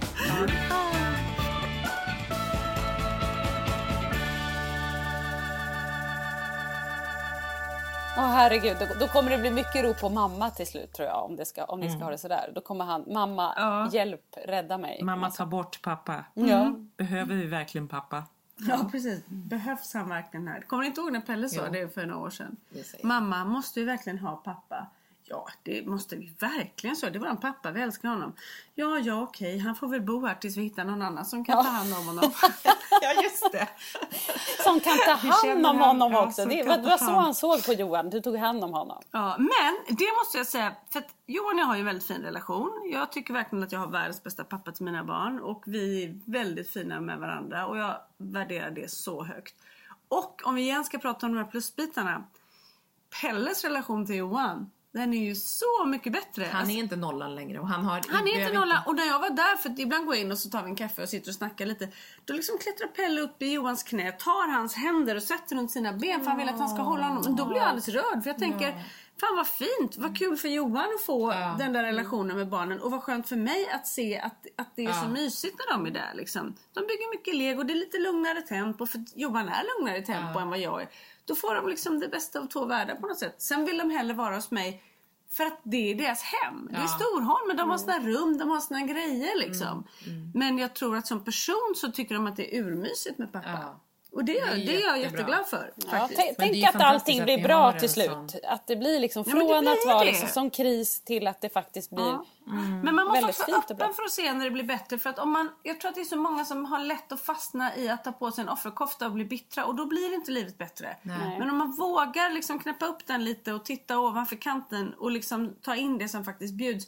Åh 8.16 8.26
herregud, 8.26 8.76
då, 8.80 8.86
då 9.00 9.08
kommer 9.08 9.30
det 9.30 9.38
bli 9.38 9.50
mycket 9.50 9.84
rop 9.84 10.00
på 10.00 10.08
mamma 10.08 10.50
till 10.50 10.66
slut 10.66 10.92
tror 10.92 11.08
jag. 11.08 11.24
Om, 11.24 11.36
det 11.36 11.44
ska, 11.44 11.64
om 11.64 11.80
ni 11.80 11.90
ska 11.90 12.04
ha 12.04 12.10
det 12.10 12.18
sådär. 12.18 12.52
Då 12.54 12.60
kommer 12.60 12.84
han, 12.84 13.04
mamma, 13.12 13.54
Ja. 13.56 13.88
hjälp, 13.92 14.36
rädda 14.46 14.78
mig. 14.78 15.02
Mamma 15.02 15.30
ta 15.30 15.46
bort 15.46 15.82
pappa. 15.82 16.24
Ja. 16.34 16.74
Behöver 16.96 17.34
vi 17.34 17.46
verkligen 17.46 17.88
pappa? 17.88 18.22
Ja 18.68 18.88
precis. 18.92 19.22
Behövs 19.26 19.94
han 19.94 20.08
verkligen 20.08 20.48
här? 20.48 20.60
Kommer 20.60 20.82
ni 20.82 20.86
inte 20.88 21.00
ihåg 21.00 21.12
när 21.12 21.20
Pelle 21.20 21.48
sa 21.48 21.62
Jo. 21.66 21.72
det 21.72 21.94
för 21.94 22.06
några 22.06 22.20
år 22.22 22.30
sedan? 22.30 22.56
Mamma, 23.02 23.44
måste 23.44 23.80
vi 23.80 23.86
verkligen 23.86 24.18
ha 24.18 24.36
pappa? 24.36 24.86
Ja, 25.26 25.48
det 25.62 25.86
måste 25.86 26.16
vi 26.16 26.32
verkligen 26.38 26.96
så. 26.96 27.10
Det 27.10 27.18
var 27.18 27.28
en 27.28 27.36
pappa, 27.36 27.70
vi 27.70 27.82
älskar 27.82 28.08
honom. 28.08 28.32
Ja, 28.74 28.98
ja 28.98 29.22
okej, 29.22 29.58
han 29.58 29.76
får 29.76 29.88
väl 29.88 30.00
bo 30.02 30.26
här 30.26 30.34
tills 30.34 30.56
vi 30.56 30.62
hittar 30.62 30.84
någon 30.84 31.02
annan 31.02 31.24
som 31.24 31.44
kan 31.44 31.64
ta 31.64 31.70
hand 31.70 31.94
om 31.94 32.06
honom. 32.06 32.32
Ja 33.02 33.22
just 33.22 33.52
det. 33.52 33.68
Som 34.64 34.80
kan 34.80 34.98
ta 35.06 35.12
hand 35.12 35.66
om 35.66 35.78
han? 35.78 35.86
honom 35.88 36.12
Ja, 36.12 36.26
också. 36.26 36.44
Det, 36.44 36.62
var- 36.62 36.78
var 36.78 36.96
så 36.98 37.04
han 37.04 37.34
såg 37.34 37.64
på 37.66 37.72
Johan. 37.72 38.10
Du 38.10 38.20
tog 38.20 38.36
hand 38.36 38.64
om 38.64 38.72
honom. 38.72 39.02
Ja, 39.10 39.36
men 39.38 39.96
det 39.96 40.08
måste 40.18 40.38
jag 40.38 40.46
säga, 40.46 40.74
för 40.90 40.98
att 40.98 41.08
Johan 41.26 41.54
och 41.54 41.60
jag 41.60 41.66
har 41.66 41.74
ju 41.74 41.80
en 41.80 41.86
väldigt 41.86 42.06
fin 42.06 42.22
relation. 42.22 42.90
Jag 42.92 43.12
tycker 43.12 43.34
verkligen 43.34 43.62
att 43.64 43.72
jag 43.72 43.80
har 43.80 43.86
världens 43.90 44.22
bästa 44.22 44.44
pappa 44.44 44.72
till 44.72 44.84
mina 44.84 45.04
barn 45.04 45.40
och 45.40 45.62
vi 45.66 46.04
är 46.04 46.20
väldigt 46.30 46.70
fina 46.70 47.00
med 47.00 47.18
varandra 47.18 47.66
och 47.66 47.78
jag 47.78 47.96
värderar 48.16 48.70
det 48.70 48.90
så 48.90 49.24
högt. 49.24 49.54
Och 50.08 50.42
om 50.44 50.54
vi 50.54 50.62
igen 50.62 50.84
ska 50.84 50.98
prata 50.98 51.26
om 51.26 51.32
de 51.34 51.38
här 51.44 51.50
plusbitarna. 51.50 52.24
Pelles 53.20 53.64
relation 53.64 54.06
till 54.06 54.16
Johan, 54.16 54.70
den 54.94 55.14
är 55.14 55.24
ju 55.24 55.34
så 55.34 55.84
mycket 55.86 56.12
bättre. 56.12 56.44
Han 56.52 56.70
är 56.70 56.78
inte 56.78 56.96
nollan 56.96 57.34
längre 57.34 57.58
och 57.58 57.68
han 57.68 57.84
har... 57.84 58.00
Han 58.08 58.22
är 58.22 58.26
inte 58.26 58.38
behöver 58.38 58.58
nolla. 58.58 58.82
Och 58.86 58.94
när 58.94 59.06
jag 59.06 59.18
var 59.18 59.30
där, 59.30 59.56
för 59.56 59.70
att 59.70 59.78
ibland 59.78 60.06
går 60.06 60.14
jag 60.14 60.24
in 60.24 60.32
och 60.32 60.38
så 60.38 60.50
tar 60.50 60.62
vi 60.62 60.70
en 60.70 60.76
kaffe 60.76 61.02
och 61.02 61.08
sitter 61.08 61.30
och 61.30 61.34
snackar 61.34 61.66
lite. 61.66 61.88
Då 62.24 62.34
liksom 62.34 62.58
klättrar 62.58 62.86
Pelle 62.88 63.20
upp 63.20 63.42
i 63.42 63.52
Johans 63.52 63.82
knä, 63.82 64.12
tar 64.12 64.52
hans 64.52 64.74
händer 64.74 65.16
och 65.16 65.22
sätter 65.22 65.56
runt 65.56 65.70
sina 65.70 65.92
ben 65.92 66.20
för 66.20 66.28
han 66.30 66.38
vill 66.38 66.48
att 66.48 66.58
han 66.58 66.68
ska 66.68 66.82
hålla 66.82 67.02
honom. 67.02 67.22
Men 67.24 67.36
då 67.36 67.44
blir 67.44 67.56
jag 67.56 67.66
alldeles 67.66 67.88
rörd 67.88 68.22
för 68.22 68.30
jag 68.30 68.38
tänker, 68.38 68.70
fan 69.20 69.36
vad 69.36 69.46
fint, 69.46 69.96
vad 69.96 70.18
kul 70.18 70.36
för 70.36 70.48
Johan 70.48 70.88
att 70.98 71.06
få 71.06 71.30
den 71.58 71.72
där 71.72 71.82
relationen 71.82 72.36
med 72.36 72.48
barnen. 72.48 72.80
Och 72.80 72.90
vad 72.90 73.02
skönt 73.02 73.28
för 73.28 73.36
mig 73.36 73.70
att 73.70 73.86
se 73.86 74.18
att, 74.18 74.46
att 74.56 74.76
det 74.76 74.84
är 74.84 74.92
så 74.92 75.08
mysigt 75.08 75.56
när 75.58 75.76
de 75.76 75.86
är 75.86 75.90
där 75.90 76.12
liksom. 76.14 76.54
De 76.74 76.80
bygger 76.80 77.10
mycket 77.10 77.36
lego, 77.36 77.62
det 77.62 77.72
är 77.72 77.78
lite 77.86 77.98
lugnare 77.98 78.40
tempo 78.40 78.86
för 78.86 79.04
Johan 79.14 79.48
är 79.48 79.64
lugnare 79.78 79.98
i 79.98 80.04
tempo 80.04 80.38
än 80.38 80.48
vad 80.48 80.58
jag 80.58 80.82
är. 80.82 80.88
Då 81.24 81.34
får 81.34 81.54
de 81.54 81.68
liksom 81.68 82.00
det 82.00 82.08
bästa 82.08 82.40
av 82.40 82.46
två 82.46 82.64
världar 82.64 82.94
på 82.94 83.06
något 83.06 83.18
sätt. 83.18 83.34
Sen 83.38 83.64
vill 83.64 83.78
de 83.78 83.90
hellre 83.90 84.14
vara 84.14 84.34
hos 84.34 84.50
mig 84.50 84.82
för 85.30 85.44
att 85.44 85.60
det 85.62 85.90
är 85.90 85.94
deras 85.94 86.22
hem. 86.22 86.68
Det 86.70 86.76
är 86.76 86.86
Storholm, 86.86 87.48
men 87.48 87.56
de 87.56 87.70
har 87.70 87.78
sina 87.78 87.98
rum, 87.98 88.38
de 88.38 88.48
har 88.48 88.60
sina 88.60 88.82
grejer 88.82 89.38
liksom. 89.38 89.86
Men 90.34 90.58
jag 90.58 90.74
tror 90.74 90.96
att 90.96 91.06
som 91.06 91.24
person 91.24 91.74
så 91.76 91.92
tycker 91.92 92.14
de 92.14 92.26
att 92.26 92.36
det 92.36 92.56
är 92.56 92.62
urmysigt 92.62 93.18
med 93.18 93.32
pappa. 93.32 93.50
Ja. 93.62 93.80
Och 94.14 94.24
det, 94.24 94.32
Det 94.32 94.38
är 94.38 94.56
det 94.56 94.76
är 94.82 94.86
jag 94.86 94.98
jätteglad 94.98 95.46
för. 95.46 95.72
Ja, 95.76 95.90
Faktiskt. 95.90 96.34
tänk 96.38 96.64
att 96.64 96.80
allting 96.80 97.18
att 97.20 97.24
blir 97.24 97.42
bra 97.42 97.72
till 97.72 97.88
slut. 97.90 98.06
sån- 98.10 98.28
Att 98.48 98.66
det 98.66 98.76
blir 98.76 99.00
liksom 99.00 99.24
Ja, 99.26 99.30
från 99.30 99.42
att 99.42 99.60
blir 99.60 99.86
vara 99.86 99.98
det. 99.98 100.04
liksom 100.04 100.28
som 100.28 100.50
kris 100.50 101.00
till 101.00 101.26
att 101.26 101.40
det 101.40 101.48
faktiskt 101.48 101.90
blir... 101.90 102.04
Ja. 102.04 102.24
Men 102.82 102.94
man 102.94 103.06
måste 103.06 103.26
också 103.26 103.44
vara 103.50 103.58
öppen 103.58 103.94
för 103.94 104.02
att 104.02 104.10
se 104.10 104.32
när 104.32 104.44
det 104.44 104.50
blir 104.50 104.64
bättre. 104.64 104.98
För 104.98 105.10
att 105.10 105.18
om 105.18 105.30
man, 105.32 105.48
jag 105.62 105.80
tror 105.80 105.88
att 105.88 105.94
det 105.94 106.00
är 106.00 106.04
så 106.04 106.16
många 106.16 106.44
som 106.44 106.64
har 106.64 106.78
lätt 106.78 107.12
att 107.12 107.20
fastna 107.20 107.76
i 107.76 107.88
att 107.88 108.04
ta 108.04 108.12
på 108.12 108.30
sig 108.30 108.42
en 108.42 108.48
offerkofta 108.48 109.06
och 109.06 109.12
bli 109.12 109.24
bittra. 109.24 109.64
Och 109.64 109.74
då 109.74 109.86
blir 109.86 110.14
inte 110.14 110.30
livet 110.30 110.58
bättre. 110.58 110.96
Nej. 111.02 111.38
Men 111.38 111.50
om 111.50 111.56
man 111.56 111.72
vågar 111.72 112.30
liksom 112.30 112.58
knäppa 112.58 112.86
upp 112.86 113.06
den 113.06 113.24
lite 113.24 113.52
och 113.52 113.64
titta 113.64 113.98
ovanför 113.98 114.36
kanten 114.36 114.94
och 114.98 115.10
liksom 115.10 115.54
ta 115.62 115.74
in 115.76 115.98
det 115.98 116.08
som 116.08 116.24
faktiskt 116.24 116.54
bjuds. 116.54 116.86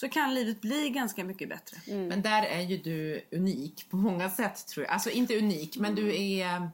Så 0.00 0.08
kan 0.08 0.34
livet 0.34 0.60
bli 0.60 0.90
ganska 0.90 1.24
mycket 1.24 1.48
bättre. 1.48 1.76
Men 1.86 2.22
där 2.22 2.42
är 2.42 2.60
ju 2.60 2.76
du 2.76 3.22
unik 3.32 3.86
på 3.90 3.96
många 3.96 4.30
sätt 4.30 4.66
tror 4.66 4.86
jag. 4.86 4.92
Alltså 4.92 5.10
inte 5.10 5.38
unik 5.38 5.76
men 5.78 5.94
du 5.94 6.22
är 6.22 6.70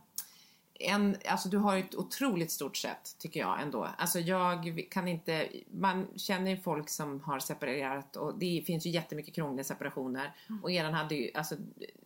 en, 0.74 1.16
alltså 1.28 1.48
du 1.48 1.56
har 1.56 1.76
ett 1.76 1.94
otroligt 1.94 2.50
stort 2.50 2.76
sätt 2.76 3.16
tycker 3.18 3.40
jag 3.40 3.62
ändå. 3.62 3.88
Alltså 3.98 4.18
jag 4.20 4.86
kan 4.90 5.08
inte, 5.08 5.48
man 5.70 6.08
känner 6.16 6.50
ju 6.50 6.56
folk 6.56 6.88
som 6.88 7.20
har 7.20 7.38
separerat 7.38 8.16
och 8.16 8.38
det 8.38 8.62
finns 8.66 8.86
ju 8.86 8.90
jättemycket 8.90 9.34
krångliga 9.34 9.64
separationer. 9.64 10.34
Och 10.62 10.70
eran 10.70 10.94
hade 10.94 11.14
ju, 11.14 11.30
alltså 11.34 11.54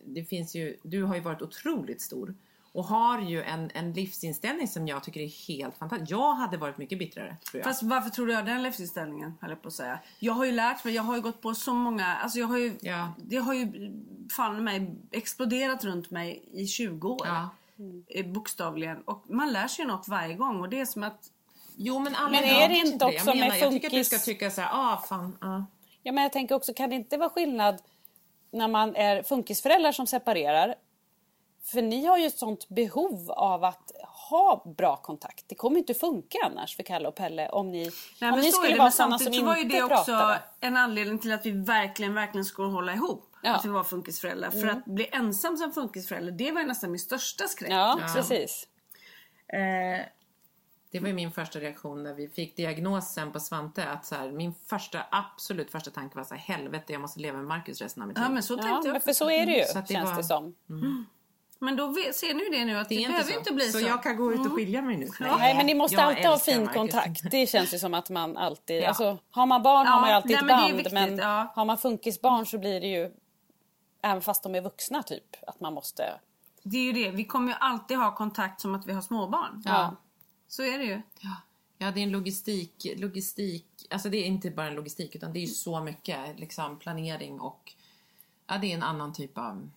det 0.05 0.23
finns 0.23 0.55
ju, 0.55 0.77
du 0.83 1.03
har 1.03 1.15
ju 1.15 1.21
varit 1.21 1.41
otroligt 1.41 2.01
stor. 2.01 2.35
Och 2.71 2.83
har 2.85 3.21
ju 3.21 3.43
en, 3.43 3.71
en 3.73 3.93
livsinställning 3.93 4.67
som 4.67 4.87
jag 4.87 5.03
tycker 5.03 5.19
är 5.21 5.47
helt 5.47 5.77
fantastisk. 5.77 6.11
Jag 6.11 6.33
hade 6.33 6.57
varit 6.57 6.77
mycket 6.77 6.99
bittrare 6.99 7.37
tror 7.51 7.59
jag. 7.59 7.63
Fast 7.63 7.83
varför 7.83 8.09
tror 8.09 8.25
du 8.27 8.31
jag 8.33 8.39
har 8.39 8.45
den 8.45 8.63
livsinställningen? 8.63 9.33
höll 9.41 9.49
jag 9.49 9.61
på 9.61 9.67
att 9.67 9.73
säga. 9.73 9.99
Jag 10.19 10.33
har 10.33 10.45
ju 10.45 10.51
lärt 10.51 10.83
mig, 10.83 10.93
jag 10.95 11.03
har 11.03 11.15
ju 11.15 11.21
gått 11.21 11.41
på 11.41 11.55
så 11.55 11.73
många, 11.73 12.05
alltså 12.15 12.39
jag 12.39 12.47
har 12.47 12.57
ju, 12.57 12.73
Ja. 12.81 13.13
det 13.17 13.37
har 13.37 13.53
ju 13.53 13.91
fan 14.35 14.63
mig 14.63 14.91
exploderat 15.11 15.83
runt 15.83 16.11
mig 16.11 16.43
i 16.53 16.67
20 16.67 17.09
år. 17.09 17.27
Ja. 17.27 17.49
Eh, 18.07 18.25
Bokstavligen. 18.25 19.01
Och 19.01 19.23
man 19.29 19.53
lär 19.53 19.67
sig 19.67 19.83
ju 19.85 19.91
något 19.91 20.07
varje 20.07 20.33
gång 20.35 20.61
och 20.61 20.69
det 20.69 20.79
är 20.79 20.85
som 20.85 21.03
att 21.03 21.29
Jo 21.81 21.99
men 21.99 22.15
alla 22.15 22.29
Men 22.29 22.43
är 22.43 22.69
det 22.69 22.75
inte 22.75 23.05
Jag 23.05 23.13
också 23.15 23.25
med 23.25 23.37
menar, 23.37 23.55
Jag 23.55 23.71
tycker 23.71 23.87
att 23.87 23.91
du 23.91 23.97
funkis- 23.97 24.03
ska 24.03 24.17
tycka 24.17 24.51
så 24.51 24.61
här, 24.61 24.69
ah 24.73 24.97
fan, 25.09 25.37
ah. 25.41 25.61
Ja, 26.03 26.11
men 26.11 26.23
jag 26.23 26.31
tänker 26.33 26.55
också, 26.55 26.73
kan 26.73 26.89
det 26.89 26.95
inte 26.95 27.17
vara 27.17 27.29
skillnad 27.29 27.81
när 28.51 28.67
man 28.67 28.95
är 28.95 29.23
funkisföräldrar 29.23 29.91
som 29.91 30.07
separerar? 30.07 30.75
För 31.63 31.81
ni 31.81 32.05
har 32.05 32.17
ju 32.17 32.25
ett 32.25 32.37
sånt 32.37 32.69
behov 32.69 33.31
av 33.31 33.63
att 33.63 33.91
ha 34.29 34.73
bra 34.77 34.95
kontakt. 34.97 35.45
Det 35.47 35.55
kommer 35.55 35.79
inte 35.79 35.93
funka 35.93 36.37
annars 36.45 36.75
för 36.75 36.83
Kalle 36.83 37.07
och 37.07 37.15
Pelle 37.15 37.49
om 37.49 37.71
ni, 37.71 37.83
Nej, 37.83 38.29
om 38.29 38.35
men 38.35 38.39
ni 38.39 38.51
så 38.51 38.57
skulle 38.57 38.73
det, 38.73 38.79
vara 38.79 38.91
sådana 38.91 39.19
som 39.19 39.33
så 39.33 39.45
var 39.45 39.55
ju 39.55 39.61
inte 39.61 39.75
det 39.77 39.83
också 39.83 40.03
pratade. 40.05 40.41
en 40.59 40.77
anledning 40.77 41.19
till 41.19 41.31
att 41.33 41.45
vi 41.45 41.51
verkligen, 41.51 42.13
verkligen 42.13 42.45
skulle 42.45 42.67
hålla 42.71 42.93
ihop. 42.93 43.25
Ja. 43.43 43.55
Att 43.55 43.65
vi 43.65 43.69
var 43.69 43.83
funkisföräldrar. 43.83 44.51
För 44.51 44.67
att 44.67 44.85
bli 44.85 45.09
ensam 45.11 45.57
som 45.57 45.71
funkisförälder, 45.71 46.31
det 46.31 46.51
var 46.51 46.61
ju 46.61 46.67
nästan 46.67 46.91
min 46.91 46.99
största 46.99 47.47
skräck. 47.47 47.71
Ja, 47.71 47.99
precis. 48.15 48.67
Eh, 49.47 50.05
Det 50.91 50.99
var 50.99 51.07
ju 51.07 51.13
min 51.13 51.31
första 51.31 51.59
reaktion 51.59 52.03
när 52.03 52.13
vi 52.13 52.29
fick 52.29 52.55
diagnosen 52.55 53.31
på 53.31 53.39
Svante. 53.39 53.85
Att 53.89 54.05
så 54.05 54.15
här, 54.15 54.31
min 54.31 54.53
första, 54.65 54.99
absolut 55.11 55.71
första 55.71 55.91
tanke 55.91 56.17
var 56.17 56.23
så 56.23 56.33
här, 56.35 56.41
helvete 56.55 56.93
jag 56.93 57.01
måste 57.01 57.19
leva 57.19 57.37
med 57.37 57.47
Marcus 57.47 57.81
resten 57.81 58.01
av 58.03 58.07
mitt 58.07 58.17
liv. 58.17 58.25
ja 58.25 58.29
men 58.33 58.43
så 58.43 58.55
tänkte 58.57 58.87
Ja, 58.87 58.93
jag 58.93 59.03
för 59.03 59.13
så 59.13 59.29
är 59.31 59.45
det 59.45 59.51
ju, 59.57 59.63
Så 59.65 59.79
att 59.79 59.87
det 59.87 59.93
känns 59.93 60.09
var- 60.09 60.17
det 60.17 60.23
som. 60.23 60.55
Men 61.61 61.75
då 61.75 61.93
ser 62.13 62.33
ni 62.33 62.43
ju 62.43 62.49
det 62.49 62.65
nu 62.65 62.77
att 62.77 62.89
det, 62.89 62.95
det 62.95 63.03
är 63.03 63.07
behöver 63.07 63.31
inte 63.31 63.33
så. 63.33 63.39
inte 63.39 63.53
bli 63.53 63.71
så. 63.71 63.79
så 63.79 63.85
jag 63.85 64.03
kan 64.03 64.15
gå 64.17 64.33
ut 64.33 64.39
och 64.39 64.51
skilja 64.51 64.81
mig 64.81 64.97
nu. 64.97 65.09
Nej, 65.19 65.55
men 65.55 65.65
ni 65.65 65.73
måste 65.75 65.95
jag 65.95 66.03
alltid 66.03 66.25
ha 66.25 66.39
fin 66.39 66.59
Marcus. 66.59 66.75
kontakt. 66.75 67.31
Det 67.31 67.47
känns 67.49 67.73
ju 67.73 67.79
som 67.79 67.93
att 67.93 68.09
man 68.09 68.37
alltid... 68.37 68.81
Ja. 68.83 68.87
Alltså, 68.87 69.17
har 69.31 69.45
man 69.45 69.63
barn 69.63 69.87
har 69.87 69.95
Ja, 69.95 70.01
man 70.01 70.09
ju 70.09 70.15
alltid 70.15 70.31
nej, 70.31 70.37
ett 70.37 70.45
men 70.45 70.57
band. 70.57 70.73
viktigt, 70.73 70.93
men 70.93 71.17
ja. 71.17 71.51
har 71.55 71.65
man 71.65 71.77
funkisbarn 71.77 72.45
så 72.45 72.57
blir 72.57 72.81
det 72.81 72.87
ju... 72.87 73.11
Även 74.03 74.21
fast 74.21 74.43
de 74.43 74.55
är 74.55 74.61
vuxna 74.61 75.03
typ. 75.03 75.35
Att 75.47 75.59
man 75.59 75.73
måste... 75.73 76.19
Det 76.63 76.77
är 76.77 76.83
ju 76.83 76.91
det, 76.91 77.11
vi 77.11 77.25
kommer 77.25 77.47
ju 77.51 77.57
alltid 77.59 77.97
ha 77.97 78.15
kontakt 78.15 78.61
som 78.61 78.75
att 78.75 78.87
vi 78.87 78.93
har 78.93 79.01
småbarn. 79.01 79.63
Ja. 79.65 79.95
Så 80.47 80.63
är 80.63 80.77
det 80.77 80.83
ju. 80.83 81.01
Ja. 81.19 81.35
ja, 81.77 81.91
det 81.91 81.99
är 81.99 82.03
en 82.03 82.11
logistik, 82.11 82.87
logistik. 82.97 83.65
Alltså 83.89 84.09
det 84.09 84.17
är 84.17 84.25
inte 84.25 84.49
bara 84.51 84.67
en 84.67 84.75
logistik 84.75 85.15
utan 85.15 85.33
det 85.33 85.39
är 85.39 85.41
ju 85.41 85.47
så 85.47 85.83
mycket 85.83 86.39
liksom, 86.39 86.79
planering 86.79 87.39
och 87.39 87.73
ja, 88.47 88.57
det 88.57 88.71
är 88.71 88.75
en 88.75 88.83
annan 88.83 89.13
typ 89.13 89.37
av... 89.37 89.69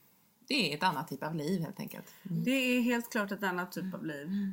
Det 0.53 0.73
är 0.73 0.77
ett 0.77 0.83
annat 0.83 1.09
typ 1.09 1.23
av 1.23 1.35
liv 1.35 1.61
helt 1.61 1.81
enkelt. 1.81 2.15
Det 2.23 2.51
är 2.51 2.81
helt 2.81 3.11
klart 3.11 3.33
ett 3.33 3.43
annat 3.43 3.73
typ 3.73 3.95
av 3.95 4.05
liv. 4.05 4.53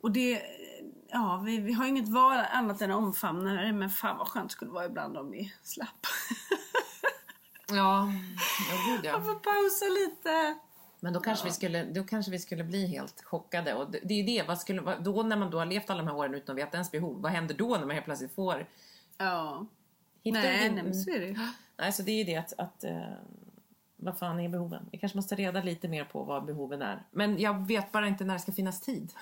Och 0.00 0.12
det, 0.12 0.42
ja, 1.08 1.42
vi, 1.44 1.58
vi 1.58 1.72
har 1.72 1.86
inget 1.86 2.08
val 2.08 2.38
annat 2.52 2.82
än 2.82 2.90
att 2.90 2.96
omfamna 2.96 3.52
det. 3.62 3.72
Men 3.72 3.90
fan 3.90 4.18
vad 4.18 4.28
skönt 4.28 4.48
det 4.48 4.52
skulle 4.52 4.70
vara 4.70 4.86
ibland 4.86 5.16
om 5.16 5.30
vi 5.30 5.54
slapp. 5.62 6.06
Ja, 7.70 8.08
ja 8.70 8.76
gud 8.96 9.04
ja. 9.04 9.20
Får 9.20 9.34
pausa 9.34 9.84
lite. 9.84 10.58
Men 11.00 11.12
då 11.12 11.20
kanske, 11.20 11.44
vi 11.46 11.52
skulle, 11.52 11.84
då 11.84 12.04
kanske 12.04 12.30
vi 12.30 12.38
skulle 12.38 12.64
bli 12.64 12.86
helt 12.86 13.22
chockade. 13.24 13.74
Och 13.74 13.90
det, 13.90 14.00
det 14.04 14.14
är 14.14 14.26
det, 14.26 14.48
vad 14.48 14.58
skulle, 14.58 14.80
vad, 14.80 15.04
då 15.04 15.22
när 15.22 15.36
man 15.36 15.50
då 15.50 15.58
har 15.58 15.66
levt 15.66 15.90
alla 15.90 16.02
de 16.02 16.08
här 16.08 16.16
åren 16.16 16.34
utan 16.34 16.52
att 16.52 16.58
veta 16.58 16.76
ens 16.76 16.90
behov, 16.90 17.20
vad 17.22 17.32
händer 17.32 17.54
då 17.54 17.68
när 17.68 17.86
man 17.86 17.90
helt 17.90 18.04
plötsligt 18.04 18.34
får... 18.34 18.66
Ja. 19.18 19.66
Hittar 20.22 20.40
Nej, 20.40 20.62
din- 20.62 20.74
nej, 20.74 20.84
men 20.84 20.94
så 20.94 21.10
är 21.10 21.20
det 21.20 21.26
ju. 21.26 21.38
Nej, 21.76 21.92
så 21.92 22.02
det 22.02 22.10
är 22.12 22.16
ju 22.16 22.24
det 22.24 22.36
att, 22.36 22.52
att 22.58 22.84
eh, 22.84 23.12
vad 24.00 24.18
fan 24.18 24.40
är 24.40 24.48
behoven? 24.48 24.88
Vi 24.92 24.98
kanske 24.98 25.18
måste 25.18 25.34
reda 25.34 25.62
lite 25.62 25.88
mer 25.88 26.04
på 26.04 26.22
vad 26.22 26.44
behoven 26.44 26.82
är. 26.82 27.02
Men 27.10 27.38
jag 27.38 27.66
vet 27.66 27.92
bara 27.92 28.08
inte 28.08 28.24
när 28.24 28.34
det 28.34 28.40
ska 28.40 28.52
finnas 28.52 28.80
tid. 28.80 29.12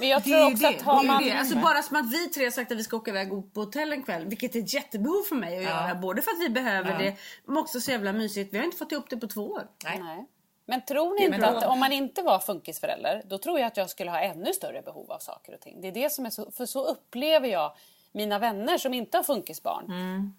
Men 0.00 0.08
jag 0.08 0.24
tror 0.24 0.46
också 0.46 0.62
det. 0.62 0.76
att 0.76 0.82
har 0.82 1.04
man... 1.04 1.22
det. 1.22 1.32
Alltså 1.32 1.56
bara 1.56 1.82
som 1.82 1.96
att 1.96 2.12
vi 2.12 2.28
tre 2.28 2.44
har 2.44 2.50
sagt 2.50 2.72
att 2.72 2.78
vi 2.78 2.84
ska 2.84 2.96
åka 2.96 3.10
iväg 3.10 3.30
på 3.54 3.60
hotell 3.60 3.92
en 3.92 4.02
kväll. 4.02 4.26
Vilket 4.26 4.54
är 4.54 4.60
ett 4.60 4.74
jättebehov 4.74 5.22
för 5.22 5.36
mig 5.36 5.58
att 5.58 5.64
göra. 5.64 5.94
Både 5.94 6.22
för 6.22 6.30
att 6.30 6.40
vi 6.40 6.48
behöver 6.48 6.98
det, 6.98 7.16
men 7.44 7.56
också 7.56 7.80
så 7.80 7.90
jävla 7.90 8.12
mysigt. 8.12 8.54
Vi 8.54 8.58
har 8.58 8.64
inte 8.64 8.76
fått 8.76 8.92
ihop 8.92 9.10
det 9.10 9.16
på 9.16 9.26
två 9.26 9.50
år. 9.50 9.68
Nej. 9.84 10.26
Men 10.66 10.84
tror 10.84 11.14
ni 11.14 11.24
inte 11.24 11.48
att 11.48 11.66
om 11.66 11.80
man 11.80 11.92
inte 11.92 12.22
var 12.22 12.38
funkisförälder, 12.38 13.22
då 13.26 13.38
tror 13.38 13.58
jag 13.58 13.66
att 13.66 13.76
jag 13.76 13.90
skulle 13.90 14.10
ha 14.10 14.20
ännu 14.20 14.52
större 14.52 14.82
behov 14.82 15.12
av 15.12 15.18
saker 15.18 15.54
och 15.54 15.60
ting. 15.60 15.80
Det 15.80 15.88
är 15.88 15.92
det 15.92 16.12
som 16.12 16.26
är 16.26 16.30
så, 16.30 16.50
för 16.50 16.66
så 16.66 16.84
upplever 16.84 17.48
jag 17.48 17.72
mina 18.16 18.38
vänner 18.38 18.78
som 18.78 18.94
inte 18.94 19.16
har 19.18 19.24
funkisbarn. 19.24 19.84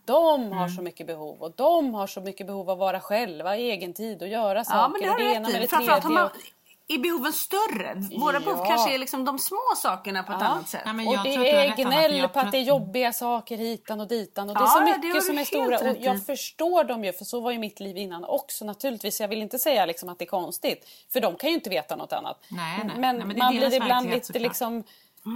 De 0.05 0.51
har 0.51 0.67
så 0.67 0.81
mycket 0.81 1.07
behov 1.07 1.41
och 1.41 1.53
de 1.55 1.93
har 1.93 2.07
så 2.07 2.21
mycket 2.21 2.47
behov 2.47 2.69
av 2.69 2.73
att 2.73 2.79
vara 2.79 2.99
själva 2.99 3.57
i 3.57 3.71
egen 3.71 3.93
tid 3.93 4.21
och 4.21 4.27
göra 4.27 4.63
saker. 4.63 4.77
Ja 4.79 4.87
men 4.87 5.01
det 5.01 5.07
har 5.07 5.13
och 5.15 5.19
du 5.21 5.33
ena 5.33 5.49
med 5.49 5.61
det 5.61 5.65
i. 5.65 5.67
Framförallt 5.67 6.01
tredje. 6.03 6.19
man, 6.19 6.29
är 6.89 6.97
behoven 6.97 7.33
större. 7.33 7.95
Våra 8.19 8.39
behov 8.39 8.57
Ja. 8.59 8.65
kanske 8.65 8.93
är 8.93 8.97
liksom 8.97 9.25
de 9.25 9.39
små 9.39 9.59
sakerna 9.77 10.23
på 10.23 10.31
ett 10.33 10.41
annat 10.41 10.69
sätt. 10.69 10.81
Nej, 10.85 10.93
men 10.93 11.07
Och 11.07 11.23
det 11.23 11.51
är 11.51 11.75
gnäll 11.75 12.27
på 12.27 12.39
att 12.39 12.51
det 12.51 12.57
är 12.57 12.61
jobbiga 12.61 13.13
saker 13.13 13.57
hitan 13.57 13.99
och 13.99 14.07
ditan. 14.07 14.49
Och 14.49 14.55
det 14.55 14.61
är 14.61 14.63
Ja, 14.63 14.69
så 14.69 14.79
det 14.79 14.85
mycket 14.85 15.13
du 15.13 15.21
som 15.21 15.37
är 15.37 15.43
stora. 15.43 15.79
Och 15.91 15.97
jag 15.99 16.25
förstår 16.25 16.83
dem 16.83 17.03
ju, 17.03 17.13
för 17.13 17.25
så 17.25 17.39
var 17.39 17.51
ju 17.51 17.59
mitt 17.59 17.79
liv 17.79 17.97
innan 17.97 18.25
också 18.25 18.65
naturligtvis. 18.65 19.19
Jag 19.19 19.27
vill 19.27 19.41
inte 19.41 19.59
säga 19.59 19.85
liksom 19.85 20.09
att 20.09 20.19
det 20.19 20.25
är 20.25 20.27
konstigt. 20.27 20.87
För 21.13 21.19
de 21.19 21.35
kan 21.35 21.49
ju 21.49 21.55
inte 21.55 21.69
veta 21.69 21.95
något 21.95 22.13
annat. 22.13 22.39
Nej, 22.49 22.81
nej. 22.85 22.95
Men, 22.97 23.15
Nej, 23.17 23.25
men 23.25 23.35
det 23.35 23.35
är 23.35 23.43
man 23.43 23.55
blir 23.55 23.73
ibland 23.73 24.09
lite 24.09 24.25
såklart. 24.25 24.41
liksom 24.41 24.83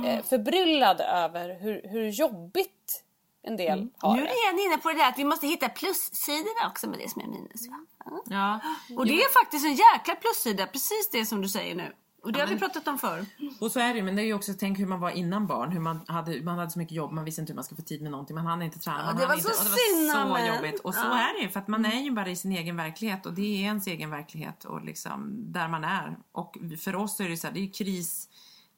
eh, 0.05 0.23
förbryllad 0.23 1.01
över 1.01 1.59
hur, 1.59 1.81
hur 1.83 2.09
jobbigt 2.09 3.03
en 3.43 3.57
del 3.57 3.89
har 3.97 4.15
Nu 4.15 4.21
är 4.21 4.55
ni 4.55 4.63
inne 4.65 4.77
på 4.77 4.89
det 4.89 4.97
där 4.97 5.09
att 5.09 5.19
vi 5.19 5.23
måste 5.23 5.47
hitta 5.47 5.69
plussidorna 5.69 6.67
också 6.67 6.89
med 6.89 6.99
det 6.99 7.09
som 7.09 7.21
är 7.21 7.27
minus. 7.27 7.67
Va? 7.67 7.85
Ja. 8.05 8.21
Ja. 8.25 8.59
Och 8.97 9.05
det 9.05 9.13
är 9.13 9.33
faktiskt 9.33 9.65
en 9.65 9.75
jäkla 9.75 10.15
plussida, 10.15 10.67
precis 10.67 11.09
det 11.11 11.25
som 11.25 11.41
du 11.41 11.49
säger 11.49 11.75
nu. 11.75 11.93
Och 12.23 12.31
det 12.31 12.39
har 12.39 12.47
vi 12.47 12.59
pratat 12.59 12.87
om 12.87 12.97
förr. 12.97 13.25
Och 13.59 13.71
så 13.71 13.79
är 13.79 13.89
det 13.89 13.95
ju, 13.95 14.03
men 14.03 14.15
det 14.15 14.21
är 14.21 14.25
ju 14.25 14.33
också, 14.33 14.53
tänk 14.59 14.79
hur 14.79 14.85
man 14.85 14.99
var 14.99 15.09
innan 15.09 15.47
barn. 15.47 15.71
Hur 15.71 15.79
man 15.79 16.01
hade, 16.07 16.41
man 16.41 16.57
hade 16.57 16.71
så 16.71 16.79
mycket 16.79 16.95
jobb, 16.95 17.11
man 17.11 17.25
visste 17.25 17.41
inte 17.41 17.51
hur 17.51 17.55
man 17.55 17.63
skulle 17.63 17.81
få 17.81 17.87
tid 17.87 18.01
med 18.01 18.11
någonting. 18.11 18.35
Man 18.35 18.45
hann 18.45 18.61
inte 18.61 18.79
träna. 18.79 19.05
man 19.05 19.15
det 19.15 19.21
hann 19.21 19.27
var 19.27 19.35
inte, 19.35 19.49
så 19.49 19.59
och 19.59 19.65
det 19.65 20.29
var 20.29 20.39
så 20.39 20.55
jobbigt. 20.55 20.79
Och 20.79 20.95
så 20.95 21.01
är 21.01 21.37
det 21.37 21.43
ju, 21.43 21.49
för 21.49 21.59
att 21.59 21.67
man 21.67 21.85
är 21.85 22.01
ju 22.01 22.11
bara 22.11 22.29
i 22.29 22.35
sin 22.35 22.51
egen 22.51 22.75
verklighet. 22.75 23.25
Och 23.25 23.33
det 23.33 23.41
är 23.41 23.61
ens 23.61 23.87
egen 23.87 24.09
verklighet 24.09 24.65
och 24.65 24.81
liksom 24.81 25.33
där 25.51 25.67
man 25.67 25.83
är. 25.83 26.17
Och 26.31 26.57
för 26.79 26.95
oss 26.95 27.19
är 27.19 27.29
det 27.29 27.37
så 27.37 27.47
här, 27.47 27.53
det 27.53 27.59
är 27.59 27.65
ju 27.65 27.71
kris. 27.71 28.29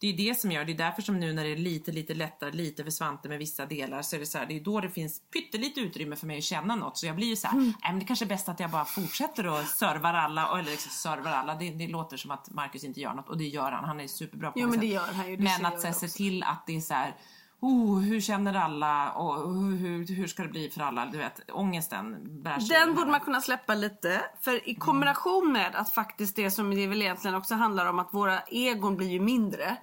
Det 0.03 0.09
är 0.09 0.13
det 0.13 0.39
som 0.39 0.51
gör, 0.51 0.65
det 0.65 0.71
är 0.71 0.77
därför 0.77 1.01
som 1.01 1.19
nu 1.19 1.33
när 1.33 1.43
det 1.43 1.51
är 1.51 1.55
lite, 1.57 1.91
lite 1.91 2.13
lättare, 2.13 2.51
lite 2.51 2.83
för 2.83 2.91
Svante 2.91 3.29
med 3.29 3.39
vissa 3.39 3.65
delar 3.65 4.01
så 4.01 4.15
är 4.15 4.19
det 4.19 4.25
så 4.25 4.37
här, 4.37 4.45
det 4.45 4.55
är 4.55 4.59
då 4.59 4.79
det 4.79 4.89
finns 4.89 5.21
pyttelite 5.33 5.79
utrymme 5.79 6.15
för 6.15 6.27
mig 6.27 6.37
att 6.37 6.43
känna 6.43 6.75
något. 6.75 6.97
Så 6.97 7.05
jag 7.05 7.15
blir 7.15 7.27
ju 7.27 7.35
så 7.35 7.47
här, 7.47 7.53
Mm. 7.53 7.65
nej 7.65 7.91
men 7.91 7.99
det 7.99 8.05
kanske 8.05 8.25
är 8.25 8.29
bäst 8.29 8.49
att 8.49 8.59
jag 8.59 8.71
bara 8.71 8.85
fortsätter 8.85 9.47
och 9.47 9.59
servar 9.59 10.13
alla, 10.13 10.59
eller 10.59 10.71
liksom 10.71 10.91
servar 10.91 11.31
alla. 11.31 11.55
Det, 11.55 11.69
det 11.69 11.87
låter 11.87 12.17
som 12.17 12.31
att 12.31 12.49
Marcus 12.49 12.83
inte 12.83 13.01
gör 13.01 13.13
något 13.13 13.29
och 13.29 13.37
det 13.37 13.47
gör 13.47 13.71
han, 13.71 13.83
han 13.83 13.99
är 13.99 14.07
superbra 14.07 14.51
på 14.51 14.59
Jo, 14.59 14.65
många 14.65 14.71
men 14.71 14.87
det 14.87 14.93
gör 14.93 15.13
han 15.13 15.29
ju, 15.29 15.35
det 15.35 15.43
Men 15.43 15.65
att 15.65 15.81
så 15.81 15.87
här, 15.87 15.93
se 15.93 16.07
till 16.07 16.43
att 16.43 16.63
det 16.67 16.75
är 16.75 16.81
så 16.81 16.93
här, 16.93 17.15
oh, 17.63 17.99
hur 17.99 18.21
känner 18.21 18.53
alla 18.53 19.11
och 19.11 19.53
hur, 19.53 19.77
hur, 19.77 20.15
hur 20.15 20.27
ska 20.27 20.43
det 20.43 20.49
bli 20.49 20.69
för 20.69 20.81
alla? 20.81 21.05
Du 21.05 21.17
vet, 21.17 21.51
ångesten 21.51 22.17
bär 22.43 22.59
sig 22.59 22.79
Den 22.79 22.95
borde 22.95 23.11
man 23.11 23.19
kunna 23.19 23.41
släppa 23.41 23.75
lite. 23.75 24.21
För 24.41 24.69
i 24.69 24.75
kombination 24.75 25.51
med 25.51 25.75
att 25.75 25.89
faktiskt 25.93 26.35
det 26.35 26.51
som 26.51 26.75
det 26.75 26.87
väl 26.87 27.01
egentligen 27.01 27.35
också 27.35 27.55
handlar 27.55 27.85
om 27.85 27.99
att 27.99 28.13
våra 28.13 28.39
egon 28.41 28.97
blir 28.97 29.09
ju 29.09 29.19
mindre. 29.19 29.77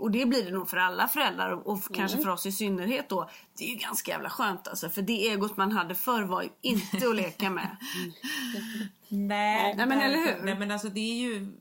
Och 0.00 0.10
det 0.10 0.26
blir 0.26 0.44
det 0.44 0.50
nog 0.50 0.68
för 0.68 0.76
alla 0.76 1.08
föräldrar 1.08 1.50
och 1.50 1.78
och 1.78 1.94
kanske 1.94 2.18
för 2.18 2.30
oss 2.30 2.46
i 2.46 2.52
synnerhet 2.52 3.08
då. 3.08 3.30
Det 3.58 3.64
är 3.64 3.68
ju 3.68 3.76
ganska 3.76 4.10
jävla 4.10 4.30
skönt 4.30 4.68
alltså. 4.68 4.88
För 4.88 5.02
det 5.02 5.28
egot 5.28 5.56
man 5.56 5.72
hade 5.72 5.94
förr 5.94 6.22
var 6.22 6.42
ju 6.42 6.48
inte 6.62 7.08
att 7.08 7.16
leka 7.16 7.50
med. 7.50 7.76
Nej, 9.08 9.74
Nej, 9.76 9.86
men 9.86 10.00
eller 10.00 10.16
hur? 10.16 10.44
Nej 10.44 10.58
men 10.58 10.70
alltså 10.70 10.88
det 10.88 11.00
är 11.00 11.14
ju... 11.14 11.52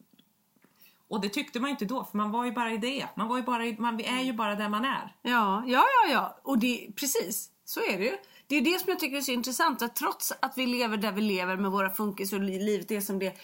Och 1.09 1.21
det 1.21 1.29
tyckte 1.29 1.59
man 1.59 1.69
ju 1.69 1.71
inte 1.71 1.85
då, 1.85 2.03
för 2.03 2.17
man 2.17 2.31
var 2.31 2.45
ju 2.45 2.51
bara 2.51 2.71
i 2.71 2.77
det. 2.77 3.05
Man, 3.15 3.27
var 3.27 3.37
ju 3.37 3.43
bara 3.43 3.65
i, 3.65 3.75
man 3.79 3.99
är 4.01 4.21
ju 4.23 4.33
bara 4.33 4.55
där 4.55 4.69
man 4.69 4.85
är. 4.85 5.15
Ja, 5.21 5.63
ja, 5.67 5.83
ja, 6.03 6.11
ja. 6.11 6.37
Och 6.43 6.59
det, 6.59 6.87
precis, 6.95 7.49
så 7.65 7.79
är 7.79 7.97
det 7.97 8.03
ju. 8.03 8.17
Det 8.47 8.55
är 8.55 8.61
det 8.61 8.79
som 8.79 8.89
jag 8.89 8.99
tycker 8.99 9.17
är 9.17 9.21
så 9.21 9.31
intressant. 9.31 9.81
Att 9.81 9.95
trots 9.95 10.33
att 10.39 10.53
vi 10.57 10.65
lever 10.65 10.97
där 10.97 11.11
vi 11.11 11.21
lever 11.21 11.57
med 11.57 11.71
våra 11.71 11.89
funkis 11.89 12.33
och 12.33 12.39
li- 12.39 12.59
livet 12.59 12.91
är 12.91 13.01
som 13.01 13.19
det 13.19 13.37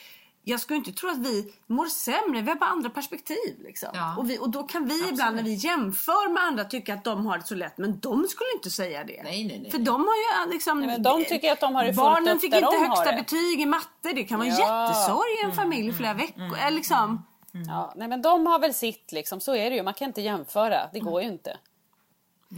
jag 0.46 0.60
skulle 0.60 0.78
inte 0.78 0.92
tro 0.92 1.10
att 1.10 1.18
vi 1.18 1.54
mår 1.68 1.86
sämre. 1.86 2.42
Vi 2.42 2.50
har 2.50 2.56
bara 2.56 2.70
andra 2.70 2.90
perspektiv. 2.90 3.60
Liksom. 3.60 3.90
Ja. 3.94 4.16
Och, 4.18 4.30
vi, 4.30 4.40
och 4.40 4.50
då 4.50 4.64
kan 4.64 4.86
vi 4.86 5.10
ibland 5.10 5.36
när 5.36 5.44
vi 5.44 5.54
jämför 5.54 6.34
med 6.34 6.44
andra 6.44 6.64
tycka 6.66 6.94
att 6.94 7.04
de 7.04 7.26
har 7.26 7.38
det 7.38 7.44
så 7.44 7.56
lätt. 7.56 7.78
Men 7.78 8.00
de 8.00 8.28
skulle 8.28 8.50
inte 8.56 8.70
säga 8.70 9.04
det. 9.04 9.24
Nej, 9.24 9.46
nej, 9.46 9.60
nej. 9.60 9.72
För 9.72 9.78
de 9.80 10.02
har 10.02 10.46
ju 10.46 10.54
liksom... 10.54 10.80
Nej, 10.80 10.88
men 10.88 11.04
de 11.04 11.26
tycker 11.26 11.52
att 11.52 11.60
de 11.60 11.76
har 11.76 11.86
det 11.86 11.94
Barnen 11.94 12.40
fick 12.40 12.54
inte 12.56 12.72
de 12.72 12.86
högsta 12.88 13.16
betyg 13.16 13.62
i 13.62 13.66
matte. 13.66 14.14
Det 14.16 14.24
kan 14.24 14.40
vara 14.40 14.50
Ja. 14.50 14.88
jättesorg 14.88 15.30
i 15.42 15.46
en 15.46 15.52
familj 15.56 15.88
i 15.90 15.94
flera 15.94 16.14
veckor. 16.14 16.58
Eller 16.58 16.72
liksom... 16.78 17.26
Ja, 17.68 17.94
nej, 17.96 18.08
men 18.08 18.22
de 18.22 18.46
har 18.46 18.60
väl 18.60 18.74
sitt 18.74 19.12
liksom, 19.12 19.40
så 19.40 19.56
är 19.56 19.70
det 19.70 19.76
ju. 19.76 19.84
Man 19.84 19.94
kan 19.94 20.08
inte 20.08 20.22
jämföra, 20.22 20.90
det 20.94 21.00
går 21.00 21.22
ju 21.22 21.28
inte. 21.28 21.58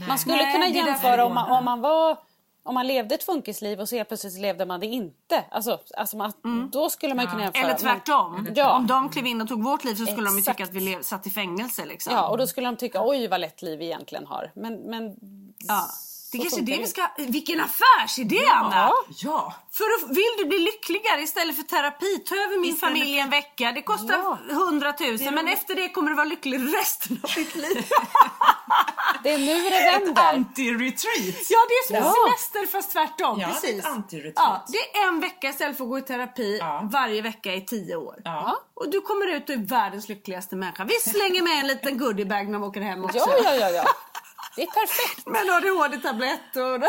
Man 0.08 0.18
skulle 0.18 0.36
Nej, 0.36 0.52
kunna 0.52 0.66
jämföra 0.66 1.24
om 1.24 1.34
man, 1.34 1.50
om 1.50 1.64
man 1.64 1.80
var 1.80 2.18
om 2.62 2.74
man 2.74 2.86
levde 2.86 3.14
ett 3.14 3.22
funkisliv 3.22 3.80
och 3.80 3.88
så 3.88 3.96
helt 3.96 4.08
plötsligt 4.08 4.38
levde 4.38 4.66
man 4.66 4.80
det 4.80 4.86
inte. 4.86 5.44
Alltså, 5.50 5.78
alltså 5.96 6.16
man, 6.16 6.32
Då 6.72 6.90
skulle 6.90 7.14
man 7.14 7.26
kunna 7.26 7.42
jämföra. 7.42 7.62
Eller 7.62 7.72
Men- 7.72 7.80
tvärtom. 7.82 8.48
Ja. 8.54 8.76
Om 8.76 8.86
de 8.86 9.08
klev 9.08 9.26
in 9.26 9.40
och 9.40 9.48
tog 9.48 9.64
vårt 9.64 9.84
liv 9.84 9.94
så 9.94 10.06
skulle 10.06 10.26
de 10.26 10.34
ju 10.34 10.38
Exakt. 10.38 10.58
tycka 10.58 10.68
att 10.70 10.74
vi 10.76 10.80
lev, 10.80 11.02
satt 11.02 11.26
i 11.26 11.30
fängelse. 11.30 11.84
Liksom. 11.84 12.12
Ja, 12.12 12.28
och 12.28 12.38
då 12.38 12.46
skulle 12.46 12.66
de 12.68 12.76
tycka 12.76 13.08
oj 13.08 13.28
vad 13.28 13.40
lätt 13.40 13.62
liv 13.62 13.78
vi 13.78 13.84
egentligen 13.84 14.26
har. 14.26 14.50
Men, 14.54 14.74
men 14.76 15.16
Ja. 15.68 15.88
Det 16.36 16.42
kanske 16.42 16.60
det 16.60 16.78
vi 16.78 16.86
ska... 16.86 17.08
Vilken 17.18 17.60
affärsidé 17.60 18.46
Anna! 18.46 18.90
Ja! 19.08 19.54
För 19.72 19.84
att, 19.84 20.10
vill 20.16 20.34
du 20.38 20.44
bli 20.44 20.58
lyckligare 20.58 21.20
istället 21.22 21.56
för 21.56 21.62
terapi, 21.62 22.18
ta 22.18 22.34
över 22.34 22.58
min 22.60 22.74
Istället 22.74 22.80
familj 22.98 23.18
en 23.18 23.30
vecka. 23.30 23.72
Det 23.72 23.82
kostar 23.82 24.18
Ja. 24.18 24.38
100 24.50 24.94
000 25.00 25.18
men 25.34 25.48
efter 25.48 25.74
det 25.74 25.88
kommer 25.88 26.10
du 26.10 26.16
vara 26.16 26.24
lycklig 26.24 26.74
resten 26.74 27.20
av 27.22 27.30
ditt 27.36 27.54
liv. 27.54 27.86
det 29.22 29.32
är 29.32 29.38
nu 29.38 29.54
det 29.70 30.04
vänder. 30.04 30.22
Anti-retreat! 30.22 31.46
ja, 31.50 31.58
det 31.68 31.74
är 31.74 31.86
som 31.86 31.96
Ja. 31.96 32.14
semester 32.26 32.66
fast 32.66 32.90
tvärtom. 32.92 33.40
Ja, 33.40 33.46
det 33.46 33.52
är 33.52 33.60
precis. 33.60 33.78
ett 33.84 33.86
anti-retreat. 33.86 34.32
Ja, 34.36 34.64
det 34.68 34.98
är 34.98 35.08
en 35.08 35.20
vecka 35.20 35.48
istället 35.48 35.76
för 35.76 35.84
att 35.84 35.90
gå 35.90 35.98
i 35.98 36.02
terapi 36.02 36.58
Ja. 36.60 36.88
varje 36.92 37.22
vecka 37.22 37.54
i 37.54 37.60
tio 37.66 37.96
år. 37.96 38.16
Ja. 38.24 38.56
Och 38.74 38.90
du 38.90 39.00
kommer 39.00 39.26
ut 39.26 39.48
och 39.48 39.54
är 39.54 39.58
världens 39.68 40.08
lyckligaste 40.08 40.56
människa. 40.56 40.84
Vi 40.84 41.10
slänger 41.10 41.42
med 41.42 41.60
en 41.60 41.66
liten 41.66 41.98
goodiebag 41.98 42.48
när 42.48 42.58
vi 42.58 42.64
åker 42.64 42.80
hem 42.80 43.04
också. 43.04 43.18
Ja, 43.18 43.26
ja, 43.44 43.54
ja, 43.54 43.70
ja. 43.70 43.84
Det 44.56 44.62
är 44.62 44.66
perfekt. 44.66 45.26
Med 45.26 45.40
en 45.42 45.50
ADHD-tablett 45.50 46.56
och... 46.56 46.80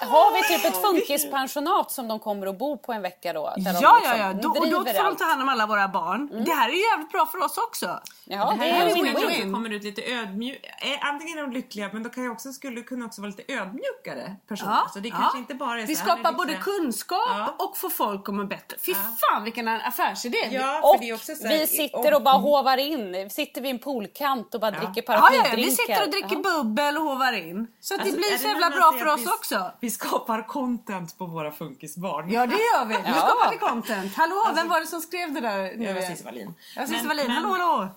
har 0.00 0.32
vi 0.34 0.56
typ 0.56 0.64
ett 0.74 0.82
funkispensionat 0.82 1.90
som 1.90 2.08
de 2.08 2.18
kommer 2.20 2.46
att 2.46 2.58
bo 2.58 2.78
på 2.78 2.92
en 2.92 3.02
vecka 3.02 3.32
då? 3.32 3.52
Där 3.56 3.72
de 3.72 3.78
Ja, 3.82 3.96
liksom 3.96 4.18
ja, 4.20 4.26
ja. 4.26 4.32
Då, 4.32 4.48
och 4.48 4.68
då 4.70 4.84
får 4.84 5.04
de 5.04 5.16
ta 5.16 5.24
hand 5.24 5.42
om 5.42 5.48
alla 5.48 5.66
våra 5.66 5.88
barn. 5.88 6.44
Det 6.44 6.52
här 6.52 6.68
är 6.68 6.72
ju 6.72 6.80
jävligt 6.90 7.12
bra 7.12 7.26
för 7.26 7.38
oss 7.44 7.58
också. 7.58 8.00
Ja, 8.24 8.50
det 8.58 8.64
Det 8.64 8.70
är 8.70 8.74
här 8.74 8.86
är 8.86 8.94
win-win. 8.94 9.52
kommer 9.54 9.70
ut 9.72 9.84
lite 9.84 10.12
ödmjuk. 10.12 10.64
Eh, 10.78 11.06
antingen 11.08 11.38
är 11.38 11.42
de 11.42 11.52
lyckliga 11.52 11.90
men 11.92 12.02
de 12.02 12.08
kan 12.10 12.22
ju 12.24 12.30
också, 12.30 12.52
skulle 12.52 12.82
kunna 12.82 13.04
också 13.06 13.20
vara 13.20 13.30
lite 13.36 13.52
ödmjukare 13.52 14.36
personer. 14.48 14.78
Så 14.92 14.98
det 14.98 15.10
kanske 15.10 15.38
inte 15.38 15.54
bara 15.54 15.80
är 15.80 15.86
Vi 15.86 15.96
skapar 15.96 16.30
är 16.30 16.34
både 16.34 16.50
lite- 16.50 16.62
kunskap 16.62 17.18
Ja. 17.28 17.54
och 17.58 17.76
får 17.76 17.90
folk 17.90 18.28
att 18.28 18.34
må 18.34 18.44
bättre. 18.44 18.76
Fy 18.86 18.94
fan 18.94 19.44
vilken 19.44 19.68
affärsidé! 19.68 20.38
Ja, 20.50 20.80
Och 20.82 20.94
för 20.94 20.98
det 21.00 21.08
är 21.10 21.14
också 21.14 21.34
så 21.34 21.46
här, 21.48 21.58
vi 21.58 21.66
sitter 21.66 22.14
och 22.14 22.22
bara 22.22 22.36
hovar 22.38 22.76
in. 22.78 23.30
Sitter 23.30 23.60
vid 23.60 23.70
en 23.70 23.78
poolkant 23.78 24.54
och 24.54 24.60
bara 24.60 24.70
dricker 24.70 24.86
Ja, 24.86 24.92
ja, 24.96 25.02
ja, 25.14 25.20
paraplydrinkar. 25.20 25.56
vi 25.56 25.70
sitter 25.70 26.02
och 26.02 26.10
dricker 26.10 26.36
Ja. 26.36 26.42
bubbel 26.62 26.96
och 26.96 27.02
hovar 27.02 27.32
in. 27.32 27.66
Så 27.80 27.94
att 27.94 28.00
Alltså, 28.00 28.16
det 28.16 28.18
blir 28.22 28.38
så 28.38 28.48
jävla 28.48 28.70
bra 28.70 28.92
för 28.98 29.06
oss 29.06 29.20
vi, 29.20 29.26
också. 29.26 29.70
Vi 29.86 29.90
skapar 29.90 30.42
content 30.42 31.18
på 31.18 31.26
våra 31.26 31.52
funkisbarn. 31.52 32.30
Ja 32.30 32.46
det 32.46 32.52
gör 32.52 32.84
vi. 32.84 32.94
Nu 32.94 33.00
Ja. 33.06 33.14
skapar 33.14 33.50
vi 33.50 33.58
content. 33.58 34.14
Hallå, 34.16 34.52
vem 34.54 34.68
var 34.68 34.80
det 34.80 34.86
som 34.86 35.00
skrev 35.00 35.32
det 35.32 35.40
där 35.40 35.58
nu 35.76 35.86
var 35.86 36.00
igen? 36.00 36.10
Cissi 36.10 36.24
Wallin. 36.24 36.54
Ja, 36.76 36.86
Cissi 36.86 37.06
Wallin. 37.06 37.30
Hallå, 37.30 37.48
hallå. 37.48 37.88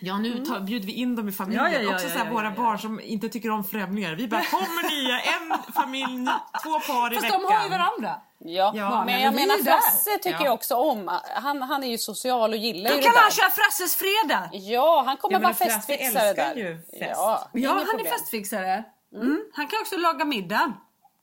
Ja, 0.00 0.18
nu 0.18 0.44
tar, 0.44 0.60
bjuder 0.60 0.86
vi 0.86 0.92
in 0.92 1.16
dem 1.16 1.28
i 1.28 1.32
familjen. 1.32 1.64
Ja, 1.64 1.70
ja, 1.70 1.80
ja, 1.80 1.94
också 1.94 2.08
så 2.08 2.18
här, 2.18 2.24
ja, 2.26 2.32
våra 2.32 2.44
ja, 2.44 2.52
ja. 2.56 2.62
barn 2.62 2.78
som 2.78 3.00
inte 3.00 3.28
tycker 3.28 3.50
om 3.50 3.64
främlingar. 3.64 4.14
Vi 4.14 4.28
bara, 4.28 4.44
kommer 4.44 4.90
nya, 4.90 5.20
en 5.20 5.72
familj, 5.72 6.28
två 6.64 6.80
par 6.92 7.12
i 7.12 7.14
Fast 7.14 7.26
veckan. 7.26 7.42
de 7.42 7.52
har 7.54 7.62
ju 7.64 7.70
varandra. 7.70 8.14
Ja, 8.38 8.72
Ja, 8.74 8.90
men 8.96 9.06
men 9.06 9.20
jag 9.22 9.34
menar. 9.34 9.64
Frasse 9.64 10.10
tycker 10.22 10.30
Ja. 10.38 10.44
jag 10.44 10.54
också 10.54 10.74
om. 10.74 11.18
Han, 11.34 11.62
han 11.62 11.84
är 11.84 11.88
ju 11.88 11.98
social 11.98 12.50
och 12.50 12.56
gillar 12.56 12.90
Då 12.90 12.96
ju 12.96 13.02
kan 13.02 13.12
det 13.12 13.16
där. 13.18 13.22
han 13.22 13.30
köra 13.30 13.50
Frasses 13.50 13.96
fredag. 13.96 14.48
Ja, 14.52 15.02
han 15.06 15.16
kommer 15.16 15.38
vara 15.40 15.54
Frasse 15.54 15.70
festfixare 15.74 16.28
älskar 16.28 16.44
där. 16.44 16.54
ju 16.54 16.76
fest. 16.76 17.12
Ja, 17.16 17.50
han 17.52 17.86
problem. 17.86 18.06
är 18.06 18.10
festfixare. 18.10 18.84
Mm. 19.14 19.40
Han 19.52 19.66
kan 19.66 19.80
också 19.80 19.96
laga 19.96 20.24
middag. 20.24 20.72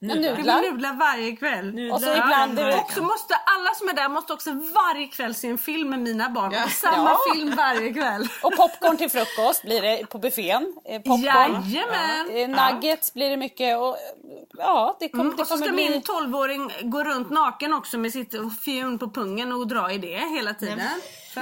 Nudlar. 0.00 0.34
blir 0.34 0.70
nudlar 0.70 0.92
varje 0.92 1.36
kväll. 1.36 1.74
Nudlar 1.74 1.94
Och 1.94 2.00
så 2.00 2.12
ibland 2.12 2.58
Och 2.58 2.92
så 2.92 3.02
måste 3.02 3.34
alla 3.34 3.74
som 3.74 3.88
är 3.88 3.92
där 3.92 4.08
måste 4.08 4.32
också 4.32 4.50
varje 4.50 5.06
kväll 5.06 5.34
se 5.34 5.48
en 5.48 5.58
film 5.58 5.90
med 5.90 5.98
mina 5.98 6.30
barn. 6.30 6.52
Ja. 6.52 6.68
Samma 6.68 7.10
Ja. 7.10 7.34
film 7.34 7.56
varje 7.56 7.92
kväll. 7.92 8.28
Och 8.42 8.56
popcorn 8.56 8.96
till 8.96 9.10
frukost 9.10 9.62
blir 9.62 9.82
det 9.82 10.06
på 10.06 10.18
buffén. 10.18 10.74
Eh, 10.84 11.02
Popcorn. 11.02 11.22
Jajamän! 11.70 12.30
Eh, 12.30 12.48
Nuggets 12.72 13.14
blir 13.14 13.30
det 13.30 13.36
mycket 13.36 13.78
och 13.78 13.96
ja, 14.58 14.96
det, 15.00 15.08
kom, 15.08 15.20
Mm, 15.20 15.36
det 15.36 15.42
och 15.42 15.48
så 15.48 15.54
kommer 15.54 15.66
ska 15.66 15.74
bli... 15.74 15.90
min 15.90 16.02
12-åring 16.02 16.72
gå 16.82 17.04
runt 17.04 17.30
naken 17.30 17.74
också 17.74 17.98
med 17.98 18.12
sitt 18.12 18.34
fjun 18.64 18.98
på 18.98 19.10
pungen 19.10 19.52
och 19.52 19.66
dra 19.66 19.92
i 19.92 19.98
det 19.98 20.28
hela 20.36 20.54
tiden. 20.54 20.80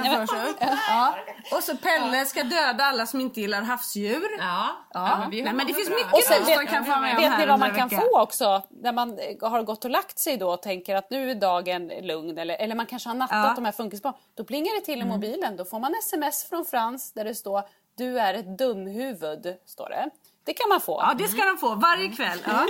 Framför 0.03 0.35
sig. 0.35 0.53
Ja. 0.87 1.15
Och 1.51 1.63
så 1.63 1.77
Pelle 1.77 2.25
ska 2.25 2.43
döda 2.43 2.83
alla 2.83 3.05
som 3.05 3.21
inte 3.21 3.41
gillar 3.41 3.61
havsdjur. 3.61 4.27
Ja, 4.39 4.67
Ja. 4.93 5.17
men 5.19 5.29
vi 5.29 5.37
har 5.39 5.45
Nej, 5.45 5.53
men 5.53 5.67
det 5.67 5.73
finns 5.73 5.87
bra. 5.89 5.97
mycket 5.97 6.13
Och 6.13 6.19
sen 6.23 6.45
som 6.45 6.55
vet, 6.55 6.69
kan 6.69 6.85
få 6.85 6.99
med 6.99 7.15
vet 7.15 7.39
ni 7.39 7.45
vad 7.45 7.59
man 7.59 7.75
kan 7.75 7.87
veckan. 7.87 8.01
få 8.13 8.19
också? 8.21 8.61
När 8.69 8.91
man 8.93 9.19
eh, 9.19 9.49
har 9.49 9.63
gått 9.63 9.85
och 9.85 9.91
lagt 9.91 10.19
sig 10.19 10.37
då 10.37 10.49
och 10.51 10.61
tänker 10.61 10.95
att 10.95 11.09
nu 11.09 11.31
är 11.31 11.35
dagen 11.35 11.87
lugn 12.01 12.37
eller, 12.37 12.55
eller 12.55 12.75
man 12.75 12.85
kanske 12.85 13.09
har 13.09 13.15
nattat 13.15 13.35
Ja. 13.35 13.43
Mm. 13.43 13.55
de 13.55 13.65
här 13.65 13.71
funkisbarn. 13.71 14.13
Då 14.37 14.43
plingar 14.43 14.79
det 14.79 14.85
till 14.85 15.01
i 15.01 15.05
mobilen. 15.05 15.57
Då 15.57 15.65
får 15.65 15.79
man 15.79 15.93
sms 16.03 16.49
från 16.49 16.65
Frans 16.65 17.13
där 17.13 17.23
det 17.25 17.35
står 17.35 17.63
Du 17.97 18.19
är 18.19 18.33
ett 18.33 18.57
dumhuvud. 18.57 19.55
Står 19.65 19.89
det. 19.89 20.09
Det 20.45 20.53
kan 20.53 20.69
man 20.69 20.81
få. 20.81 20.99
Ja 21.07 21.13
det 21.17 21.27
ska 21.27 21.43
de 21.45 21.57
få 21.57 21.75
varje 21.75 22.07
kväll. 22.09 22.39
Ja. 22.45 22.65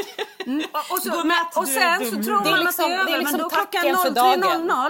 Mm. 0.46 0.64
Och, 0.92 0.98
så, 1.00 1.10
Godnatt, 1.12 1.58
och 1.58 1.68
sen 1.68 2.06
så 2.12 2.24
tror 2.24 2.52
man 2.52 2.60
liksom- 2.60 2.86
att 2.86 2.92
det 2.92 2.96
är 2.96 2.98
är 2.98 3.02
över. 3.02 3.20
liksom 3.20 3.32
men 3.38 3.42
då 3.42 3.50
klockan 3.50 3.96
för 4.06 4.10
dagen. 4.10 4.44
03.00 4.72 4.90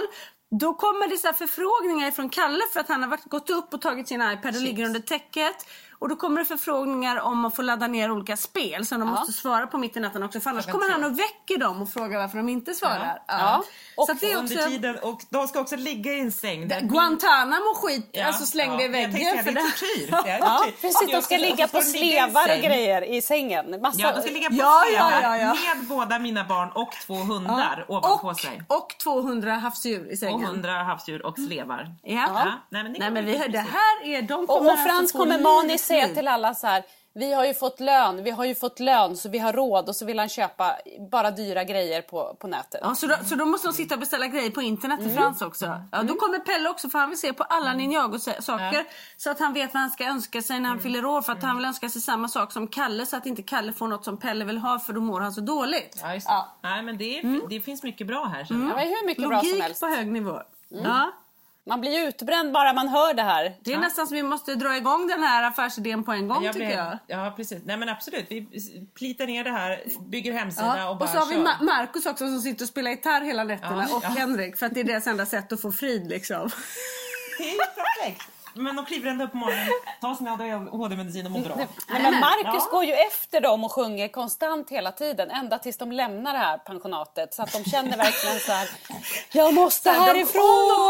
då 0.50 0.74
kommer 0.74 1.08
det 1.08 1.16
så 1.16 1.32
förfrågningar 1.32 2.10
från 2.10 2.28
Kalle 2.28 2.64
för 2.72 2.80
att 2.80 2.88
han 2.88 3.02
har 3.02 3.10
varit, 3.10 3.24
gått 3.24 3.50
upp 3.50 3.74
och 3.74 3.80
tagit 3.80 4.08
sin 4.08 4.22
iPad 4.22 4.56
och 4.56 4.62
ligger 4.62 4.84
under 4.84 5.00
täcket. 5.00 5.66
Och 5.98 6.08
då 6.08 6.16
kommer 6.16 6.38
det 6.40 6.44
förfrågningar 6.44 7.20
om 7.20 7.44
att 7.44 7.56
få 7.56 7.62
ladda 7.62 7.86
ner 7.86 8.10
olika 8.10 8.36
spel 8.36 8.86
som 8.86 9.00
de 9.00 9.08
måste 9.08 9.32
svara 9.32 9.66
på 9.66 9.78
mitt 9.78 9.96
i 9.96 10.00
natten 10.00 10.22
också. 10.22 10.40
För 10.40 10.50
annars 10.50 10.66
kommer 10.66 10.90
han 10.90 11.00
tre. 11.00 11.10
och 11.10 11.18
väcker 11.18 11.58
dem 11.58 11.82
och 11.82 11.88
frågar 11.90 12.18
varför 12.18 12.36
de 12.36 12.48
inte 12.48 12.74
svarar. 12.74 13.22
Ja. 13.26 13.34
Ja. 13.38 13.64
Och 13.96 14.06
så 14.06 14.12
att 14.12 14.20
det 14.20 14.32
är 14.32 14.42
också... 14.42 14.54
Under 14.54 14.68
tiden, 14.68 14.96
och 15.02 15.20
de 15.30 15.48
ska 15.48 15.60
också 15.60 15.76
ligga 15.76 16.12
i 16.12 16.20
en 16.20 16.32
säng. 16.32 16.68
där- 16.68 16.80
Guantanamo 16.80 17.74
skit, 17.74 18.10
Ja, 18.12 18.26
alltså 18.26 18.46
slängde 18.46 18.84
i 18.84 18.86
ja, 18.86 18.98
jag 18.98 19.12
tänkte 19.12 19.18
väggen. 19.18 19.32
säga, 19.32 19.42
för 19.44 19.52
det 19.52 19.60
är 19.60 19.64
tortyr. 19.64 20.24
Det 20.24 20.38
Ja, 20.40 20.64
precis. 20.80 21.06
De 21.10 21.16
Och 21.16 21.24
ska 21.24 21.36
ligga 21.36 21.64
och 21.64 21.70
på 21.72 21.78
i 21.78 21.82
slevar 21.82 22.56
och 22.56 22.62
grejer 22.62 23.02
i 23.02 23.22
sängen. 23.22 23.80
Massa... 23.80 24.00
Ja, 24.00 24.12
de 24.14 24.22
ska 24.22 24.30
ligga 24.30 24.48
på 24.48 24.54
Ja, 24.54 24.82
ja, 24.94 25.10
slevar 25.10 25.22
ja, 25.22 25.36
ja. 25.36 25.74
med 25.76 25.86
båda 25.88 26.18
mina 26.18 26.44
barn 26.44 26.68
och 26.74 26.92
två 27.06 27.14
hundar 27.14 27.84
ovanpå 27.88 28.28
och, 28.28 28.40
sig. 28.40 28.62
och 28.68 28.94
200 29.02 29.52
havsdjur 29.54 30.10
i 30.10 30.14
Och 30.14 30.18
sängen. 30.18 30.44
hundra 30.44 30.72
havsdjur 30.72 31.26
och 31.26 31.38
slevar. 31.38 31.88
Ja. 32.02 32.14
Ja, 32.34 32.52
nej, 32.70 32.82
men 32.82 32.92
det 32.92 32.98
Nej 32.98 33.10
men 33.10 33.24
vi, 33.26 33.32
det 33.48 33.58
här 33.58 34.04
är, 34.04 34.22
de 34.22 34.34
Och, 34.40 34.48
kommer 34.48 34.72
och 34.72 34.78
Frans 34.78 34.98
alltså 35.00 35.18
få 35.18 35.24
kommer 35.24 35.38
Mani 35.38 35.62
livets 35.68 35.87
säga 35.88 36.06
liv. 36.06 36.14
till 36.14 36.28
alla 36.28 36.54
så 36.54 36.66
här. 36.66 36.82
Vi 37.14 37.32
har 37.32 37.44
ju 37.44 37.54
fått 37.54 37.80
lön, 37.80 38.24
vi 38.24 38.30
har 38.30 38.44
ju 38.44 38.54
fått 38.54 38.80
lön 38.80 39.16
så 39.16 39.28
vi 39.28 39.38
har 39.38 39.52
råd 39.52 39.88
och 39.88 39.96
så 39.96 40.04
vill 40.04 40.18
han 40.18 40.28
köpa 40.28 40.76
bara 41.10 41.30
dyra 41.30 41.64
grejer 41.64 42.02
på, 42.02 42.36
på 42.40 42.46
nätet. 42.46 42.80
Ja, 42.82 42.94
så, 42.94 43.06
då, 43.06 43.14
så 43.24 43.34
då 43.34 43.44
måste 43.44 43.68
de 43.68 43.72
sitta 43.74 43.94
och 43.94 44.00
beställa 44.00 44.26
grejer 44.26 44.50
på 44.50 44.62
internet 44.62 45.00
Mm. 45.00 45.16
Frans 45.16 45.42
också. 45.42 45.80
Ja, 45.92 46.02
då 46.02 46.14
kommer 46.14 46.38
Pelle 46.38 46.68
också 46.68 46.88
för 46.88 46.98
han 46.98 47.08
vill 47.08 47.18
se 47.18 47.32
på 47.32 47.42
alla 47.42 47.72
Ninjago-saker. 47.74 48.84
Så 49.16 49.30
att 49.30 49.38
han 49.38 49.52
vet 49.52 49.74
vad 49.74 49.80
han 49.80 49.90
ska 49.90 50.04
önska 50.04 50.42
sig 50.42 50.60
när 50.60 50.68
han 50.68 50.80
fyller 50.80 51.04
år. 51.04 51.22
För 51.22 51.32
att 51.32 51.42
han 51.42 51.56
vill 51.56 51.66
önska 51.66 51.88
sig 51.88 52.02
samma 52.02 52.28
sak 52.28 52.52
som 52.52 52.66
Kalle 52.68 53.06
så 53.06 53.16
att 53.16 53.26
inte 53.26 53.42
Kalle 53.42 53.72
får 53.72 53.88
något 53.88 54.04
som 54.04 54.16
Pelle 54.16 54.44
vill 54.44 54.58
ha 54.58 54.78
för 54.78 54.92
då 54.92 55.00
mår 55.00 55.20
han 55.20 55.32
så 55.32 55.40
dåligt. 55.40 55.98
Ja, 56.02 56.14
just 56.14 56.26
det. 56.26 56.44
Nej, 56.62 56.82
men 56.82 56.98
det, 56.98 57.18
är, 57.18 57.48
det 57.48 57.60
finns 57.60 57.82
mycket 57.82 58.06
bra 58.06 58.24
här. 58.24 58.44
känner 58.44 58.70
Ja, 58.70 58.78
hur 58.78 59.06
mycket 59.06 59.28
bra 59.28 59.38
som 59.40 59.48
Logik 59.48 59.62
helst. 59.62 59.80
på 59.80 59.86
hög 59.86 60.06
nivå. 60.12 60.40
Mm. 60.70 60.84
Ja, 60.84 61.12
Man 61.68 61.80
blir 61.80 61.90
ju 62.02 62.08
utbränd 62.08 62.52
bara 62.52 62.72
man 62.72 62.88
hör 62.88 63.14
det 63.14 63.22
här. 63.22 63.56
det 63.64 63.72
är 63.72 63.78
nästan 63.78 64.06
som 64.06 64.16
vi 64.16 64.22
måste 64.22 64.54
dra 64.54 64.76
igång 64.76 65.06
den 65.08 65.22
här 65.22 65.42
affärsidén 65.42 66.04
på 66.04 66.12
en 66.12 66.28
gång 66.28 66.44
Jag 66.44 66.52
tycker 66.54 66.66
blev- 66.66 66.78
jag. 66.78 66.98
Ja, 67.06 67.32
precis. 67.36 67.62
Nej, 67.64 67.76
men 67.76 67.88
absolut. 67.88 68.26
Vi 68.28 68.46
plitar 68.94 69.26
ner 69.26 69.44
det 69.44 69.50
här, 69.50 69.82
bygger 70.00 70.32
hemsida 70.32 70.74
Ja. 70.78 70.88
och 70.90 70.96
bara 70.96 71.04
Och 71.04 71.10
så 71.10 71.18
har 71.18 71.26
vi. 71.26 71.36
Ma- 71.36 71.62
Marcus 71.64 72.06
också 72.06 72.26
som 72.26 72.40
sitter 72.40 72.64
och 72.64 72.68
spelar 72.68 72.90
gitarr 72.90 73.20
hela 73.20 73.44
nätterna 73.44 73.86
Ja, 73.90 73.96
och 73.96 74.04
ja. 74.04 74.08
Henrik 74.08 74.56
för 74.58 74.66
att 74.66 74.74
det 74.74 74.80
är 74.80 74.84
deras 74.84 75.06
enda 75.06 75.26
sätt 75.26 75.52
att 75.52 75.60
få 75.62 75.72
frid 75.72 76.08
liksom. 76.08 76.50
Det 77.38 77.44
är 77.44 77.52
ju 77.52 77.58
perfekt. 77.58 78.30
Men 78.54 78.76
de 78.76 78.84
kliver 78.84 79.10
ändå 79.10 79.24
upp 79.24 79.30
på 79.32 79.36
morgonen, 79.36 79.68
tar 80.00 80.14
sin 80.14 80.28
ADHD-medicin 80.28 81.26
och 81.26 81.32
mår 81.32 81.40
bra. 81.40 81.56
Nej, 81.56 81.66
men 82.02 82.20
Marcus 82.20 82.62
Ja. 82.64 82.68
går 82.70 82.84
ju 82.84 82.92
efter 82.92 83.40
dem 83.40 83.64
och 83.64 83.72
sjunger 83.72 84.08
konstant 84.08 84.70
hela 84.70 84.92
tiden 84.92 85.30
ända 85.30 85.58
tills 85.58 85.76
de 85.78 85.92
lämnar 85.92 86.32
det 86.32 86.38
här 86.38 86.58
pensionatet 86.58 87.34
så 87.34 87.42
att 87.42 87.52
de 87.52 87.64
känner 87.70 87.96
verkligen 87.96 88.38
så 88.40 88.52
här. 88.52 88.68
Jag 89.32 89.54
måste 89.54 89.90
De, 89.92 89.96
härifrån! 89.98 90.42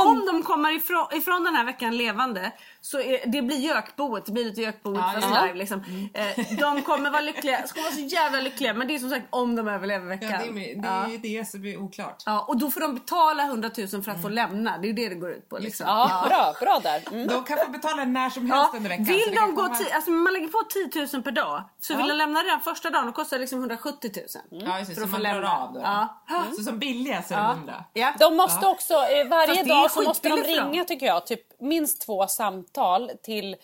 om, 0.06 0.14
de, 0.16 0.20
om 0.20 0.26
de 0.26 0.42
kommer 0.42 0.76
ifrån, 0.76 1.06
ifrån 1.12 1.44
den 1.44 1.54
här 1.54 1.64
veckan 1.64 1.96
levande 1.96 2.52
så 2.80 3.00
är, 3.00 3.26
det 3.26 3.42
blir 3.42 3.56
gökboet, 3.56 4.26
det 4.26 4.32
blir 4.32 4.44
lite 4.44 4.60
gökboet 4.62 4.98
Ja, 5.00 5.12
fast 5.20 5.34
ja. 5.34 5.42
live 5.42 5.58
liksom. 5.58 6.08
Eh, 6.14 6.56
de 6.58 6.82
kommer 6.82 7.10
vara 7.10 7.20
lyckliga, 7.22 7.66
ska 7.66 7.80
vara 7.82 7.92
så 7.92 8.00
jävla 8.00 8.40
lyckliga 8.40 8.74
men 8.74 8.88
det 8.88 8.94
är 8.94 8.98
som 8.98 9.10
sagt 9.10 9.26
om 9.30 9.56
de 9.56 9.68
överlever 9.68 10.06
veckan. 10.06 10.30
Ja, 10.30 10.38
det 10.38 10.48
är, 10.70 10.74
det 10.82 10.88
Ja. 10.88 11.04
är 11.14 11.18
det 11.18 11.48
som 11.48 11.64
är 11.64 11.76
oklart. 11.82 12.22
Ja, 12.26 12.44
och 12.48 12.58
då 12.58 12.70
får 12.70 12.80
de 12.80 12.94
betala 12.94 13.42
100 13.42 13.70
000 13.92 14.02
för 14.02 14.10
att 14.12 14.22
få 14.22 14.28
lämna, 14.28 14.78
det 14.78 14.86
är 14.86 14.88
ju 14.88 14.92
det 14.94 15.08
det 15.08 15.14
går 15.14 15.30
ut 15.30 15.48
på. 15.48 15.58
Liksom. 15.58 15.86
Ja, 15.86 16.24
bra, 16.28 16.54
bra 16.60 16.80
där. 16.82 17.02
Mm. 17.12 17.28
De 17.28 17.44
kan 17.44 17.58
få 17.66 17.70
betala 17.70 18.04
när 18.04 18.30
som 18.30 18.50
helst 18.50 18.70
Ja, 18.72 18.76
under 18.76 18.88
veckan. 18.90 19.04
vill 19.04 19.18
det 19.30 19.34
de 19.40 19.54
gå 19.54 19.62
komma- 19.62 19.76
alltså 19.94 20.10
man 20.10 20.32
lägger 20.32 20.48
på 20.48 20.62
10 20.92 21.06
000 21.12 21.22
per 21.22 21.30
dag 21.30 21.64
så 21.80 21.96
vill 21.96 22.08
de 22.08 22.14
lämna 22.16 22.40
redan 22.42 22.60
första 22.60 22.90
dagen 22.90 23.06
då 23.06 23.12
kostar 23.12 23.36
det 23.36 23.40
liksom 23.40 23.58
170 23.58 24.10
000. 24.50 24.62
Ja, 24.66 24.78
just 24.78 24.90
det, 24.90 24.94
för 24.94 25.00
så 25.00 25.04
att 25.04 25.10
få 25.10 25.12
man 25.16 25.22
lämna. 25.22 25.56
av 25.58 25.72
då. 25.72 25.80
Ja. 25.80 26.44
Så 26.56 26.62
som 26.62 26.78
billigast 26.78 27.30
är 27.30 27.36
det 27.36 27.42
100. 27.42 27.84
Ja. 27.92 28.14
De 28.18 28.36
måste 28.36 28.66
också, 28.66 28.94
eh, 28.94 29.28
varje 29.30 29.62
det 29.62 29.68
dag 29.68 29.90
så 29.90 30.02
måste 30.02 30.28
de 30.28 30.36
ringa 30.42 30.84
tycker 30.84 31.06
jag, 31.06 31.26
typ 31.26 31.40
minst 31.60 32.00
två 32.06 32.26
samtal 32.26 32.67
till, 33.22 33.56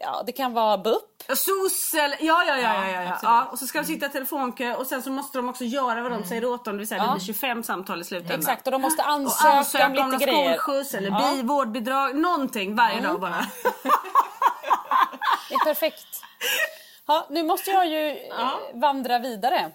ja 0.00 0.22
det 0.26 0.32
kan 0.32 0.52
vara 0.52 0.78
BUP. 0.78 1.22
SOS 1.36 1.94
eller, 1.94 2.18
ja 2.20 2.44
ja 2.46 2.56
ja, 2.58 2.74
ja, 2.84 2.88
ja, 2.90 3.02
ja, 3.02 3.18
ja. 3.22 3.44
Och 3.52 3.58
så 3.58 3.66
ska 3.66 3.78
de 3.80 3.84
sitta 3.84 4.06
i 4.06 4.08
telefonkö 4.08 4.74
och 4.74 4.86
sen 4.86 5.02
så 5.02 5.10
måste 5.10 5.38
de 5.38 5.48
också 5.48 5.64
göra 5.64 6.02
vad 6.02 6.12
de 6.12 6.24
säger 6.24 6.44
åt 6.44 6.64
dem. 6.64 6.74
Det 6.74 6.78
vill 6.78 6.88
säga 6.88 7.00
det 7.02 7.06
Ja. 7.08 7.14
blir 7.14 7.24
25 7.24 7.62
samtal 7.62 8.00
i 8.00 8.04
slutändan. 8.04 8.38
Exakt, 8.38 8.66
och 8.66 8.70
de 8.72 8.82
måste 8.82 9.02
Och 9.02 9.08
ansöka, 9.08 9.48
ansöka 9.54 9.86
om 9.86 9.92
lite 9.92 10.06
någon 10.06 10.18
grejer. 10.18 10.58
skolskjuts 10.58 10.94
eller 10.94 11.08
Ja. 11.10 11.30
bi, 11.34 11.42
vårdbidrag, 11.42 12.16
någonting 12.16 12.76
varje 12.76 13.00
dag 13.00 13.20
bara. 13.20 13.46
Det 15.48 15.54
är 15.54 15.64
perfekt. 15.64 16.06
Ja, 17.06 17.26
nu 17.30 17.42
måste 17.42 17.70
jag 17.70 17.86
ju 17.86 18.08
eh, 18.10 18.50
vandra 18.74 19.18
vidare. 19.18 19.70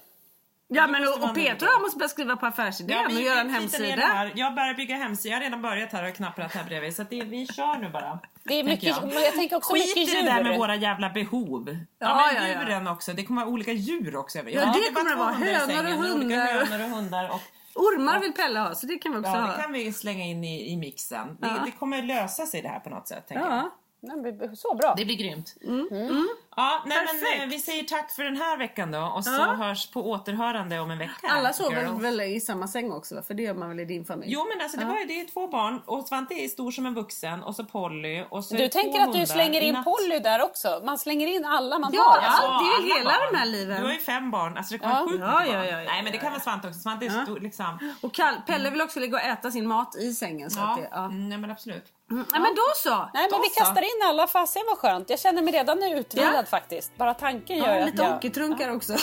Ja 0.67 0.87
men 0.87 1.07
och, 1.07 1.23
och 1.29 1.35
Peter 1.35 1.67
och 1.67 1.73
jag 1.73 1.81
måste 1.81 1.97
börja 1.97 2.09
skriva 2.09 2.35
på 2.35 2.45
affärsidén 2.45 3.05
och 3.05 3.11
göra 3.21 3.39
en 3.39 3.47
det 3.47 3.53
hemsida. 3.53 4.01
här. 4.01 4.31
Jag 4.35 4.55
börjar 4.55 4.73
bygga 4.73 4.95
hemsida. 4.95 5.29
Jag 5.33 5.37
har 5.39 5.43
redan 5.43 5.61
börjat 5.61 5.91
här 5.91 6.09
och 6.09 6.15
knapprat 6.15 6.53
här 6.53 6.63
bredvid. 6.63 6.95
Så 6.95 7.01
att 7.01 7.09
det, 7.09 7.21
vi 7.21 7.47
kör 7.47 7.77
nu 7.77 7.89
bara. 7.89 8.19
Det 8.47 8.53
är 8.59 8.63
tänker 8.63 9.03
mycket, 9.03 9.13
jag. 9.23 9.33
tänker 9.33 9.55
också 9.55 9.73
Skit 9.73 9.83
mycket 9.95 9.97
i 9.97 10.15
djur. 10.15 10.23
det 10.23 10.29
där 10.31 10.43
med 10.43 10.57
våra 10.57 10.75
jävla 10.75 11.09
behov. 11.09 11.63
Ja, 11.67 11.77
Ja, 11.99 12.15
men 12.33 12.43
ja, 12.49 12.53
ja. 12.53 12.61
djuren 12.63 12.87
också. 12.87 13.13
Det 13.13 13.23
kommer 13.23 13.41
vara 13.41 13.53
olika 13.53 13.71
djur 13.71 14.15
också. 14.15 14.37
Jag 14.37 14.49
Ja, 14.51 14.59
det 14.59 14.63
bara 14.65 14.93
kommer 14.93 15.09
det 15.09 15.15
vara. 15.15 15.31
Hönor 15.31 15.93
och 15.93 16.15
Olika 16.15 16.35
hundar. 16.39 16.65
hönor 16.65 16.83
och 16.85 16.89
hundar. 16.97 17.29
Och, 17.29 17.41
Ormar 17.73 18.19
vill 18.19 18.33
Pelle 18.33 18.59
ha 18.59 18.75
så 18.75 18.87
det 18.87 18.97
kan 18.97 19.11
vi 19.11 19.17
också 19.17 19.31
ja, 19.31 19.39
ha. 19.41 19.55
det 19.55 19.61
kan 19.61 19.73
vi 19.73 19.93
slänga 19.93 20.25
in 20.25 20.43
i, 20.43 20.71
i 20.71 20.77
mixen. 20.77 21.37
Det, 21.41 21.47
Ja. 21.47 21.61
det 21.65 21.71
kommer 21.71 22.01
lösa 22.03 22.45
sig 22.45 22.61
det 22.61 22.67
här 22.67 22.79
på 22.79 22.89
något 22.89 23.07
sätt. 23.07 23.27
Tänker 23.27 23.45
jag. 23.45 23.69
Ja. 24.01 24.55
Så 24.55 24.75
bra. 24.75 24.93
Det 24.97 25.05
blir 25.05 25.15
grymt. 25.15 25.55
Mm. 25.63 25.87
Mm. 25.91 26.27
Ja, 26.60 26.82
nej, 26.86 26.97
men 26.97 27.08
Perfekt. 27.20 27.43
eh, 27.43 27.49
vi 27.49 27.60
säger 27.60 27.84
tack 27.84 28.12
för 28.12 28.24
den 28.24 28.38
här 28.38 28.58
veckan 28.58 28.91
då 28.91 28.99
och 29.16 29.24
så 29.24 29.32
Ja. 29.32 29.38
hörs 29.53 29.91
på 29.91 30.10
återhörande 30.12 30.80
om 30.80 30.91
en 30.91 30.97
vecka. 30.97 31.28
Alla 31.30 31.53
sover 31.53 32.01
väl 32.01 32.22
i 32.22 32.39
samma 32.41 32.68
säng 32.68 32.91
också? 32.91 33.22
För 33.28 33.34
det 33.34 33.43
gör 33.43 33.53
man 33.53 33.70
väl 33.70 33.80
i 33.80 33.86
din 33.86 34.05
familj? 34.05 34.32
Jo 34.34 34.45
men 34.53 34.62
alltså 34.64 34.78
det, 34.78 34.86
var, 34.86 34.97
ju- 34.99 35.05
det 35.05 35.22
är 35.22 35.26
två 35.26 35.47
barn 35.47 35.82
och 35.86 36.08
Svante 36.08 36.34
är 36.34 36.47
stor 36.47 36.72
som 36.72 36.86
en 36.86 36.93
vuxen 36.93 37.43
och 37.43 37.55
så 37.55 37.64
Polly 37.64 38.24
och 38.30 38.45
så 38.45 38.55
Du 38.55 38.68
tänker 38.68 38.99
att 39.01 39.14
du 39.14 39.26
slänger 39.26 39.62
in 39.62 39.84
Polly 39.84 40.20
där 40.20 40.41
också? 40.43 40.82
Man 40.86 40.97
slänger 40.97 41.28
in 41.28 41.45
alla 41.45 41.80
man 41.80 41.91
Ja, 41.93 42.01
har. 42.03 42.18
ja. 42.22 42.28
Alltså. 42.28 42.47
det 42.66 42.84
är 42.84 42.88
ju 42.88 42.93
hela 42.99 43.10
barn. 43.12 43.32
de 43.32 43.38
här 43.38 43.45
liven. 43.45 43.78
Du 43.82 43.86
har 43.88 43.93
ju 43.93 43.99
fem 43.99 44.32
barn, 44.32 44.58
alltså 44.58 44.74
det 44.74 44.80
kan 44.80 44.89
Ja. 44.89 44.95
vara 44.95 45.08
sjukt 45.10 45.22
Ja, 45.22 45.45
ja, 45.45 45.53
barn. 45.53 45.66
ja, 45.68 45.82
ja, 45.82 45.91
Nej 45.91 46.03
men 46.03 46.12
det 46.12 46.18
ja, 46.18 46.22
kan 46.22 46.32
vara 46.32 46.41
Svante 46.41 46.68
också, 46.68 46.80
Svante 46.80 47.05
är 47.05 47.18
Ja. 47.18 47.24
stor 47.24 47.39
liksom. 47.39 47.93
Och 48.01 48.14
Kall- 48.14 48.41
Pelle 48.47 48.70
vill 48.70 48.82
också 48.82 48.99
ligga 48.99 49.18
och 49.18 49.24
äta 49.24 49.51
sin 49.51 49.68
mat 49.68 49.95
i 49.95 50.14
sängen. 50.14 50.51
Så 50.51 50.60
Ja, 50.60 50.66
att 50.72 50.78
det, 50.78 50.88
ja. 50.91 51.05
Mm, 51.05 51.30
nej 51.30 51.38
men 51.38 51.51
absolut. 51.51 51.86
Mm, 52.12 52.26
Nej 52.32 52.41
men 52.41 52.55
då 52.55 52.62
så! 52.76 52.89
Nej 52.89 53.10
men 53.14 53.30
Då 53.32 53.38
vi 53.41 53.49
så. 53.49 53.60
kastar 53.60 53.82
in 53.82 54.10
alla, 54.10 54.28
fasen 54.28 54.62
vad 54.68 54.78
skönt. 54.78 55.10
Jag 55.10 55.20
känner 55.20 55.41
mig 55.41 55.53
redan 55.53 55.80
nu 55.80 55.97
utvilad 55.99 56.46
Ja. 56.51 56.57
faktiskt. 56.59 56.97
Bara 56.97 57.13
tanken 57.13 57.57
gör 57.57 57.75
Ja, 57.75 57.79
att 57.83 57.89
lite 57.91 58.03
jag... 58.03 58.11
hockeytrunkar 58.13 58.69
också. 58.75 58.95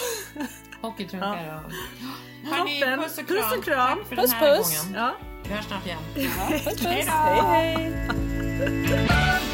Hockeytrunkar 0.83 1.45
Ja. 1.47 1.61
och... 1.67 1.73
Hörni, 2.57 2.81
puss 3.03 3.19
och 3.19 3.27
Puss 3.29 3.39
kram. 3.49 3.59
och 3.59 3.65
kram. 3.65 3.99
Tack 3.99 4.09
för 4.09 4.17
Puss, 4.17 4.31
den 4.31 4.41
här 4.41 4.57
puss. 4.57 4.83
gången. 4.83 4.95
Ja. 5.03 5.15
Vi 5.49 5.55
hörs 5.55 5.65
snart 5.65 5.87
igen. 5.87 5.99
Puss, 6.15 6.65
puss. 6.65 6.83
Hej 6.87 7.05
då. 7.07 7.13
Hej, 7.47 7.93
hej. 8.09 9.54